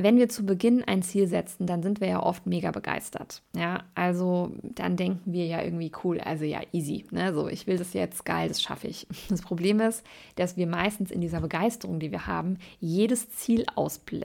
wenn 0.00 0.18
wir 0.18 0.28
zu 0.28 0.44
Beginn 0.44 0.82
ein 0.82 1.02
Ziel 1.02 1.28
setzen, 1.28 1.68
dann 1.68 1.84
sind 1.84 2.00
wir 2.00 2.08
ja 2.08 2.20
oft 2.20 2.46
mega 2.46 2.72
begeistert. 2.72 3.42
Ja, 3.54 3.84
also 3.94 4.50
dann 4.62 4.96
denken 4.96 5.32
wir 5.32 5.46
ja 5.46 5.62
irgendwie 5.62 5.92
cool, 6.02 6.20
also 6.20 6.44
ja, 6.44 6.62
easy. 6.72 7.04
Ne? 7.12 7.32
So, 7.32 7.46
ich 7.46 7.68
will 7.68 7.78
das 7.78 7.92
jetzt, 7.92 8.24
geil, 8.24 8.48
das 8.48 8.60
schaffe 8.60 8.88
ich. 8.88 9.06
Das 9.28 9.42
Problem 9.42 9.78
ist, 9.78 10.02
dass 10.34 10.56
wir 10.56 10.66
meistens 10.66 11.12
in 11.12 11.20
dieser 11.20 11.40
Begeisterung, 11.40 12.00
die 12.00 12.10
wir 12.10 12.26
haben, 12.26 12.58
jedes 12.80 13.30
Ziel 13.30 13.66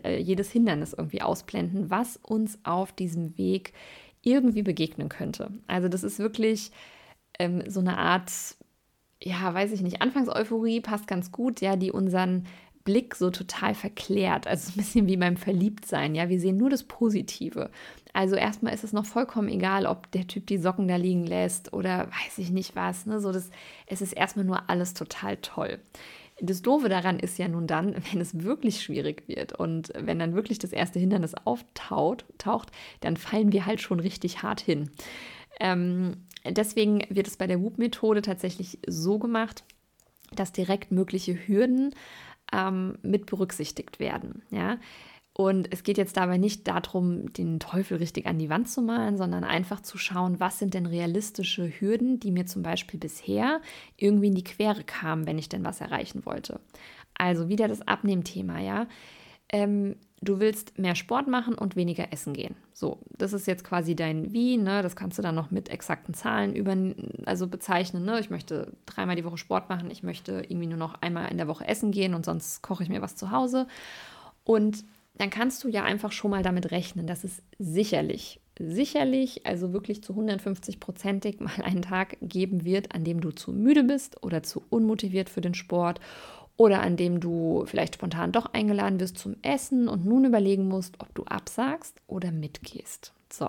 äh, 0.04 0.20
jedes 0.20 0.52
Hindernis 0.52 0.94
irgendwie 0.94 1.22
ausblenden, 1.22 1.92
was 1.92 2.18
uns 2.18 2.58
auf 2.64 2.92
diesem 2.92 3.38
Weg 3.38 3.74
irgendwie 4.24 4.64
begegnen 4.64 5.10
könnte. 5.10 5.52
Also, 5.68 5.88
das 5.88 6.04
ist 6.04 6.18
wirklich 6.18 6.72
ähm, 7.40 7.64
so 7.68 7.80
eine 7.80 7.98
Art, 7.98 8.32
ja, 9.22 9.54
weiß 9.54 9.72
ich 9.72 9.82
nicht, 9.82 10.02
Anfangseuphorie 10.02 10.82
passt 10.82 11.08
ganz 11.08 11.32
gut, 11.32 11.62
ja, 11.62 11.76
die 11.76 11.92
unseren 11.92 12.46
Blick 12.84 13.16
so 13.16 13.30
total 13.30 13.76
verklärt. 13.76 14.48
Also 14.48 14.72
ein 14.72 14.78
bisschen 14.78 15.08
wie 15.08 15.18
beim 15.18 15.38
Verliebtsein. 15.38 16.16
Ja, 16.16 16.30
wir 16.30 16.40
sehen 16.40 16.58
nur 16.58 16.70
das 16.70 16.84
Positive. 16.84 17.70
Also 18.14 18.36
erstmal 18.36 18.74
ist 18.74 18.84
es 18.84 18.94
noch 18.94 19.06
vollkommen 19.06 19.50
egal, 19.50 19.86
ob 19.86 20.10
der 20.12 20.28
Typ 20.28 20.48
die 20.48 20.58
Socken 20.58 20.88
da 20.88 20.96
liegen 20.96 21.26
lässt 21.26 21.74
oder 21.74 22.08
weiß 22.08 22.38
ich 22.38 22.52
nicht 22.52 22.76
was. 22.76 23.06
Ne? 23.06 23.20
So 23.20 23.32
das, 23.32 23.52
es 23.86 24.02
ist 24.02 24.14
erstmal 24.14 24.46
nur 24.46 24.70
alles 24.70 24.94
total 24.94 25.38
toll. 25.38 25.80
Das 26.42 26.62
Doofe 26.62 26.90
daran 26.90 27.20
ist 27.20 27.38
ja 27.38 27.48
nun 27.48 27.68
dann, 27.68 27.96
wenn 28.12 28.22
es 28.22 28.44
wirklich 28.44 28.82
schwierig 28.82 29.28
wird 29.28 29.54
und 29.54 29.92
wenn 29.96 30.20
dann 30.20 30.34
wirklich 30.34 30.58
das 30.58 30.72
erste 30.72 31.00
Hindernis 31.00 31.36
auftaucht, 31.36 32.26
taucht, 32.38 32.72
dann 33.02 33.18
fallen 33.18 33.52
wir 33.52 33.66
halt 33.66 33.82
schon 33.82 34.00
richtig 34.00 34.42
hart 34.42 34.62
hin. 34.62 34.90
Ähm, 35.60 36.26
deswegen 36.46 37.04
wird 37.10 37.28
es 37.28 37.38
bei 37.38 37.48
der 37.48 37.62
Whoop-Methode 37.62 38.22
tatsächlich 38.22 38.80
so 38.88 39.20
gemacht, 39.20 39.64
dass 40.32 40.52
direkt 40.52 40.92
mögliche 40.92 41.36
Hürden 41.48 41.96
ähm, 42.54 42.98
mit 43.02 43.26
berücksichtigt 43.26 44.00
werden. 44.00 44.44
Ja? 44.52 44.78
Und 45.34 45.72
es 45.72 45.84
geht 45.84 45.98
jetzt 45.98 46.18
dabei 46.18 46.38
nicht 46.38 46.68
darum, 46.68 47.32
den 47.32 47.60
Teufel 47.60 47.98
richtig 47.98 48.26
an 48.26 48.38
die 48.40 48.50
Wand 48.50 48.70
zu 48.70 48.82
malen, 48.82 49.18
sondern 49.18 49.46
einfach 49.46 49.80
zu 49.80 49.98
schauen, 49.98 50.40
was 50.42 50.60
sind 50.60 50.74
denn 50.74 50.86
realistische 50.86 51.72
Hürden, 51.80 52.20
die 52.20 52.32
mir 52.32 52.46
zum 52.46 52.62
Beispiel 52.62 53.00
bisher 53.00 53.62
irgendwie 53.96 54.28
in 54.28 54.36
die 54.36 54.44
Quere 54.44 54.84
kamen, 54.84 55.26
wenn 55.26 55.38
ich 55.38 55.48
denn 55.48 55.64
was 55.64 55.80
erreichen 55.80 56.26
wollte. 56.26 56.60
Also 57.14 57.48
wieder 57.48 57.70
das 57.70 57.88
Abnehmthema, 57.88 58.60
ja. 58.60 58.88
Ähm, 59.52 59.96
du 60.22 60.40
willst 60.40 60.78
mehr 60.78 60.96
Sport 60.96 61.28
machen 61.28 61.56
und 61.56 61.76
weniger 61.76 62.12
essen 62.12 62.34
gehen. 62.34 62.56
So, 62.74 63.00
das 63.18 63.34
ist 63.34 63.48
jetzt 63.48 63.64
quasi 63.64 63.96
dein 63.96 64.34
Wie, 64.34 64.58
ne? 64.58 64.82
Das 64.82 64.96
kannst 64.96 65.18
du 65.18 65.22
dann 65.22 65.36
noch 65.36 65.52
mit 65.52 65.70
exakten 65.70 66.14
Zahlen 66.14 66.56
über, 66.56 66.76
also 67.26 67.48
bezeichnen, 67.48 68.06
ne? 68.06 68.20
Ich 68.20 68.30
möchte 68.30 68.74
dreimal 68.86 69.16
die 69.16 69.26
Woche 69.26 69.38
Sport 69.38 69.70
machen, 69.70 69.92
ich 69.92 70.04
möchte 70.04 70.44
irgendwie 70.48 70.68
nur 70.68 70.78
noch 70.78 71.02
einmal 71.02 71.32
in 71.32 71.38
der 71.38 71.48
Woche 71.48 71.68
essen 71.68 71.92
gehen 71.92 72.14
und 72.14 72.26
sonst 72.26 72.62
koche 72.62 72.84
ich 72.84 72.90
mir 72.90 73.02
was 73.02 73.16
zu 73.16 73.32
Hause. 73.32 73.68
Und 74.44 74.84
dann 75.16 75.30
kannst 75.30 75.64
du 75.64 75.70
ja 75.70 75.84
einfach 75.84 76.12
schon 76.12 76.32
mal 76.32 76.44
damit 76.44 76.72
rechnen, 76.72 77.06
dass 77.06 77.24
es 77.24 77.42
sicherlich, 77.58 78.40
sicherlich, 78.58 79.46
also 79.46 79.74
wirklich 79.74 80.02
zu 80.02 80.14
150 80.14 80.80
Prozentig 80.80 81.40
mal 81.40 81.62
einen 81.64 81.82
Tag 81.82 82.18
geben 82.22 82.66
wird, 82.66 82.94
an 82.96 83.04
dem 83.04 83.22
du 83.22 83.32
zu 83.32 83.52
müde 83.52 83.84
bist 83.84 84.24
oder 84.24 84.44
zu 84.44 84.64
unmotiviert 84.70 85.30
für 85.30 85.42
den 85.42 85.54
Sport 85.54 86.00
oder 86.60 86.82
an 86.82 86.98
dem 86.98 87.22
du 87.22 87.64
vielleicht 87.68 87.96
spontan 87.96 88.34
doch 88.34 88.48
eingeladen 88.48 89.00
wirst 89.00 89.18
zum 89.18 89.38
Essen 89.44 89.88
und 89.88 90.06
nun 90.06 90.26
überlegen 90.26 90.68
musst, 90.68 91.00
ob 91.00 91.16
du 91.16 91.24
absagst 91.24 92.02
oder 92.06 92.34
mitgehst. 92.34 93.14
So. 93.32 93.48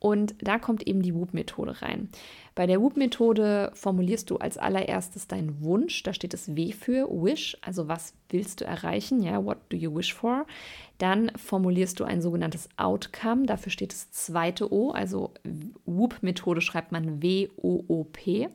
Und 0.00 0.34
da 0.40 0.58
kommt 0.58 0.84
eben 0.84 1.00
die 1.00 1.14
Whoop-Methode 1.14 1.80
rein. 1.80 2.08
Bei 2.56 2.66
der 2.66 2.80
Whoop-Methode 2.80 3.70
formulierst 3.74 4.28
du 4.30 4.38
als 4.38 4.58
allererstes 4.58 5.28
deinen 5.28 5.62
Wunsch. 5.62 6.02
Da 6.02 6.12
steht 6.12 6.32
das 6.32 6.56
W 6.56 6.72
für 6.72 7.06
Wish, 7.08 7.56
also 7.60 7.86
was 7.86 8.14
willst 8.30 8.60
du 8.60 8.64
erreichen? 8.64 9.22
Ja, 9.22 9.44
what 9.44 9.58
do 9.68 9.76
you 9.76 9.94
wish 9.94 10.12
for? 10.12 10.44
Dann 10.98 11.30
formulierst 11.36 12.00
du 12.00 12.04
ein 12.04 12.20
sogenanntes 12.20 12.68
Outcome. 12.76 13.46
Dafür 13.46 13.70
steht 13.70 13.92
das 13.92 14.10
zweite 14.10 14.72
O, 14.72 14.90
also 14.90 15.30
Whoop-Methode 15.86 16.60
schreibt 16.60 16.90
man 16.90 17.22
W-O-O-P. 17.22 18.48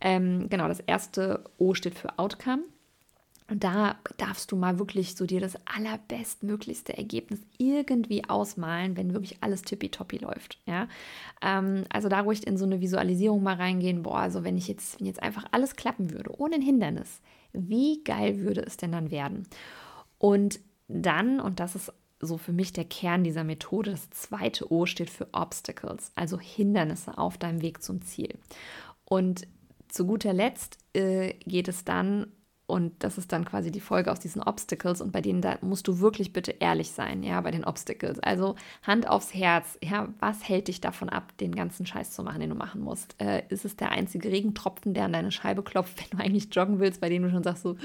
Ähm, 0.00 0.48
genau, 0.50 0.66
das 0.66 0.80
erste 0.80 1.44
O 1.58 1.74
steht 1.74 1.94
für 1.94 2.18
Outcome. 2.18 2.64
Und 3.50 3.62
da 3.62 3.96
darfst 4.16 4.52
du 4.52 4.56
mal 4.56 4.78
wirklich 4.78 5.16
so 5.16 5.26
dir 5.26 5.40
das 5.40 5.56
allerbestmöglichste 5.66 6.96
Ergebnis 6.96 7.40
irgendwie 7.58 8.26
ausmalen, 8.26 8.96
wenn 8.96 9.12
wirklich 9.12 9.42
alles 9.42 9.60
tippitoppi 9.62 10.16
läuft. 10.16 10.58
Ja? 10.66 10.88
Ähm, 11.42 11.84
also 11.90 12.08
da 12.08 12.20
ruhig 12.20 12.46
in 12.46 12.56
so 12.56 12.64
eine 12.64 12.80
Visualisierung 12.80 13.42
mal 13.42 13.56
reingehen. 13.56 14.02
Boah, 14.02 14.20
also 14.20 14.44
wenn 14.44 14.56
ich 14.56 14.66
jetzt, 14.66 14.98
wenn 14.98 15.06
jetzt 15.06 15.22
einfach 15.22 15.44
alles 15.50 15.76
klappen 15.76 16.10
würde, 16.10 16.38
ohne 16.38 16.54
ein 16.54 16.62
Hindernis, 16.62 17.20
wie 17.52 18.02
geil 18.02 18.40
würde 18.40 18.62
es 18.62 18.78
denn 18.78 18.92
dann 18.92 19.10
werden? 19.10 19.46
Und 20.18 20.60
dann, 20.88 21.38
und 21.38 21.60
das 21.60 21.76
ist 21.76 21.92
so 22.20 22.38
für 22.38 22.52
mich 22.52 22.72
der 22.72 22.86
Kern 22.86 23.24
dieser 23.24 23.44
Methode, 23.44 23.90
das 23.90 24.08
zweite 24.08 24.72
O 24.72 24.86
steht 24.86 25.10
für 25.10 25.28
Obstacles, 25.32 26.12
also 26.14 26.40
Hindernisse 26.40 27.18
auf 27.18 27.36
deinem 27.36 27.60
Weg 27.60 27.82
zum 27.82 28.00
Ziel. 28.00 28.38
Und 29.04 29.46
zu 29.88 30.06
guter 30.06 30.32
Letzt 30.32 30.78
äh, 30.94 31.34
geht 31.44 31.68
es 31.68 31.84
dann 31.84 32.32
und 32.66 33.04
das 33.04 33.18
ist 33.18 33.30
dann 33.32 33.44
quasi 33.44 33.70
die 33.70 33.80
Folge 33.80 34.10
aus 34.10 34.20
diesen 34.20 34.42
Obstacles. 34.42 35.02
Und 35.02 35.12
bei 35.12 35.20
denen 35.20 35.42
da 35.42 35.58
musst 35.60 35.86
du 35.86 36.00
wirklich 36.00 36.32
bitte 36.32 36.52
ehrlich 36.60 36.92
sein, 36.92 37.22
ja, 37.22 37.38
bei 37.42 37.50
den 37.50 37.64
Obstacles. 37.64 38.18
Also 38.20 38.54
Hand 38.82 39.06
aufs 39.06 39.34
Herz, 39.34 39.78
ja, 39.82 40.08
was 40.18 40.48
hält 40.48 40.68
dich 40.68 40.80
davon 40.80 41.10
ab, 41.10 41.36
den 41.38 41.54
ganzen 41.54 41.84
Scheiß 41.84 42.12
zu 42.12 42.22
machen, 42.22 42.40
den 42.40 42.48
du 42.48 42.56
machen 42.56 42.80
musst? 42.80 43.20
Äh, 43.20 43.42
ist 43.50 43.66
es 43.66 43.76
der 43.76 43.90
einzige 43.90 44.30
Regentropfen, 44.30 44.94
der 44.94 45.04
an 45.04 45.12
deine 45.12 45.30
Scheibe 45.30 45.62
klopft, 45.62 45.98
wenn 46.10 46.18
du 46.18 46.24
eigentlich 46.24 46.54
joggen 46.54 46.80
willst, 46.80 47.02
bei 47.02 47.10
dem 47.10 47.22
du 47.22 47.30
schon 47.30 47.42
sagst 47.42 47.64
so, 47.64 47.76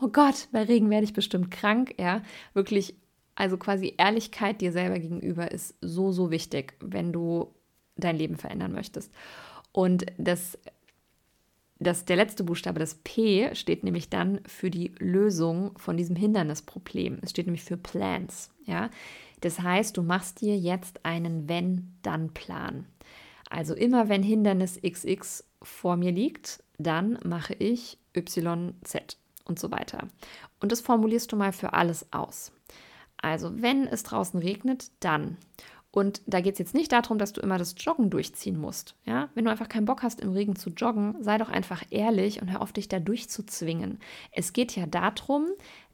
oh 0.00 0.08
Gott, 0.08 0.48
bei 0.52 0.62
Regen 0.62 0.88
werde 0.88 1.04
ich 1.04 1.12
bestimmt 1.12 1.50
krank, 1.50 1.94
ja, 1.98 2.22
wirklich. 2.54 2.94
Also 3.34 3.56
quasi 3.56 3.94
Ehrlichkeit 3.98 4.60
dir 4.60 4.72
selber 4.72 4.98
gegenüber 4.98 5.52
ist 5.52 5.76
so, 5.80 6.10
so 6.10 6.32
wichtig, 6.32 6.74
wenn 6.80 7.12
du 7.12 7.54
dein 7.94 8.16
Leben 8.16 8.36
verändern 8.36 8.72
möchtest. 8.72 9.12
Und 9.70 10.06
das 10.18 10.58
das, 11.80 12.04
der 12.04 12.16
letzte 12.16 12.44
Buchstabe, 12.44 12.80
das 12.80 12.96
P, 12.96 13.54
steht 13.54 13.84
nämlich 13.84 14.08
dann 14.08 14.40
für 14.46 14.70
die 14.70 14.92
Lösung 14.98 15.78
von 15.78 15.96
diesem 15.96 16.16
Hindernisproblem. 16.16 17.18
Es 17.22 17.30
steht 17.30 17.46
nämlich 17.46 17.64
für 17.64 17.76
Plans. 17.76 18.50
Ja? 18.64 18.90
Das 19.40 19.60
heißt, 19.60 19.96
du 19.96 20.02
machst 20.02 20.40
dir 20.40 20.56
jetzt 20.56 21.04
einen 21.04 21.48
Wenn-Dann-Plan. 21.48 22.86
Also 23.48 23.74
immer 23.74 24.08
wenn 24.08 24.22
Hindernis 24.22 24.80
XX 24.82 25.44
vor 25.62 25.96
mir 25.96 26.12
liegt, 26.12 26.62
dann 26.78 27.18
mache 27.24 27.54
ich 27.54 27.98
YZ 28.14 29.16
und 29.44 29.58
so 29.58 29.70
weiter. 29.70 30.08
Und 30.60 30.72
das 30.72 30.80
formulierst 30.80 31.32
du 31.32 31.36
mal 31.36 31.52
für 31.52 31.72
alles 31.72 32.12
aus. 32.12 32.52
Also 33.20 33.62
wenn 33.62 33.86
es 33.86 34.02
draußen 34.02 34.38
regnet, 34.40 34.90
dann. 35.00 35.36
Und 35.90 36.20
da 36.26 36.40
geht 36.40 36.54
es 36.54 36.58
jetzt 36.58 36.74
nicht 36.74 36.92
darum, 36.92 37.18
dass 37.18 37.32
du 37.32 37.40
immer 37.40 37.58
das 37.58 37.74
Joggen 37.78 38.10
durchziehen 38.10 38.60
musst. 38.60 38.94
Ja? 39.06 39.30
Wenn 39.34 39.44
du 39.44 39.50
einfach 39.50 39.68
keinen 39.68 39.86
Bock 39.86 40.02
hast, 40.02 40.20
im 40.20 40.32
Regen 40.32 40.54
zu 40.54 40.70
joggen, 40.70 41.16
sei 41.20 41.38
doch 41.38 41.48
einfach 41.48 41.82
ehrlich 41.90 42.42
und 42.42 42.52
hör 42.52 42.60
auf, 42.60 42.72
dich 42.72 42.88
da 42.88 42.98
durchzuzwingen. 42.98 43.98
Es 44.30 44.52
geht 44.52 44.76
ja 44.76 44.86
darum, 44.86 45.46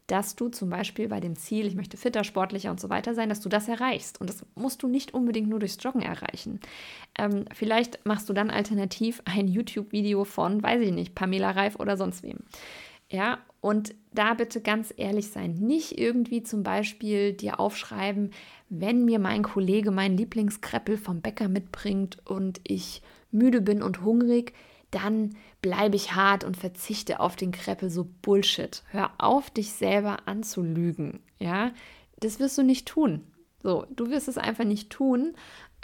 dass 0.07 0.35
du 0.35 0.49
zum 0.49 0.69
Beispiel 0.69 1.07
bei 1.07 1.19
dem 1.19 1.35
Ziel, 1.35 1.65
ich 1.65 1.75
möchte 1.75 1.97
fitter, 1.97 2.23
sportlicher 2.23 2.69
und 2.69 2.79
so 2.79 2.89
weiter 2.89 3.15
sein, 3.15 3.29
dass 3.29 3.39
du 3.39 3.49
das 3.49 3.67
erreichst. 3.67 4.21
Und 4.21 4.29
das 4.29 4.45
musst 4.53 4.83
du 4.83 4.87
nicht 4.87 5.13
unbedingt 5.13 5.49
nur 5.49 5.59
durchs 5.59 5.81
Joggen 5.81 6.01
erreichen. 6.01 6.59
Ähm, 7.17 7.45
vielleicht 7.53 8.05
machst 8.05 8.29
du 8.29 8.33
dann 8.33 8.51
alternativ 8.51 9.21
ein 9.25 9.47
YouTube-Video 9.47 10.23
von, 10.23 10.61
weiß 10.61 10.81
ich 10.81 10.91
nicht, 10.91 11.15
Pamela 11.15 11.51
Reif 11.51 11.77
oder 11.77 11.97
sonst 11.97 12.21
wem. 12.21 12.39
Ja, 13.09 13.39
und 13.61 13.95
da 14.13 14.33
bitte 14.33 14.61
ganz 14.61 14.93
ehrlich 14.95 15.29
sein. 15.29 15.53
Nicht 15.53 15.97
irgendwie 15.97 16.43
zum 16.43 16.63
Beispiel 16.63 17.33
dir 17.33 17.59
aufschreiben, 17.59 18.31
wenn 18.69 19.05
mir 19.05 19.19
mein 19.19 19.43
Kollege 19.43 19.91
meinen 19.91 20.17
Lieblingskreppel 20.17 20.97
vom 20.97 21.21
Bäcker 21.21 21.47
mitbringt 21.47 22.17
und 22.25 22.61
ich 22.63 23.01
müde 23.31 23.61
bin 23.61 23.81
und 23.83 24.01
hungrig, 24.01 24.53
dann 24.91 25.35
bleibe 25.61 25.95
ich 25.95 26.15
hart 26.15 26.43
und 26.43 26.57
verzichte 26.57 27.19
auf 27.19 27.35
den 27.35 27.51
Kreppel. 27.51 27.89
So 27.89 28.07
Bullshit. 28.21 28.83
Hör 28.91 29.11
auf, 29.17 29.49
dich 29.49 29.71
selber 29.71 30.27
anzulügen. 30.27 31.19
Ja, 31.39 31.71
das 32.19 32.39
wirst 32.39 32.57
du 32.57 32.63
nicht 32.63 32.87
tun. 32.87 33.23
So, 33.61 33.85
du 33.89 34.09
wirst 34.09 34.27
es 34.27 34.37
einfach 34.37 34.63
nicht 34.63 34.91
tun. 34.91 35.33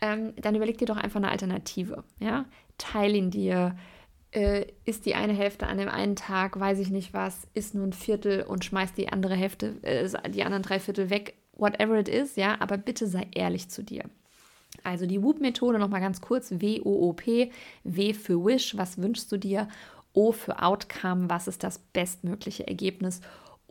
Ähm, 0.01 0.33
dann 0.37 0.55
überleg 0.55 0.77
dir 0.77 0.85
doch 0.85 0.97
einfach 0.97 1.17
eine 1.17 1.31
Alternative. 1.31 2.03
Ja, 2.19 2.45
teile 2.77 3.17
ihn 3.17 3.31
dir 3.31 3.75
äh, 4.31 4.65
isst 4.85 5.05
die 5.05 5.15
eine 5.15 5.33
Hälfte 5.33 5.67
an 5.67 5.77
dem 5.77 5.89
einen 5.89 6.15
Tag, 6.15 6.59
weiß 6.59 6.79
ich 6.79 6.89
nicht 6.89 7.13
was, 7.13 7.47
isst 7.53 7.75
nur 7.75 7.85
ein 7.85 7.93
Viertel 7.93 8.43
und 8.43 8.65
schmeißt 8.65 8.97
die 8.97 9.09
andere 9.09 9.35
Hälfte, 9.35 9.75
äh, 9.83 10.07
die 10.29 10.43
anderen 10.43 10.63
drei 10.63 10.79
Viertel 10.79 11.09
weg, 11.09 11.35
whatever 11.53 11.99
it 11.99 12.09
is, 12.09 12.35
ja, 12.35 12.59
aber 12.59 12.77
bitte 12.77 13.07
sei 13.07 13.27
ehrlich 13.33 13.69
zu 13.69 13.83
dir. 13.83 14.03
Also 14.83 15.05
die 15.05 15.21
Whoop-Methode 15.21 15.79
nochmal 15.79 16.01
ganz 16.01 16.21
kurz, 16.21 16.51
W-O-O-P, 16.51 17.51
W 17.83 18.13
für 18.13 18.43
Wish, 18.43 18.77
was 18.77 18.97
wünschst 18.97 19.31
du 19.31 19.37
dir? 19.37 19.67
O 20.13 20.31
für 20.31 20.61
Outcome, 20.61 21.29
was 21.29 21.47
ist 21.47 21.63
das 21.63 21.79
bestmögliche 21.79 22.67
Ergebnis? 22.67 23.21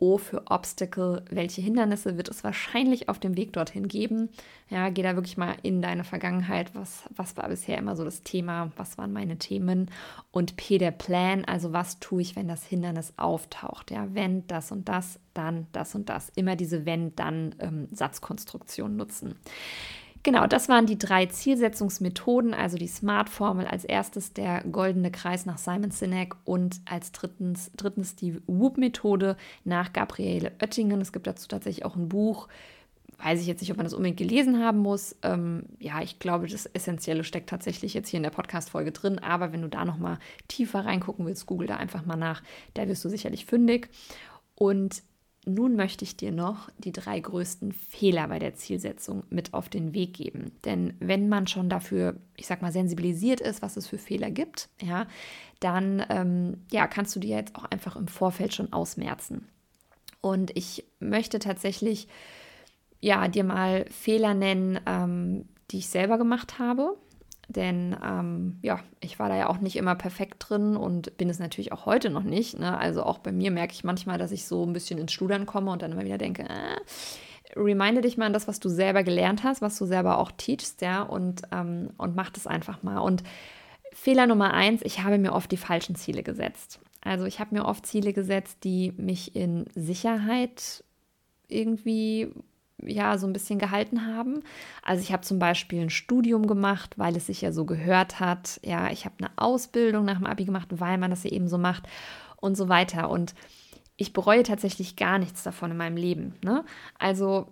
O 0.01 0.17
für 0.17 0.43
Obstacle. 0.47 1.23
Welche 1.29 1.61
Hindernisse 1.61 2.17
wird 2.17 2.27
es 2.27 2.43
wahrscheinlich 2.43 3.07
auf 3.07 3.19
dem 3.19 3.37
Weg 3.37 3.53
dorthin 3.53 3.87
geben? 3.87 4.29
Ja, 4.67 4.89
geh 4.89 5.03
da 5.03 5.15
wirklich 5.15 5.37
mal 5.37 5.55
in 5.61 5.83
deine 5.83 6.03
Vergangenheit. 6.03 6.73
Was, 6.73 7.03
was 7.15 7.37
war 7.37 7.47
bisher 7.47 7.77
immer 7.77 7.95
so 7.95 8.03
das 8.03 8.23
Thema? 8.23 8.71
Was 8.77 8.97
waren 8.97 9.13
meine 9.13 9.37
Themen? 9.37 9.91
Und 10.31 10.57
P 10.57 10.79
der 10.79 10.89
Plan, 10.89 11.45
also 11.45 11.71
was 11.71 11.99
tue 11.99 12.23
ich, 12.23 12.35
wenn 12.35 12.47
das 12.47 12.65
Hindernis 12.65 13.13
auftaucht? 13.17 13.91
Ja, 13.91 14.07
wenn 14.13 14.47
das 14.47 14.71
und 14.71 14.89
das, 14.89 15.19
dann 15.35 15.67
das 15.71 15.93
und 15.93 16.09
das. 16.09 16.31
Immer 16.35 16.55
diese 16.55 16.87
Wenn-Dann-Satzkonstruktion 16.87 18.91
ähm, 18.91 18.97
nutzen. 18.97 19.35
Genau, 20.23 20.45
das 20.45 20.69
waren 20.69 20.85
die 20.85 20.99
drei 20.99 21.25
Zielsetzungsmethoden, 21.25 22.53
also 22.53 22.77
die 22.77 22.87
SMART-Formel 22.87 23.65
als 23.65 23.85
erstes 23.85 24.33
der 24.33 24.63
goldene 24.63 25.09
Kreis 25.11 25.47
nach 25.47 25.57
Simon 25.57 25.89
Sinek 25.89 26.35
und 26.45 26.79
als 26.85 27.11
drittens, 27.11 27.71
drittens 27.75 28.15
die 28.15 28.39
WOOP-Methode 28.45 29.35
nach 29.63 29.93
Gabriele 29.93 30.51
Oettingen. 30.61 31.01
Es 31.01 31.11
gibt 31.11 31.25
dazu 31.25 31.47
tatsächlich 31.47 31.85
auch 31.85 31.95
ein 31.95 32.07
Buch, 32.07 32.49
weiß 33.23 33.41
ich 33.41 33.47
jetzt 33.47 33.61
nicht, 33.61 33.71
ob 33.71 33.77
man 33.77 33.85
das 33.85 33.93
unbedingt 33.93 34.17
gelesen 34.17 34.63
haben 34.63 34.79
muss. 34.79 35.15
Ähm, 35.23 35.63
ja, 35.79 36.01
ich 36.01 36.19
glaube, 36.19 36.47
das 36.47 36.67
Essentielle 36.67 37.23
steckt 37.23 37.49
tatsächlich 37.49 37.93
jetzt 37.93 38.09
hier 38.09 38.17
in 38.17 38.23
der 38.23 38.29
Podcast-Folge 38.29 38.91
drin. 38.91 39.19
Aber 39.19 39.51
wenn 39.53 39.61
du 39.61 39.69
da 39.69 39.85
nochmal 39.85 40.17
tiefer 40.47 40.85
reingucken 40.85 41.25
willst, 41.25 41.45
google 41.45 41.67
da 41.67 41.77
einfach 41.77 42.05
mal 42.05 42.15
nach. 42.15 42.41
Da 42.73 42.87
wirst 42.87 43.03
du 43.05 43.09
sicherlich 43.09 43.45
fündig. 43.45 43.89
Und 44.55 45.03
nun 45.45 45.75
möchte 45.75 46.05
ich 46.05 46.15
dir 46.15 46.31
noch 46.31 46.69
die 46.77 46.91
drei 46.91 47.19
größten 47.19 47.71
Fehler 47.71 48.27
bei 48.27 48.37
der 48.37 48.53
Zielsetzung 48.53 49.23
mit 49.29 49.53
auf 49.53 49.69
den 49.69 49.93
Weg 49.93 50.13
geben. 50.13 50.51
Denn 50.65 50.93
wenn 50.99 51.29
man 51.29 51.47
schon 51.47 51.67
dafür, 51.67 52.15
ich 52.37 52.45
sag 52.45 52.61
mal, 52.61 52.71
sensibilisiert 52.71 53.41
ist, 53.41 53.61
was 53.63 53.75
es 53.75 53.87
für 53.87 53.97
Fehler 53.97 54.29
gibt, 54.29 54.69
ja, 54.81 55.07
dann 55.59 56.05
ähm, 56.09 56.57
ja, 56.71 56.85
kannst 56.87 57.15
du 57.15 57.19
dir 57.19 57.37
jetzt 57.37 57.55
auch 57.55 57.65
einfach 57.65 57.95
im 57.95 58.07
Vorfeld 58.07 58.53
schon 58.53 58.71
ausmerzen. 58.71 59.47
Und 60.21 60.55
ich 60.55 60.85
möchte 60.99 61.39
tatsächlich 61.39 62.07
ja, 62.99 63.27
dir 63.27 63.43
mal 63.43 63.85
Fehler 63.89 64.35
nennen, 64.35 64.79
ähm, 64.85 65.45
die 65.71 65.79
ich 65.79 65.89
selber 65.89 66.19
gemacht 66.19 66.59
habe, 66.59 66.97
denn 67.51 67.95
ähm, 68.03 68.59
ja, 68.61 68.79
ich 68.99 69.19
war 69.19 69.29
da 69.29 69.35
ja 69.35 69.49
auch 69.49 69.59
nicht 69.59 69.75
immer 69.75 69.95
perfekt 69.95 70.45
drin 70.49 70.75
und 70.75 71.17
bin 71.17 71.29
es 71.29 71.39
natürlich 71.39 71.71
auch 71.71 71.85
heute 71.85 72.09
noch 72.09 72.23
nicht. 72.23 72.59
Ne? 72.59 72.77
Also 72.77 73.03
auch 73.03 73.19
bei 73.19 73.31
mir 73.31 73.51
merke 73.51 73.73
ich 73.73 73.83
manchmal, 73.83 74.17
dass 74.17 74.31
ich 74.31 74.45
so 74.45 74.65
ein 74.65 74.73
bisschen 74.73 74.99
ins 74.99 75.13
Schludern 75.13 75.45
komme 75.45 75.71
und 75.71 75.81
dann 75.81 75.91
immer 75.91 76.05
wieder 76.05 76.17
denke, 76.17 76.43
äh, 76.43 77.59
reminde 77.59 78.01
dich 78.01 78.17
mal 78.17 78.25
an 78.25 78.33
das, 78.33 78.47
was 78.47 78.59
du 78.59 78.69
selber 78.69 79.03
gelernt 79.03 79.43
hast, 79.43 79.61
was 79.61 79.77
du 79.77 79.85
selber 79.85 80.17
auch 80.17 80.31
teachst, 80.31 80.81
ja, 80.81 81.01
und, 81.01 81.41
ähm, 81.51 81.91
und 81.97 82.15
mach 82.15 82.29
das 82.29 82.47
einfach 82.47 82.83
mal. 82.83 82.99
Und 82.99 83.23
Fehler 83.93 84.27
Nummer 84.27 84.53
eins, 84.53 84.81
ich 84.83 85.03
habe 85.03 85.17
mir 85.17 85.33
oft 85.33 85.51
die 85.51 85.57
falschen 85.57 85.95
Ziele 85.95 86.23
gesetzt. 86.23 86.79
Also 87.01 87.25
ich 87.25 87.39
habe 87.39 87.55
mir 87.55 87.65
oft 87.65 87.85
Ziele 87.85 88.13
gesetzt, 88.13 88.59
die 88.63 88.93
mich 88.95 89.35
in 89.35 89.65
Sicherheit 89.75 90.83
irgendwie 91.47 92.31
ja 92.85 93.17
so 93.17 93.27
ein 93.27 93.33
bisschen 93.33 93.59
gehalten 93.59 94.05
haben. 94.05 94.43
Also 94.83 95.01
ich 95.01 95.11
habe 95.11 95.23
zum 95.23 95.39
Beispiel 95.39 95.81
ein 95.81 95.89
Studium 95.89 96.47
gemacht, 96.47 96.97
weil 96.97 97.15
es 97.15 97.27
sich 97.27 97.41
ja 97.41 97.51
so 97.51 97.65
gehört 97.65 98.19
hat. 98.19 98.59
Ja, 98.63 98.91
ich 98.91 99.05
habe 99.05 99.15
eine 99.19 99.31
Ausbildung 99.35 100.05
nach 100.05 100.17
dem 100.17 100.25
Abi 100.25 100.45
gemacht, 100.45 100.67
weil 100.71 100.97
man 100.97 101.11
das 101.11 101.23
ja 101.23 101.31
eben 101.31 101.47
so 101.47 101.57
macht 101.57 101.83
und 102.37 102.55
so 102.55 102.69
weiter. 102.69 103.09
Und 103.09 103.33
ich 103.97 104.13
bereue 104.13 104.43
tatsächlich 104.43 104.95
gar 104.95 105.19
nichts 105.19 105.43
davon 105.43 105.71
in 105.71 105.77
meinem 105.77 105.97
Leben. 105.97 106.35
Ne? 106.43 106.65
Also 106.97 107.47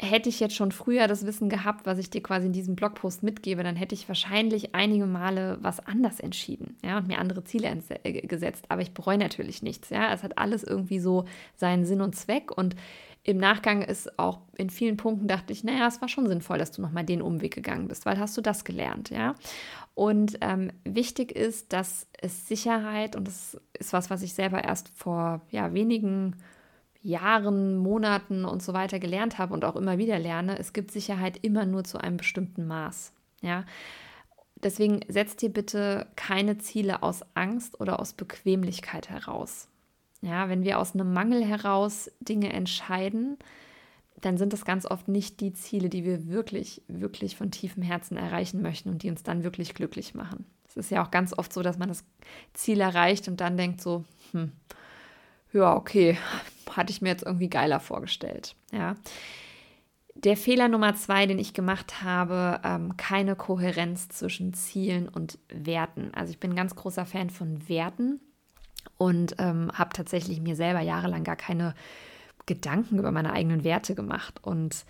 hätte 0.00 0.28
ich 0.28 0.38
jetzt 0.38 0.54
schon 0.54 0.70
früher 0.70 1.08
das 1.08 1.26
Wissen 1.26 1.48
gehabt, 1.48 1.84
was 1.84 1.98
ich 1.98 2.08
dir 2.08 2.22
quasi 2.22 2.46
in 2.46 2.52
diesem 2.52 2.76
Blogpost 2.76 3.22
mitgebe, 3.24 3.64
dann 3.64 3.74
hätte 3.74 3.94
ich 3.94 4.06
wahrscheinlich 4.06 4.74
einige 4.74 5.06
Male 5.06 5.58
was 5.60 5.84
anders 5.84 6.20
entschieden, 6.20 6.76
ja, 6.84 6.98
und 6.98 7.08
mir 7.08 7.18
andere 7.18 7.42
Ziele 7.42 7.76
äh, 8.04 8.22
gesetzt. 8.22 8.66
Aber 8.68 8.80
ich 8.80 8.92
bereue 8.94 9.18
natürlich 9.18 9.62
nichts, 9.62 9.90
ja. 9.90 10.12
Es 10.12 10.22
hat 10.22 10.38
alles 10.38 10.62
irgendwie 10.62 11.00
so 11.00 11.24
seinen 11.56 11.84
Sinn 11.84 12.00
und 12.00 12.14
Zweck 12.14 12.56
und 12.56 12.76
im 13.28 13.36
Nachgang 13.36 13.82
ist 13.82 14.18
auch 14.18 14.40
in 14.56 14.70
vielen 14.70 14.96
Punkten 14.96 15.28
dachte 15.28 15.52
ich, 15.52 15.62
naja, 15.62 15.86
es 15.86 16.00
war 16.00 16.08
schon 16.08 16.26
sinnvoll, 16.26 16.56
dass 16.56 16.72
du 16.72 16.80
nochmal 16.80 17.04
den 17.04 17.20
Umweg 17.20 17.54
gegangen 17.54 17.86
bist, 17.86 18.06
weil 18.06 18.18
hast 18.18 18.34
du 18.38 18.40
das 18.40 18.64
gelernt, 18.64 19.10
ja. 19.10 19.34
Und 19.94 20.38
ähm, 20.40 20.72
wichtig 20.84 21.32
ist, 21.32 21.74
dass 21.74 22.06
es 22.22 22.48
Sicherheit, 22.48 23.16
und 23.16 23.28
das 23.28 23.60
ist 23.78 23.92
was, 23.92 24.08
was 24.08 24.22
ich 24.22 24.32
selber 24.32 24.64
erst 24.64 24.88
vor 24.96 25.42
ja, 25.50 25.74
wenigen 25.74 26.36
Jahren, 27.02 27.76
Monaten 27.76 28.46
und 28.46 28.62
so 28.62 28.72
weiter 28.72 28.98
gelernt 28.98 29.36
habe 29.36 29.52
und 29.52 29.66
auch 29.66 29.76
immer 29.76 29.98
wieder 29.98 30.18
lerne, 30.18 30.58
es 30.58 30.72
gibt 30.72 30.90
Sicherheit 30.90 31.38
immer 31.42 31.66
nur 31.66 31.84
zu 31.84 31.98
einem 31.98 32.16
bestimmten 32.16 32.66
Maß, 32.66 33.12
ja. 33.42 33.66
Deswegen 34.62 35.00
setzt 35.08 35.42
dir 35.42 35.50
bitte 35.50 36.06
keine 36.16 36.56
Ziele 36.56 37.02
aus 37.02 37.20
Angst 37.34 37.78
oder 37.78 38.00
aus 38.00 38.14
Bequemlichkeit 38.14 39.10
heraus. 39.10 39.68
Ja, 40.20 40.48
wenn 40.48 40.64
wir 40.64 40.78
aus 40.78 40.94
einem 40.94 41.12
Mangel 41.12 41.44
heraus 41.44 42.10
Dinge 42.20 42.52
entscheiden, 42.52 43.38
dann 44.20 44.36
sind 44.36 44.52
das 44.52 44.64
ganz 44.64 44.84
oft 44.84 45.08
nicht 45.08 45.40
die 45.40 45.52
Ziele, 45.52 45.88
die 45.88 46.04
wir 46.04 46.28
wirklich, 46.28 46.82
wirklich 46.88 47.36
von 47.36 47.50
tiefem 47.50 47.82
Herzen 47.82 48.16
erreichen 48.16 48.62
möchten 48.62 48.88
und 48.88 49.02
die 49.02 49.10
uns 49.10 49.22
dann 49.22 49.44
wirklich 49.44 49.74
glücklich 49.74 50.14
machen. 50.14 50.44
Es 50.68 50.76
ist 50.76 50.90
ja 50.90 51.04
auch 51.04 51.10
ganz 51.10 51.32
oft 51.36 51.52
so, 51.52 51.62
dass 51.62 51.78
man 51.78 51.88
das 51.88 52.04
Ziel 52.52 52.80
erreicht 52.80 53.28
und 53.28 53.40
dann 53.40 53.56
denkt 53.56 53.80
so, 53.80 54.04
hm, 54.32 54.52
ja, 55.52 55.74
okay, 55.76 56.18
hatte 56.70 56.90
ich 56.90 57.00
mir 57.00 57.10
jetzt 57.10 57.24
irgendwie 57.24 57.48
geiler 57.48 57.80
vorgestellt. 57.80 58.56
Ja. 58.72 58.96
Der 60.14 60.36
Fehler 60.36 60.66
Nummer 60.66 60.96
zwei, 60.96 61.26
den 61.26 61.38
ich 61.38 61.54
gemacht 61.54 62.02
habe, 62.02 62.60
ähm, 62.64 62.96
keine 62.96 63.36
Kohärenz 63.36 64.08
zwischen 64.08 64.52
Zielen 64.52 65.08
und 65.08 65.38
Werten. 65.48 66.12
Also 66.12 66.32
ich 66.32 66.40
bin 66.40 66.50
ein 66.52 66.56
ganz 66.56 66.74
großer 66.74 67.06
Fan 67.06 67.30
von 67.30 67.68
Werten 67.68 68.20
und 68.96 69.36
ähm, 69.38 69.70
habe 69.74 69.90
tatsächlich 69.92 70.40
mir 70.40 70.56
selber 70.56 70.80
jahrelang 70.80 71.24
gar 71.24 71.36
keine 71.36 71.74
Gedanken 72.46 72.98
über 72.98 73.12
meine 73.12 73.32
eigenen 73.32 73.64
Werte 73.64 73.94
gemacht. 73.94 74.40
Und 74.42 74.84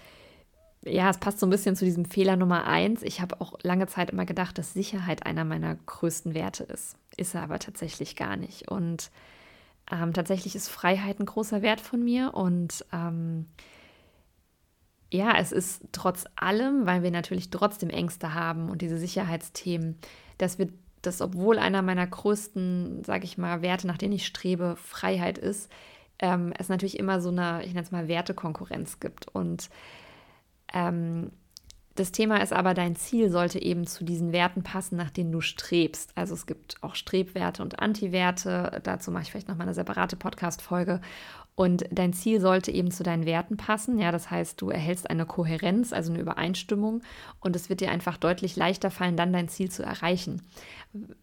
ja, 0.84 1.11
es 1.11 1.18
passt 1.18 1.41
so 1.41 1.47
ein 1.47 1.51
bisschen 1.51 1.76
zu 1.76 1.84
diesem 1.84 2.05
Fehler 2.05 2.36
Nummer 2.36 2.66
eins. 2.66 3.03
Ich 3.03 3.20
habe 3.20 3.41
auch 3.41 3.59
lange 3.62 3.86
Zeit 3.86 4.11
immer 4.11 4.24
gedacht, 4.24 4.59
dass 4.59 4.72
Sicherheit 4.72 5.26
einer 5.26 5.45
meiner 5.45 5.74
größten 5.74 6.34
Werte 6.34 6.64
ist. 6.64 6.97
Ist 7.16 7.34
er 7.34 7.43
aber 7.43 7.59
tatsächlich 7.59 8.16
gar 8.16 8.36
nicht. 8.36 8.70
Und 8.70 9.11
ähm, 9.91 10.12
tatsächlich 10.12 10.55
ist 10.55 10.68
Freiheit 10.68 11.18
ein 11.18 11.26
großer 11.26 11.62
Wert 11.62 11.80
von 11.80 12.03
mir. 12.03 12.32
Und 12.34 12.84
ähm, 12.93 13.47
ja, 15.11 15.36
es 15.39 15.53
ist 15.53 15.82
trotz 15.93 16.26
allem, 16.36 16.86
weil 16.86 17.03
wir 17.03 17.11
natürlich 17.11 17.51
trotzdem 17.51 17.91
Ängste 17.91 18.34
haben 18.34 18.70
und 18.70 18.82
diese 18.82 18.99
Sicherheitsthemen, 18.99 19.99
dass 20.36 20.59
wir 20.59 20.68
dass 21.09 21.21
obwohl 21.21 21.59
einer 21.59 21.83
meiner 21.83 22.07
größten, 22.07 23.03
sage 23.05 23.25
ich 23.25 23.39
mal, 23.39 23.63
Werte, 23.63 23.87
nach 23.87 23.99
denen 23.99 24.13
ich 24.13 24.27
strebe, 24.27 24.77
Freiheit 24.77 25.39
ist, 25.39 25.71
ähm, 26.21 26.53
es 26.59 26.69
natürlich 26.69 26.99
immer 26.99 27.21
so 27.21 27.31
eine, 27.31 27.63
ich 27.63 27.69
nenne 27.69 27.83
es 27.83 27.91
mal, 27.91 28.09
Wertekonkurrenz 28.09 29.01
gibt. 29.01 29.29
Und 29.29 29.71
ähm, 30.73 31.31
das 31.95 32.13
Thema 32.13 32.43
ist 32.43 32.53
aber, 32.53 32.75
dein 32.75 32.95
Ziel 32.95 33.31
sollte 33.31 33.61
eben 33.61 33.87
zu 33.87 34.05
diesen 34.05 34.33
Werten 34.33 34.63
passen, 34.63 34.97
nach 34.97 35.11
denen 35.11 35.33
du 35.33 35.41
strebst. 35.41 36.13
Also 36.15 36.35
es 36.35 36.47
gibt 36.47 36.77
auch 36.83 36.95
Strebwerte 36.95 37.63
und 37.63 37.81
Antiwerte. 37.81 38.81
Dazu 38.85 39.11
mache 39.11 39.25
ich 39.25 39.31
vielleicht 39.31 39.49
nochmal 39.49 39.67
eine 39.67 39.75
separate 39.75 40.17
Podcast-Folge. 40.17 41.01
Und 41.59 41.87
dein 41.91 42.13
Ziel 42.13 42.41
sollte 42.41 42.71
eben 42.71 42.93
zu 42.93 43.03
deinen 43.03 43.27
Werten 43.27 43.57
passen. 43.57 43.99
Ja, 43.99 44.13
das 44.13 44.31
heißt, 44.31 44.61
du 44.61 44.71
erhältst 44.71 45.11
eine 45.11 45.27
Kohärenz, 45.27 45.93
also 45.93 46.13
eine 46.13 46.23
Übereinstimmung. 46.23 47.03
Und 47.41 47.57
es 47.57 47.69
wird 47.69 47.81
dir 47.81 47.91
einfach 47.91 48.17
deutlich 48.17 48.55
leichter 48.55 48.93
fallen, 48.93 49.17
dann 49.17 49.33
dein 49.33 49.49
Ziel 49.49 49.69
zu 49.69 49.83
erreichen. 49.83 50.41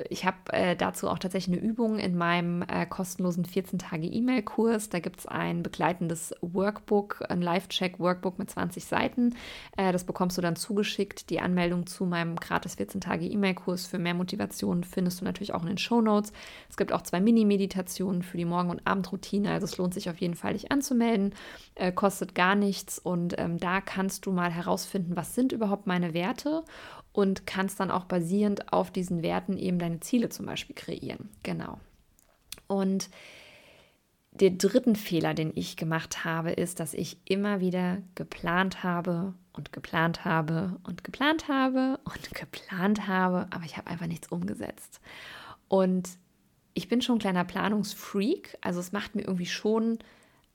Ich 0.09 0.25
habe 0.25 0.37
äh, 0.51 0.75
dazu 0.75 1.09
auch 1.09 1.17
tatsächlich 1.17 1.57
eine 1.57 1.65
Übung 1.65 1.97
in 1.97 2.17
meinem 2.17 2.63
äh, 2.63 2.85
kostenlosen 2.85 3.45
14-Tage-E-Mail-Kurs. 3.45 4.89
Da 4.89 4.99
gibt 4.99 5.21
es 5.21 5.25
ein 5.25 5.63
begleitendes 5.63 6.35
Workbook, 6.41 7.23
ein 7.29 7.41
Live-Check-Workbook 7.41 8.37
mit 8.37 8.49
20 8.49 8.85
Seiten. 8.85 9.35
Äh, 9.77 9.91
das 9.93 10.03
bekommst 10.03 10.37
du 10.37 10.41
dann 10.41 10.55
zugeschickt. 10.55 11.29
Die 11.29 11.39
Anmeldung 11.39 11.87
zu 11.87 12.05
meinem 12.05 12.35
gratis 12.35 12.77
14-Tage-E-Mail-Kurs 12.77 13.87
für 13.87 13.99
mehr 13.99 14.13
Motivation 14.13 14.83
findest 14.83 15.21
du 15.21 15.25
natürlich 15.25 15.53
auch 15.53 15.61
in 15.61 15.69
den 15.69 15.77
Show 15.77 16.01
Notes. 16.01 16.33
Es 16.69 16.75
gibt 16.75 16.91
auch 16.91 17.01
zwei 17.01 17.21
Mini-Meditationen 17.21 18.21
für 18.21 18.37
die 18.37 18.45
Morgen- 18.45 18.69
und 18.69 18.85
Abendroutine. 18.85 19.51
Also 19.51 19.63
es 19.63 19.77
lohnt 19.77 19.93
sich 19.93 20.09
auf 20.09 20.17
jeden 20.17 20.24
jeden 20.25 20.35
Fall 20.35 20.53
dich 20.53 20.71
anzumelden, 20.71 21.33
äh, 21.75 21.91
kostet 21.91 22.35
gar 22.35 22.55
nichts 22.55 22.99
und 22.99 23.35
ähm, 23.37 23.57
da 23.59 23.81
kannst 23.81 24.25
du 24.25 24.31
mal 24.31 24.51
herausfinden, 24.51 25.15
was 25.15 25.35
sind 25.35 25.51
überhaupt 25.51 25.87
meine 25.87 26.13
Werte 26.13 26.63
und 27.11 27.47
kannst 27.47 27.79
dann 27.79 27.91
auch 27.91 28.05
basierend 28.05 28.73
auf 28.73 28.91
diesen 28.91 29.21
Werten 29.21 29.57
eben 29.57 29.79
deine 29.79 30.01
Ziele 30.01 30.29
zum 30.29 30.45
Beispiel 30.45 30.75
kreieren. 30.75 31.29
Genau. 31.43 31.79
Und 32.67 33.09
der 34.31 34.51
dritten 34.51 34.97
Fehler, 34.97 35.33
den 35.33 35.53
ich 35.55 35.77
gemacht 35.77 36.25
habe, 36.25 36.51
ist, 36.51 36.81
dass 36.81 36.93
ich 36.93 37.17
immer 37.23 37.61
wieder 37.61 37.99
geplant 38.15 38.83
habe 38.83 39.33
und 39.53 39.71
geplant 39.71 40.25
habe 40.25 40.77
und 40.83 41.05
geplant 41.05 41.47
habe 41.47 41.99
und 42.03 42.33
geplant 42.33 43.07
habe, 43.07 43.47
aber 43.51 43.63
ich 43.63 43.77
habe 43.77 43.87
einfach 43.87 44.07
nichts 44.07 44.27
umgesetzt. 44.27 44.99
Und 45.69 46.09
ich 46.75 46.89
bin 46.89 47.01
schon 47.01 47.15
ein 47.15 47.19
kleiner 47.19 47.45
Planungsfreak, 47.45 48.57
also 48.61 48.79
es 48.79 48.91
macht 48.91 49.15
mir 49.15 49.23
irgendwie 49.23 49.47
schon 49.47 49.97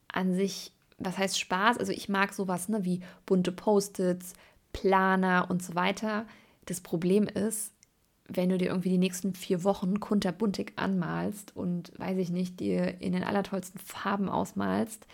an 0.07 0.35
sich, 0.35 0.73
was 0.99 1.18
heißt 1.18 1.41
Spaß? 1.41 1.79
Also 1.79 1.93
ich 1.93 2.09
mag 2.09 2.35
sowas 2.35 2.68
ne, 2.68 2.85
wie 2.85 3.01
bunte 3.27 3.51
Post-its, 3.51 4.35
Planer 4.73 5.47
und 5.49 5.62
so 5.62 5.75
weiter. 5.75 6.27
Das 6.66 6.83
Problem 6.83 7.25
ist, 7.25 7.73
wenn 8.29 8.51
du 8.51 8.59
dir 8.59 8.68
irgendwie 8.68 8.91
die 8.91 8.99
nächsten 8.99 9.35
vier 9.35 9.64
Wochen 9.64 9.99
kunterbuntig 9.99 10.75
anmalst 10.77 11.57
und, 11.57 11.99
weiß 11.99 12.18
ich 12.18 12.31
nicht, 12.31 12.61
dir 12.61 13.01
in 13.01 13.12
den 13.12 13.25
allertollsten 13.25 13.81
Farben 13.81 14.29
ausmalst, 14.29 15.07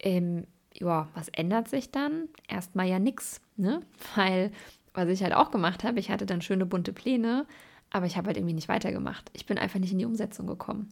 ähm, 0.00 0.46
ja, 0.74 1.08
was 1.14 1.28
ändert 1.28 1.68
sich 1.68 1.92
dann? 1.92 2.28
Erstmal 2.48 2.88
ja 2.88 2.98
nichts, 2.98 3.40
ne? 3.56 3.80
Weil, 4.16 4.50
was 4.94 5.08
ich 5.08 5.22
halt 5.22 5.32
auch 5.32 5.52
gemacht 5.52 5.84
habe, 5.84 6.00
ich 6.00 6.10
hatte 6.10 6.26
dann 6.26 6.42
schöne 6.42 6.66
bunte 6.66 6.92
Pläne, 6.92 7.46
aber 7.94 8.06
ich 8.06 8.16
habe 8.16 8.26
halt 8.26 8.36
irgendwie 8.36 8.54
nicht 8.54 8.68
weitergemacht. 8.68 9.30
Ich 9.34 9.46
bin 9.46 9.56
einfach 9.56 9.78
nicht 9.78 9.92
in 9.92 9.98
die 9.98 10.04
Umsetzung 10.04 10.48
gekommen. 10.48 10.88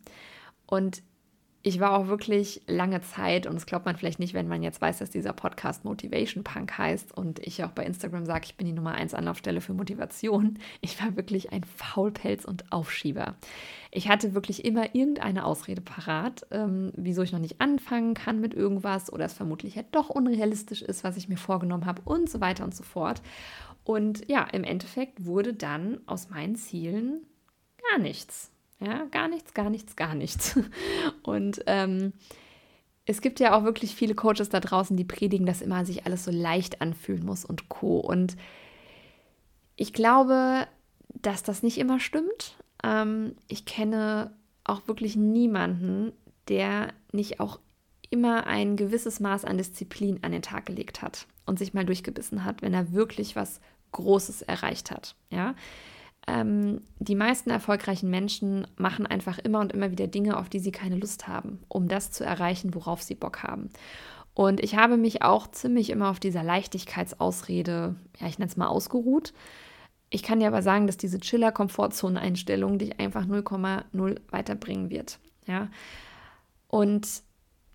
Und 0.66 1.02
ich 1.64 1.80
war 1.80 1.92
auch 1.92 2.06
wirklich 2.06 2.62
lange 2.68 3.00
Zeit, 3.00 3.46
und 3.46 3.54
das 3.54 3.66
glaubt 3.66 3.86
man 3.86 3.96
vielleicht 3.96 4.20
nicht, 4.20 4.34
wenn 4.34 4.46
man 4.46 4.62
jetzt 4.62 4.80
weiß, 4.80 4.98
dass 4.98 5.10
dieser 5.10 5.32
Podcast 5.32 5.84
Motivation 5.84 6.44
Punk 6.44 6.78
heißt 6.78 7.16
und 7.16 7.40
ich 7.40 7.62
auch 7.64 7.70
bei 7.70 7.84
Instagram 7.84 8.24
sage, 8.24 8.44
ich 8.44 8.56
bin 8.56 8.68
die 8.68 8.72
Nummer 8.72 8.92
1 8.92 9.14
Anlaufstelle 9.14 9.60
für 9.60 9.74
Motivation. 9.74 10.58
Ich 10.80 11.02
war 11.02 11.16
wirklich 11.16 11.50
ein 11.50 11.64
Faulpelz 11.64 12.44
und 12.44 12.70
Aufschieber. 12.70 13.34
Ich 13.90 14.08
hatte 14.08 14.34
wirklich 14.34 14.64
immer 14.64 14.94
irgendeine 14.94 15.44
Ausrede 15.44 15.80
parat, 15.80 16.46
ähm, 16.52 16.92
wieso 16.96 17.22
ich 17.22 17.32
noch 17.32 17.40
nicht 17.40 17.60
anfangen 17.60 18.14
kann 18.14 18.40
mit 18.40 18.54
irgendwas 18.54 19.12
oder 19.12 19.24
es 19.24 19.32
vermutlich 19.32 19.74
ja 19.74 19.82
doch 19.90 20.08
unrealistisch 20.08 20.82
ist, 20.82 21.02
was 21.02 21.16
ich 21.16 21.28
mir 21.28 21.36
vorgenommen 21.36 21.86
habe 21.86 22.02
und 22.04 22.30
so 22.30 22.40
weiter 22.40 22.62
und 22.62 22.76
so 22.76 22.84
fort. 22.84 23.22
Und 23.84 24.28
ja, 24.28 24.44
im 24.44 24.64
Endeffekt 24.64 25.24
wurde 25.24 25.54
dann 25.54 26.00
aus 26.06 26.30
meinen 26.30 26.56
Zielen 26.56 27.26
gar 27.90 27.98
nichts. 27.98 28.50
Ja, 28.80 29.04
gar 29.06 29.28
nichts, 29.28 29.54
gar 29.54 29.70
nichts, 29.70 29.96
gar 29.96 30.14
nichts. 30.14 30.58
Und 31.22 31.62
ähm, 31.66 32.12
es 33.04 33.20
gibt 33.20 33.40
ja 33.40 33.56
auch 33.56 33.64
wirklich 33.64 33.94
viele 33.94 34.14
Coaches 34.14 34.48
da 34.48 34.60
draußen, 34.60 34.96
die 34.96 35.04
predigen, 35.04 35.46
dass 35.46 35.62
immer 35.62 35.84
sich 35.84 36.06
alles 36.06 36.24
so 36.24 36.30
leicht 36.30 36.80
anfühlen 36.80 37.24
muss 37.24 37.44
und 37.44 37.68
co. 37.68 37.98
Und 37.98 38.36
ich 39.76 39.92
glaube, 39.92 40.66
dass 41.08 41.42
das 41.42 41.62
nicht 41.62 41.78
immer 41.78 41.98
stimmt. 41.98 42.56
Ähm, 42.84 43.36
ich 43.48 43.64
kenne 43.64 44.32
auch 44.64 44.86
wirklich 44.86 45.16
niemanden, 45.16 46.12
der 46.48 46.92
nicht 47.12 47.40
auch 47.40 47.58
immer 48.12 48.46
ein 48.46 48.76
gewisses 48.76 49.20
Maß 49.20 49.44
an 49.44 49.58
Disziplin 49.58 50.18
an 50.22 50.32
den 50.32 50.42
Tag 50.42 50.66
gelegt 50.66 51.02
hat 51.02 51.26
und 51.46 51.58
sich 51.58 51.74
mal 51.74 51.84
durchgebissen 51.84 52.44
hat, 52.44 52.62
wenn 52.62 52.74
er 52.74 52.92
wirklich 52.92 53.34
was 53.34 53.60
Großes 53.92 54.42
erreicht 54.42 54.90
hat. 54.90 55.16
Ja, 55.30 55.54
ähm, 56.26 56.82
die 56.98 57.16
meisten 57.16 57.50
erfolgreichen 57.50 58.10
Menschen 58.10 58.66
machen 58.76 59.06
einfach 59.06 59.38
immer 59.38 59.60
und 59.60 59.72
immer 59.72 59.90
wieder 59.90 60.06
Dinge, 60.06 60.36
auf 60.36 60.48
die 60.48 60.60
sie 60.60 60.70
keine 60.70 60.96
Lust 60.96 61.26
haben, 61.26 61.60
um 61.68 61.88
das 61.88 62.12
zu 62.12 62.24
erreichen, 62.24 62.74
worauf 62.74 63.02
sie 63.02 63.14
Bock 63.14 63.42
haben. 63.42 63.70
Und 64.34 64.60
ich 64.60 64.76
habe 64.76 64.96
mich 64.96 65.22
auch 65.22 65.50
ziemlich 65.50 65.90
immer 65.90 66.10
auf 66.10 66.20
dieser 66.20 66.42
Leichtigkeitsausrede, 66.42 67.96
ja, 68.18 68.26
ich 68.26 68.38
nenne 68.38 68.50
es 68.50 68.56
mal 68.56 68.68
ausgeruht. 68.68 69.32
Ich 70.10 70.22
kann 70.22 70.40
dir 70.40 70.46
aber 70.46 70.62
sagen, 70.62 70.86
dass 70.86 70.96
diese 70.96 71.18
Chiller-Komfortzone-Einstellung 71.18 72.78
dich 72.78 73.00
einfach 73.00 73.24
0,0 73.26 74.20
weiterbringen 74.30 74.90
wird. 74.90 75.18
Ja. 75.46 75.68
Und 76.68 77.22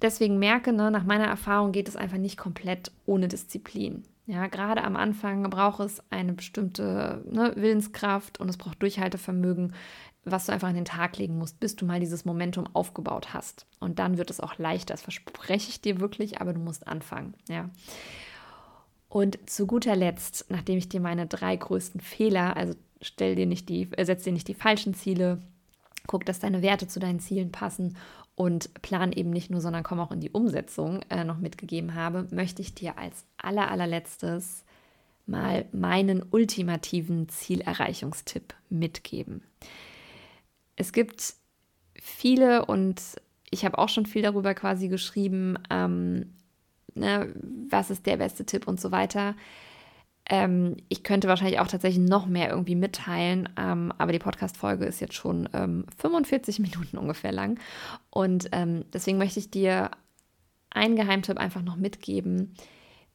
deswegen 0.01 0.39
merke, 0.39 0.73
ne, 0.73 0.91
nach 0.91 1.03
meiner 1.03 1.25
Erfahrung 1.25 1.71
geht 1.71 1.87
es 1.87 1.95
einfach 1.95 2.17
nicht 2.17 2.37
komplett 2.37 2.91
ohne 3.05 3.27
Disziplin. 3.27 4.03
Ja, 4.25 4.47
gerade 4.47 4.83
am 4.83 4.97
Anfang 4.97 5.49
braucht 5.49 5.79
es 5.79 6.01
eine 6.09 6.33
bestimmte 6.33 7.23
ne, 7.31 7.53
Willenskraft 7.55 8.39
und 8.39 8.49
es 8.49 8.57
braucht 8.57 8.81
Durchhaltevermögen, 8.81 9.73
was 10.25 10.45
du 10.45 10.51
einfach 10.51 10.67
an 10.67 10.75
den 10.75 10.83
Tag 10.83 11.17
legen 11.17 11.37
musst, 11.37 11.61
bis 11.61 11.77
du 11.77 11.85
mal 11.85 12.01
dieses 12.01 12.25
Momentum 12.25 12.67
aufgebaut 12.73 13.33
hast. 13.33 13.65
Und 13.79 13.99
dann 13.99 14.17
wird 14.17 14.29
es 14.29 14.41
auch 14.41 14.57
leichter, 14.57 14.93
das 14.93 15.01
verspreche 15.01 15.69
ich 15.69 15.81
dir 15.81 16.01
wirklich, 16.01 16.41
aber 16.41 16.51
du 16.51 16.59
musst 16.59 16.87
anfangen. 16.87 17.35
Ja. 17.47 17.69
Und 19.07 19.49
zu 19.49 19.65
guter 19.65 19.95
Letzt, 19.95 20.45
nachdem 20.49 20.77
ich 20.77 20.89
dir 20.89 20.99
meine 20.99 21.27
drei 21.27 21.55
größten 21.55 22.01
Fehler, 22.01 22.57
also 22.57 22.75
stell 23.01 23.35
dir 23.35 23.45
nicht 23.45 23.69
die, 23.69 23.89
äh, 23.93 24.03
setz 24.03 24.23
dir 24.23 24.33
nicht 24.33 24.49
die 24.49 24.53
falschen 24.53 24.93
Ziele, 24.93 25.41
guck, 26.05 26.25
dass 26.25 26.39
deine 26.39 26.61
Werte 26.61 26.87
zu 26.87 26.99
deinen 26.99 27.21
Zielen 27.21 27.53
passen 27.53 27.95
und 28.38 28.71
Plan 28.83 29.11
eben 29.11 29.31
nicht 29.31 29.49
nur, 29.49 29.61
sondern 29.61 29.81
komm 29.81 29.99
auch 29.99 30.11
in 30.11 30.19
die 30.19 30.29
Umsetzung 30.29 31.01
äh, 31.09 31.23
noch 31.23 31.39
mitgegeben 31.39 31.95
habe, 31.95 32.27
möchte 32.29 32.61
ich 32.61 32.75
dir 32.75 32.95
als 32.99 33.25
aller, 33.35 33.71
allerletztes 33.71 34.63
mal 35.25 35.65
meinen 35.71 36.23
ultimativen 36.29 37.29
Zielerreichungstipp 37.29 38.53
mitgeben. 38.69 39.41
Es 40.75 40.93
gibt 40.93 41.33
viele 41.95 42.65
und 42.67 43.01
ich 43.49 43.65
habe 43.65 43.79
auch 43.79 43.89
schon 43.89 44.05
viel 44.05 44.21
darüber 44.21 44.53
quasi 44.53 44.88
geschrieben, 44.88 45.57
ähm, 45.71 46.35
ne, 46.93 47.33
was 47.69 47.89
ist 47.89 48.05
der 48.05 48.17
beste 48.17 48.45
Tipp 48.45 48.67
und 48.67 48.79
so 48.79 48.91
weiter. 48.91 49.35
Ähm, 50.30 50.78
ich 50.89 51.03
könnte 51.03 51.28
wahrscheinlich 51.28 51.59
auch 51.59 51.67
tatsächlich 51.67 52.05
noch 52.07 52.25
mehr 52.25 52.49
irgendwie 52.49 52.75
mitteilen, 52.75 53.47
ähm, 53.57 53.93
aber 53.97 54.11
die 54.11 54.19
Podcast-Folge 54.19 54.86
ist 54.86 54.99
jetzt 54.99 55.13
schon 55.13 55.47
ähm, 55.53 55.86
45 55.97 56.59
Minuten 56.59 56.97
ungefähr 56.97 57.32
lang. 57.32 57.59
Und 58.09 58.49
ähm, 58.51 58.84
deswegen 58.91 59.17
möchte 59.17 59.39
ich 59.39 59.51
dir 59.51 59.91
einen 60.69 60.95
Geheimtipp 60.95 61.38
einfach 61.38 61.61
noch 61.61 61.78
mitgeben, 61.78 62.53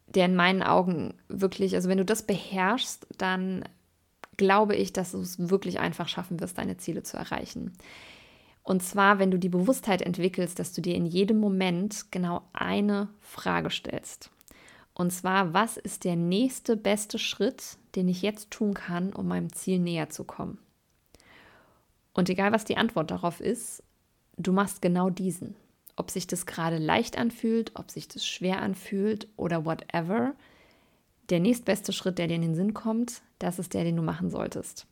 der 0.06 0.26
in 0.26 0.36
meinen 0.36 0.62
Augen 0.62 1.14
wirklich, 1.28 1.74
also 1.74 1.88
wenn 1.88 1.98
du 1.98 2.04
das 2.04 2.26
beherrschst, 2.26 3.06
dann 3.18 3.64
glaube 4.36 4.74
ich, 4.74 4.92
dass 4.92 5.12
du 5.12 5.20
es 5.20 5.50
wirklich 5.50 5.78
einfach 5.78 6.08
schaffen 6.08 6.40
wirst, 6.40 6.58
deine 6.58 6.78
Ziele 6.78 7.02
zu 7.02 7.16
erreichen. 7.16 7.72
Und 8.62 8.82
zwar, 8.82 9.18
wenn 9.18 9.30
du 9.30 9.38
die 9.38 9.48
Bewusstheit 9.48 10.02
entwickelst, 10.02 10.58
dass 10.58 10.72
du 10.72 10.80
dir 10.80 10.94
in 10.94 11.06
jedem 11.06 11.38
Moment 11.38 12.10
genau 12.10 12.42
eine 12.52 13.08
Frage 13.20 13.70
stellst. 13.70 14.30
Und 14.94 15.10
zwar, 15.10 15.54
was 15.54 15.76
ist 15.76 16.04
der 16.04 16.16
nächste 16.16 16.76
beste 16.76 17.18
Schritt, 17.18 17.78
den 17.94 18.08
ich 18.08 18.22
jetzt 18.22 18.50
tun 18.50 18.74
kann, 18.74 19.12
um 19.12 19.26
meinem 19.26 19.52
Ziel 19.52 19.78
näher 19.78 20.10
zu 20.10 20.24
kommen? 20.24 20.58
Und 22.12 22.28
egal, 22.28 22.52
was 22.52 22.64
die 22.64 22.76
Antwort 22.76 23.10
darauf 23.10 23.40
ist, 23.40 23.82
du 24.36 24.52
machst 24.52 24.82
genau 24.82 25.08
diesen. 25.08 25.54
Ob 25.96 26.10
sich 26.10 26.26
das 26.26 26.46
gerade 26.46 26.78
leicht 26.78 27.18
anfühlt, 27.18 27.72
ob 27.74 27.90
sich 27.90 28.08
das 28.08 28.26
schwer 28.26 28.60
anfühlt 28.60 29.28
oder 29.36 29.64
whatever, 29.64 30.34
der 31.30 31.40
nächstbeste 31.40 31.92
Schritt, 31.92 32.18
der 32.18 32.28
dir 32.28 32.34
in 32.34 32.42
den 32.42 32.54
Sinn 32.54 32.74
kommt, 32.74 33.22
das 33.38 33.58
ist 33.58 33.74
der, 33.74 33.84
den 33.84 33.96
du 33.96 34.02
machen 34.02 34.30
solltest. 34.30 34.86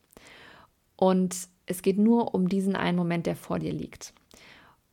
Und 0.97 1.49
es 1.67 1.83
geht 1.83 1.99
nur 1.99 2.35
um 2.35 2.49
diesen 2.49 2.77
einen 2.77 2.97
Moment, 2.97 3.27
der 3.27 3.37
vor 3.37 3.59
dir 3.59 3.73
liegt. 3.73 4.13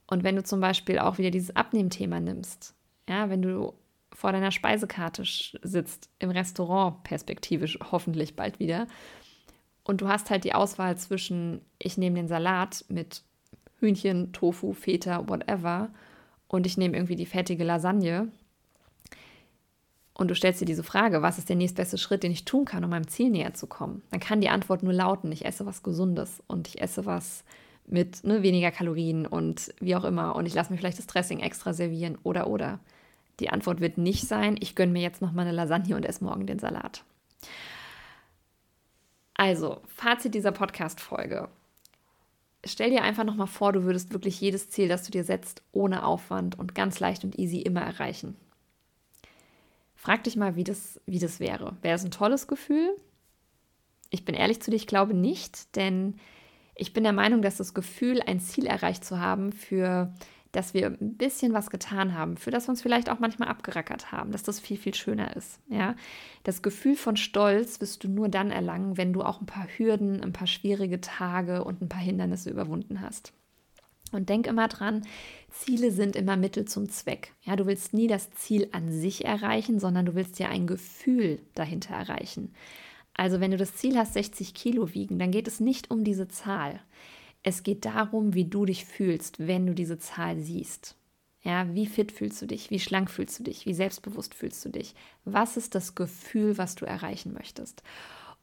Und 0.08 0.24
wenn 0.24 0.36
du 0.36 0.44
zum 0.44 0.62
Beispiel 0.62 1.00
auch 1.00 1.18
wieder 1.18 1.32
dieses 1.32 1.56
Abnehmthema 1.56 2.20
nimmst, 2.20 2.74
ja, 3.10 3.30
wenn 3.30 3.42
du 3.42 3.74
vor 4.18 4.32
deiner 4.32 4.50
Speisekarte 4.50 5.24
sitzt, 5.62 6.10
im 6.18 6.32
Restaurant 6.32 7.04
perspektivisch 7.04 7.78
hoffentlich 7.92 8.36
bald 8.36 8.60
wieder, 8.60 8.88
und 9.84 10.02
du 10.02 10.10
hast 10.10 10.32
halt 10.32 10.44
die 10.44 10.54
Auswahl 10.54 10.98
zwischen, 10.98 11.62
ich 11.80 11.98
nehme 11.98 12.18
den 12.18 12.28
Salat 12.28 12.84
mit 12.90 13.22
Hühnchen, 13.80 14.34
Tofu, 14.34 14.74
Feta, 14.74 15.30
whatever, 15.30 15.92
und 16.50 16.66
ich 16.66 16.78
nehme 16.78 16.98
irgendwie 16.98 17.16
die 17.16 17.26
fettige 17.26 17.64
Lasagne. 17.64 18.30
Und 20.14 20.30
du 20.30 20.36
stellst 20.36 20.60
dir 20.60 20.66
diese 20.66 20.84
Frage, 20.84 21.22
was 21.22 21.38
ist 21.38 21.48
der 21.48 21.56
nächstbeste 21.56 21.98
Schritt, 21.98 22.24
den 22.24 22.34
ich 22.34 22.44
tun 22.44 22.66
kann, 22.66 22.84
um 22.84 22.90
meinem 22.90 23.08
Ziel 23.08 23.30
näher 23.30 23.54
zu 23.54 23.68
kommen? 23.68 24.02
Dann 24.12 24.20
kann 24.20 24.42
die 24.42 24.50
Antwort 24.50 24.84
nur 24.84 24.94
lauten, 24.94 25.32
ich 25.32 25.46
esse 25.46 25.66
was 25.66 25.84
Gesundes 25.84 26.44
und 26.48 26.68
ich 26.68 26.82
esse 26.82 27.06
was 27.06 27.46
mit 27.86 28.26
ne, 28.26 28.42
weniger 28.42 28.72
Kalorien 28.72 29.26
und 29.26 29.74
wie 29.80 29.96
auch 29.96 30.04
immer. 30.04 30.36
Und 30.36 30.48
ich 30.48 30.54
lasse 30.54 30.74
mir 30.74 30.78
vielleicht 30.78 31.00
das 31.00 31.08
Dressing 31.08 31.40
extra 31.40 31.72
servieren 31.72 32.18
oder 32.24 32.48
oder. 32.48 32.80
Die 33.40 33.50
Antwort 33.50 33.80
wird 33.80 33.98
nicht 33.98 34.28
sein, 34.28 34.58
ich 34.60 34.76
gönne 34.76 34.92
mir 34.92 35.02
jetzt 35.02 35.22
noch 35.22 35.32
mal 35.32 35.44
eine 35.44 35.52
Lasagne 35.52 35.96
und 35.96 36.06
esse 36.06 36.24
morgen 36.24 36.48
den 36.48 36.60
Salat. 36.60 37.04
Also, 39.36 39.82
Fazit 39.88 40.34
dieser 40.34 40.52
Podcast-Folge. 40.52 41.48
Stell 42.66 42.90
dir 42.90 43.04
einfach 43.04 43.24
noch 43.24 43.36
mal 43.36 43.46
vor, 43.46 43.72
du 43.72 43.84
würdest 43.84 44.12
wirklich 44.12 44.42
jedes 44.42 44.70
Ziel, 44.70 44.88
das 44.88 45.04
du 45.04 45.12
dir 45.12 45.24
setzt, 45.24 45.62
ohne 45.72 46.04
Aufwand 46.04 46.58
und 46.58 46.74
ganz 46.74 47.00
leicht 47.00 47.24
und 47.24 47.38
easy 47.38 47.60
immer 47.60 47.82
erreichen. 47.82 48.36
Frag 49.96 50.24
dich 50.24 50.36
mal, 50.36 50.56
wie 50.56 50.64
das, 50.64 51.00
wie 51.06 51.20
das 51.20 51.40
wäre. 51.40 51.78
Wäre 51.82 51.96
es 51.96 52.04
ein 52.04 52.12
tolles 52.12 52.48
Gefühl? 52.48 52.96
Ich 54.10 54.26
bin 54.26 54.36
ehrlich 54.36 54.62
zu 54.62 54.72
dir, 54.72 54.78
ich 54.78 54.88
glaube 54.88 55.14
nicht, 55.14 55.76
denn 55.76 56.16
ich 56.76 56.94
bin 56.94 57.04
der 57.04 57.14
Meinung, 57.14 57.42
dass 57.42 57.58
das 57.58 57.74
Gefühl, 57.74 58.22
ein 58.22 58.40
Ziel 58.40 58.66
erreicht 58.68 59.04
zu 59.04 59.20
haben, 59.20 59.52
für 59.52 60.14
dass 60.58 60.74
wir 60.74 60.88
ein 60.88 61.18
bisschen 61.18 61.54
was 61.54 61.70
getan 61.70 62.16
haben, 62.16 62.36
für 62.36 62.50
das 62.50 62.66
wir 62.68 62.72
uns 62.72 62.82
vielleicht 62.82 63.12
auch 63.12 63.20
manchmal 63.20 63.48
abgerackert 63.48 64.12
haben, 64.12 64.32
dass 64.32 64.42
das 64.42 64.60
viel, 64.60 64.78
viel 64.78 64.96
schöner 64.96 65.38
ist. 65.38 65.60
Ja? 65.70 65.96
Das 66.44 66.64
Gefühl 66.64 66.96
von 66.96 67.16
Stolz 67.16 67.80
wirst 67.80 68.04
du 68.04 68.10
nur 68.10 68.28
dann 68.28 68.50
erlangen, 68.50 68.98
wenn 68.98 69.14
du 69.14 69.22
auch 69.22 69.40
ein 69.40 69.46
paar 69.46 69.68
Hürden, 69.78 70.24
ein 70.24 70.34
paar 70.34 70.48
schwierige 70.48 71.00
Tage 71.00 71.64
und 71.64 71.84
ein 71.84 71.90
paar 71.90 72.02
Hindernisse 72.02 72.50
überwunden 72.50 73.02
hast. 73.02 73.34
Und 74.12 74.30
denk 74.30 74.48
immer 74.48 74.68
dran, 74.68 75.04
Ziele 75.52 75.92
sind 75.92 76.16
immer 76.16 76.38
Mittel 76.38 76.66
zum 76.66 76.90
Zweck. 76.90 77.34
Ja, 77.44 77.56
du 77.56 77.68
willst 77.68 77.94
nie 77.94 78.08
das 78.08 78.32
Ziel 78.32 78.70
an 78.72 78.92
sich 78.92 79.26
erreichen, 79.26 79.80
sondern 79.80 80.08
du 80.08 80.16
willst 80.16 80.40
ja 80.40 80.50
ein 80.50 80.66
Gefühl 80.66 81.40
dahinter 81.54 81.94
erreichen. 81.94 82.56
Also 83.14 83.40
wenn 83.40 83.52
du 83.52 83.58
das 83.58 83.76
Ziel 83.76 83.96
hast, 83.96 84.14
60 84.14 84.56
Kilo 84.56 84.96
wiegen, 84.96 85.20
dann 85.20 85.30
geht 85.30 85.48
es 85.48 85.60
nicht 85.60 85.92
um 85.92 86.04
diese 86.04 86.28
Zahl. 86.28 86.80
Es 87.48 87.64
geht 87.64 87.86
darum, 87.86 88.34
wie 88.34 88.44
du 88.44 88.66
dich 88.66 88.84
fühlst, 88.84 89.48
wenn 89.48 89.66
du 89.66 89.74
diese 89.74 89.98
Zahl 89.98 90.38
siehst. 90.38 90.98
Ja, 91.44 91.74
wie 91.74 91.86
fit 91.86 92.12
fühlst 92.12 92.42
du 92.42 92.46
dich? 92.46 92.72
Wie 92.72 92.80
schlank 92.82 93.10
fühlst 93.10 93.40
du 93.40 93.44
dich? 93.44 93.66
Wie 93.66 93.74
selbstbewusst 93.74 94.36
fühlst 94.36 94.66
du 94.66 94.70
dich? 94.70 94.96
Was 95.24 95.56
ist 95.56 95.74
das 95.74 95.96
Gefühl, 95.96 96.58
was 96.58 96.76
du 96.76 96.84
erreichen 96.84 97.32
möchtest? 97.32 97.84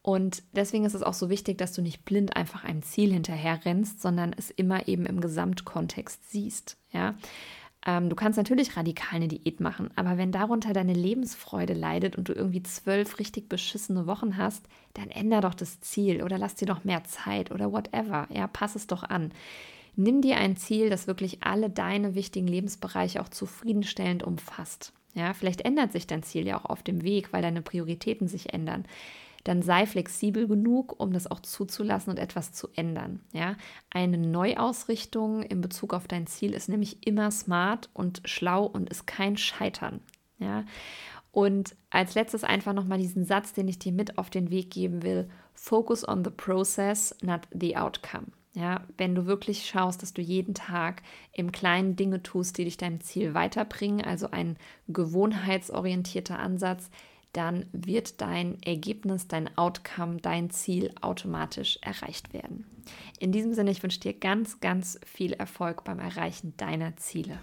Und 0.01 0.43
deswegen 0.53 0.87
ist 0.87 0.95
es 0.95 1.03
auch 1.03 1.13
so 1.13 1.29
wichtig, 1.29 1.59
dass 1.59 1.75
du 1.75 1.83
nicht 1.83 2.07
blind 2.07 2.35
einfach 2.35 2.65
einem 2.65 2.83
Ziel 2.83 3.13
hinterher 3.13 3.67
rennst, 3.67 4.01
sondern 4.01 4.35
es 4.39 4.49
immer 4.49 4.89
eben 4.89 5.05
im 5.05 5.21
Gesamtkontext 5.21 6.31
siehst. 6.31 6.79
Ja? 6.91 7.15
Ähm, 7.87 8.09
du 8.09 8.17
kannst 8.17 8.37
natürlich 8.37 8.77
radikal 8.77 9.17
eine 9.17 9.29
Diät 9.29 9.61
machen, 9.61 9.91
aber 9.95 10.17
wenn 10.17 10.33
darunter 10.33 10.73
deine 10.73 10.95
Lebensfreude 10.95 11.75
leidet 11.75 12.17
und 12.17 12.29
du 12.29 12.33
irgendwie 12.33 12.63
zwölf 12.63 13.19
richtig 13.19 13.49
beschissene 13.49 14.07
Wochen 14.07 14.37
hast, 14.37 14.67
dann 14.95 15.11
änder 15.11 15.41
doch 15.41 15.55
das 15.55 15.81
Ziel 15.81 16.23
oder 16.23 16.39
lass 16.39 16.55
dir 16.55 16.67
doch 16.67 16.85
mehr 16.85 17.05
Zeit 17.05 17.51
oder 17.51 17.73
whatever. 17.73 18.27
Ja, 18.33 18.47
pass 18.47 18.75
es 18.75 18.87
doch 18.87 19.03
an. 19.03 19.33
Nimm 19.97 20.23
dir 20.23 20.39
ein 20.39 20.57
Ziel, 20.57 20.91
das 20.91 21.07
wirklich 21.07 21.43
alle 21.43 21.71
deine 21.71 22.15
wichtigen 22.15 22.49
Lebensbereiche 22.49 23.21
auch 23.21 23.29
zufriedenstellend 23.29 24.23
umfasst. 24.23 24.93
Ja, 25.15 25.33
vielleicht 25.35 25.61
ändert 25.61 25.93
sich 25.93 26.07
dein 26.07 26.25
Ziel 26.25 26.47
ja 26.47 26.59
auch 26.59 26.65
auf 26.65 26.83
dem 26.83 27.03
Weg, 27.03 27.33
weil 27.33 27.43
deine 27.43 27.63
Prioritäten 27.63 28.27
sich 28.27 28.53
ändern 28.53 28.85
dann 29.45 29.63
sei 29.63 29.87
flexibel 29.87 30.49
genug, 30.49 30.99
um 30.99 31.13
das 31.13 31.31
auch 31.31 31.41
zuzulassen 31.41 32.11
und 32.11 32.19
etwas 32.19 32.53
zu 32.53 32.69
ändern. 32.75 33.21
Ja? 33.33 33.57
Eine 33.91 34.19
Neuausrichtung 34.19 35.43
in 35.43 35.61
Bezug 35.61 35.95
auf 35.95 36.09
dein 36.09 36.27
Ziel 36.27 36.55
ist 36.55 36.69
nämlich 36.69 37.07
immer 37.07 37.31
smart 37.31 37.91
und 37.93 38.23
schlau 38.25 38.65
und 38.65 38.91
ist 38.91 39.07
kein 39.07 39.37
Scheitern. 39.37 40.01
Ja? 40.39 40.65
Und 41.31 41.77
als 41.91 42.15
letztes 42.15 42.45
einfach 42.45 42.73
nochmal 42.73 42.99
diesen 42.99 43.25
Satz, 43.25 43.53
den 43.53 43.69
ich 43.69 43.79
dir 43.79 43.93
mit 43.93 44.19
auf 44.19 44.31
den 44.31 44.51
Weg 44.51 44.71
geben 44.71 45.03
will. 45.03 45.29
Focus 45.53 46.07
on 46.07 46.25
the 46.25 46.31
process, 46.31 47.15
not 47.23 47.43
the 47.53 47.77
outcome. 47.77 48.27
Ja, 48.55 48.87
wenn 48.97 49.17
du 49.17 49.27
wirklich 49.27 49.67
schaust, 49.67 50.01
dass 50.03 50.15
du 50.15 50.23
jeden 50.23 50.55
Tag 50.55 51.03
im 51.33 51.51
Kleinen 51.51 51.97
Dinge 51.97 52.23
tust, 52.23 52.57
die 52.57 52.65
dich 52.65 52.77
deinem 52.77 53.01
Ziel 53.01 53.35
weiterbringen, 53.35 54.05
also 54.05 54.31
ein 54.31 54.57
gewohnheitsorientierter 54.87 56.39
Ansatz, 56.39 56.89
dann 57.35 57.67
wird 57.73 58.21
dein 58.21 58.63
Ergebnis, 58.63 59.29
dein 59.29 59.57
Outcome, 59.59 60.17
dein 60.17 60.51
Ziel 60.51 60.93
automatisch 61.01 61.79
erreicht 61.83 62.33
werden. 62.33 62.65
In 63.19 63.33
diesem 63.33 63.55
Sinne, 63.55 63.71
ich 63.71 63.83
wünsche 63.83 64.01
dir 64.01 64.15
ganz, 64.15 64.61
ganz 64.61 64.99
viel 65.05 65.33
Erfolg 65.33 65.85
beim 65.85 65.99
Erreichen 65.99 66.55
deiner 66.57 66.97
Ziele. 66.97 67.39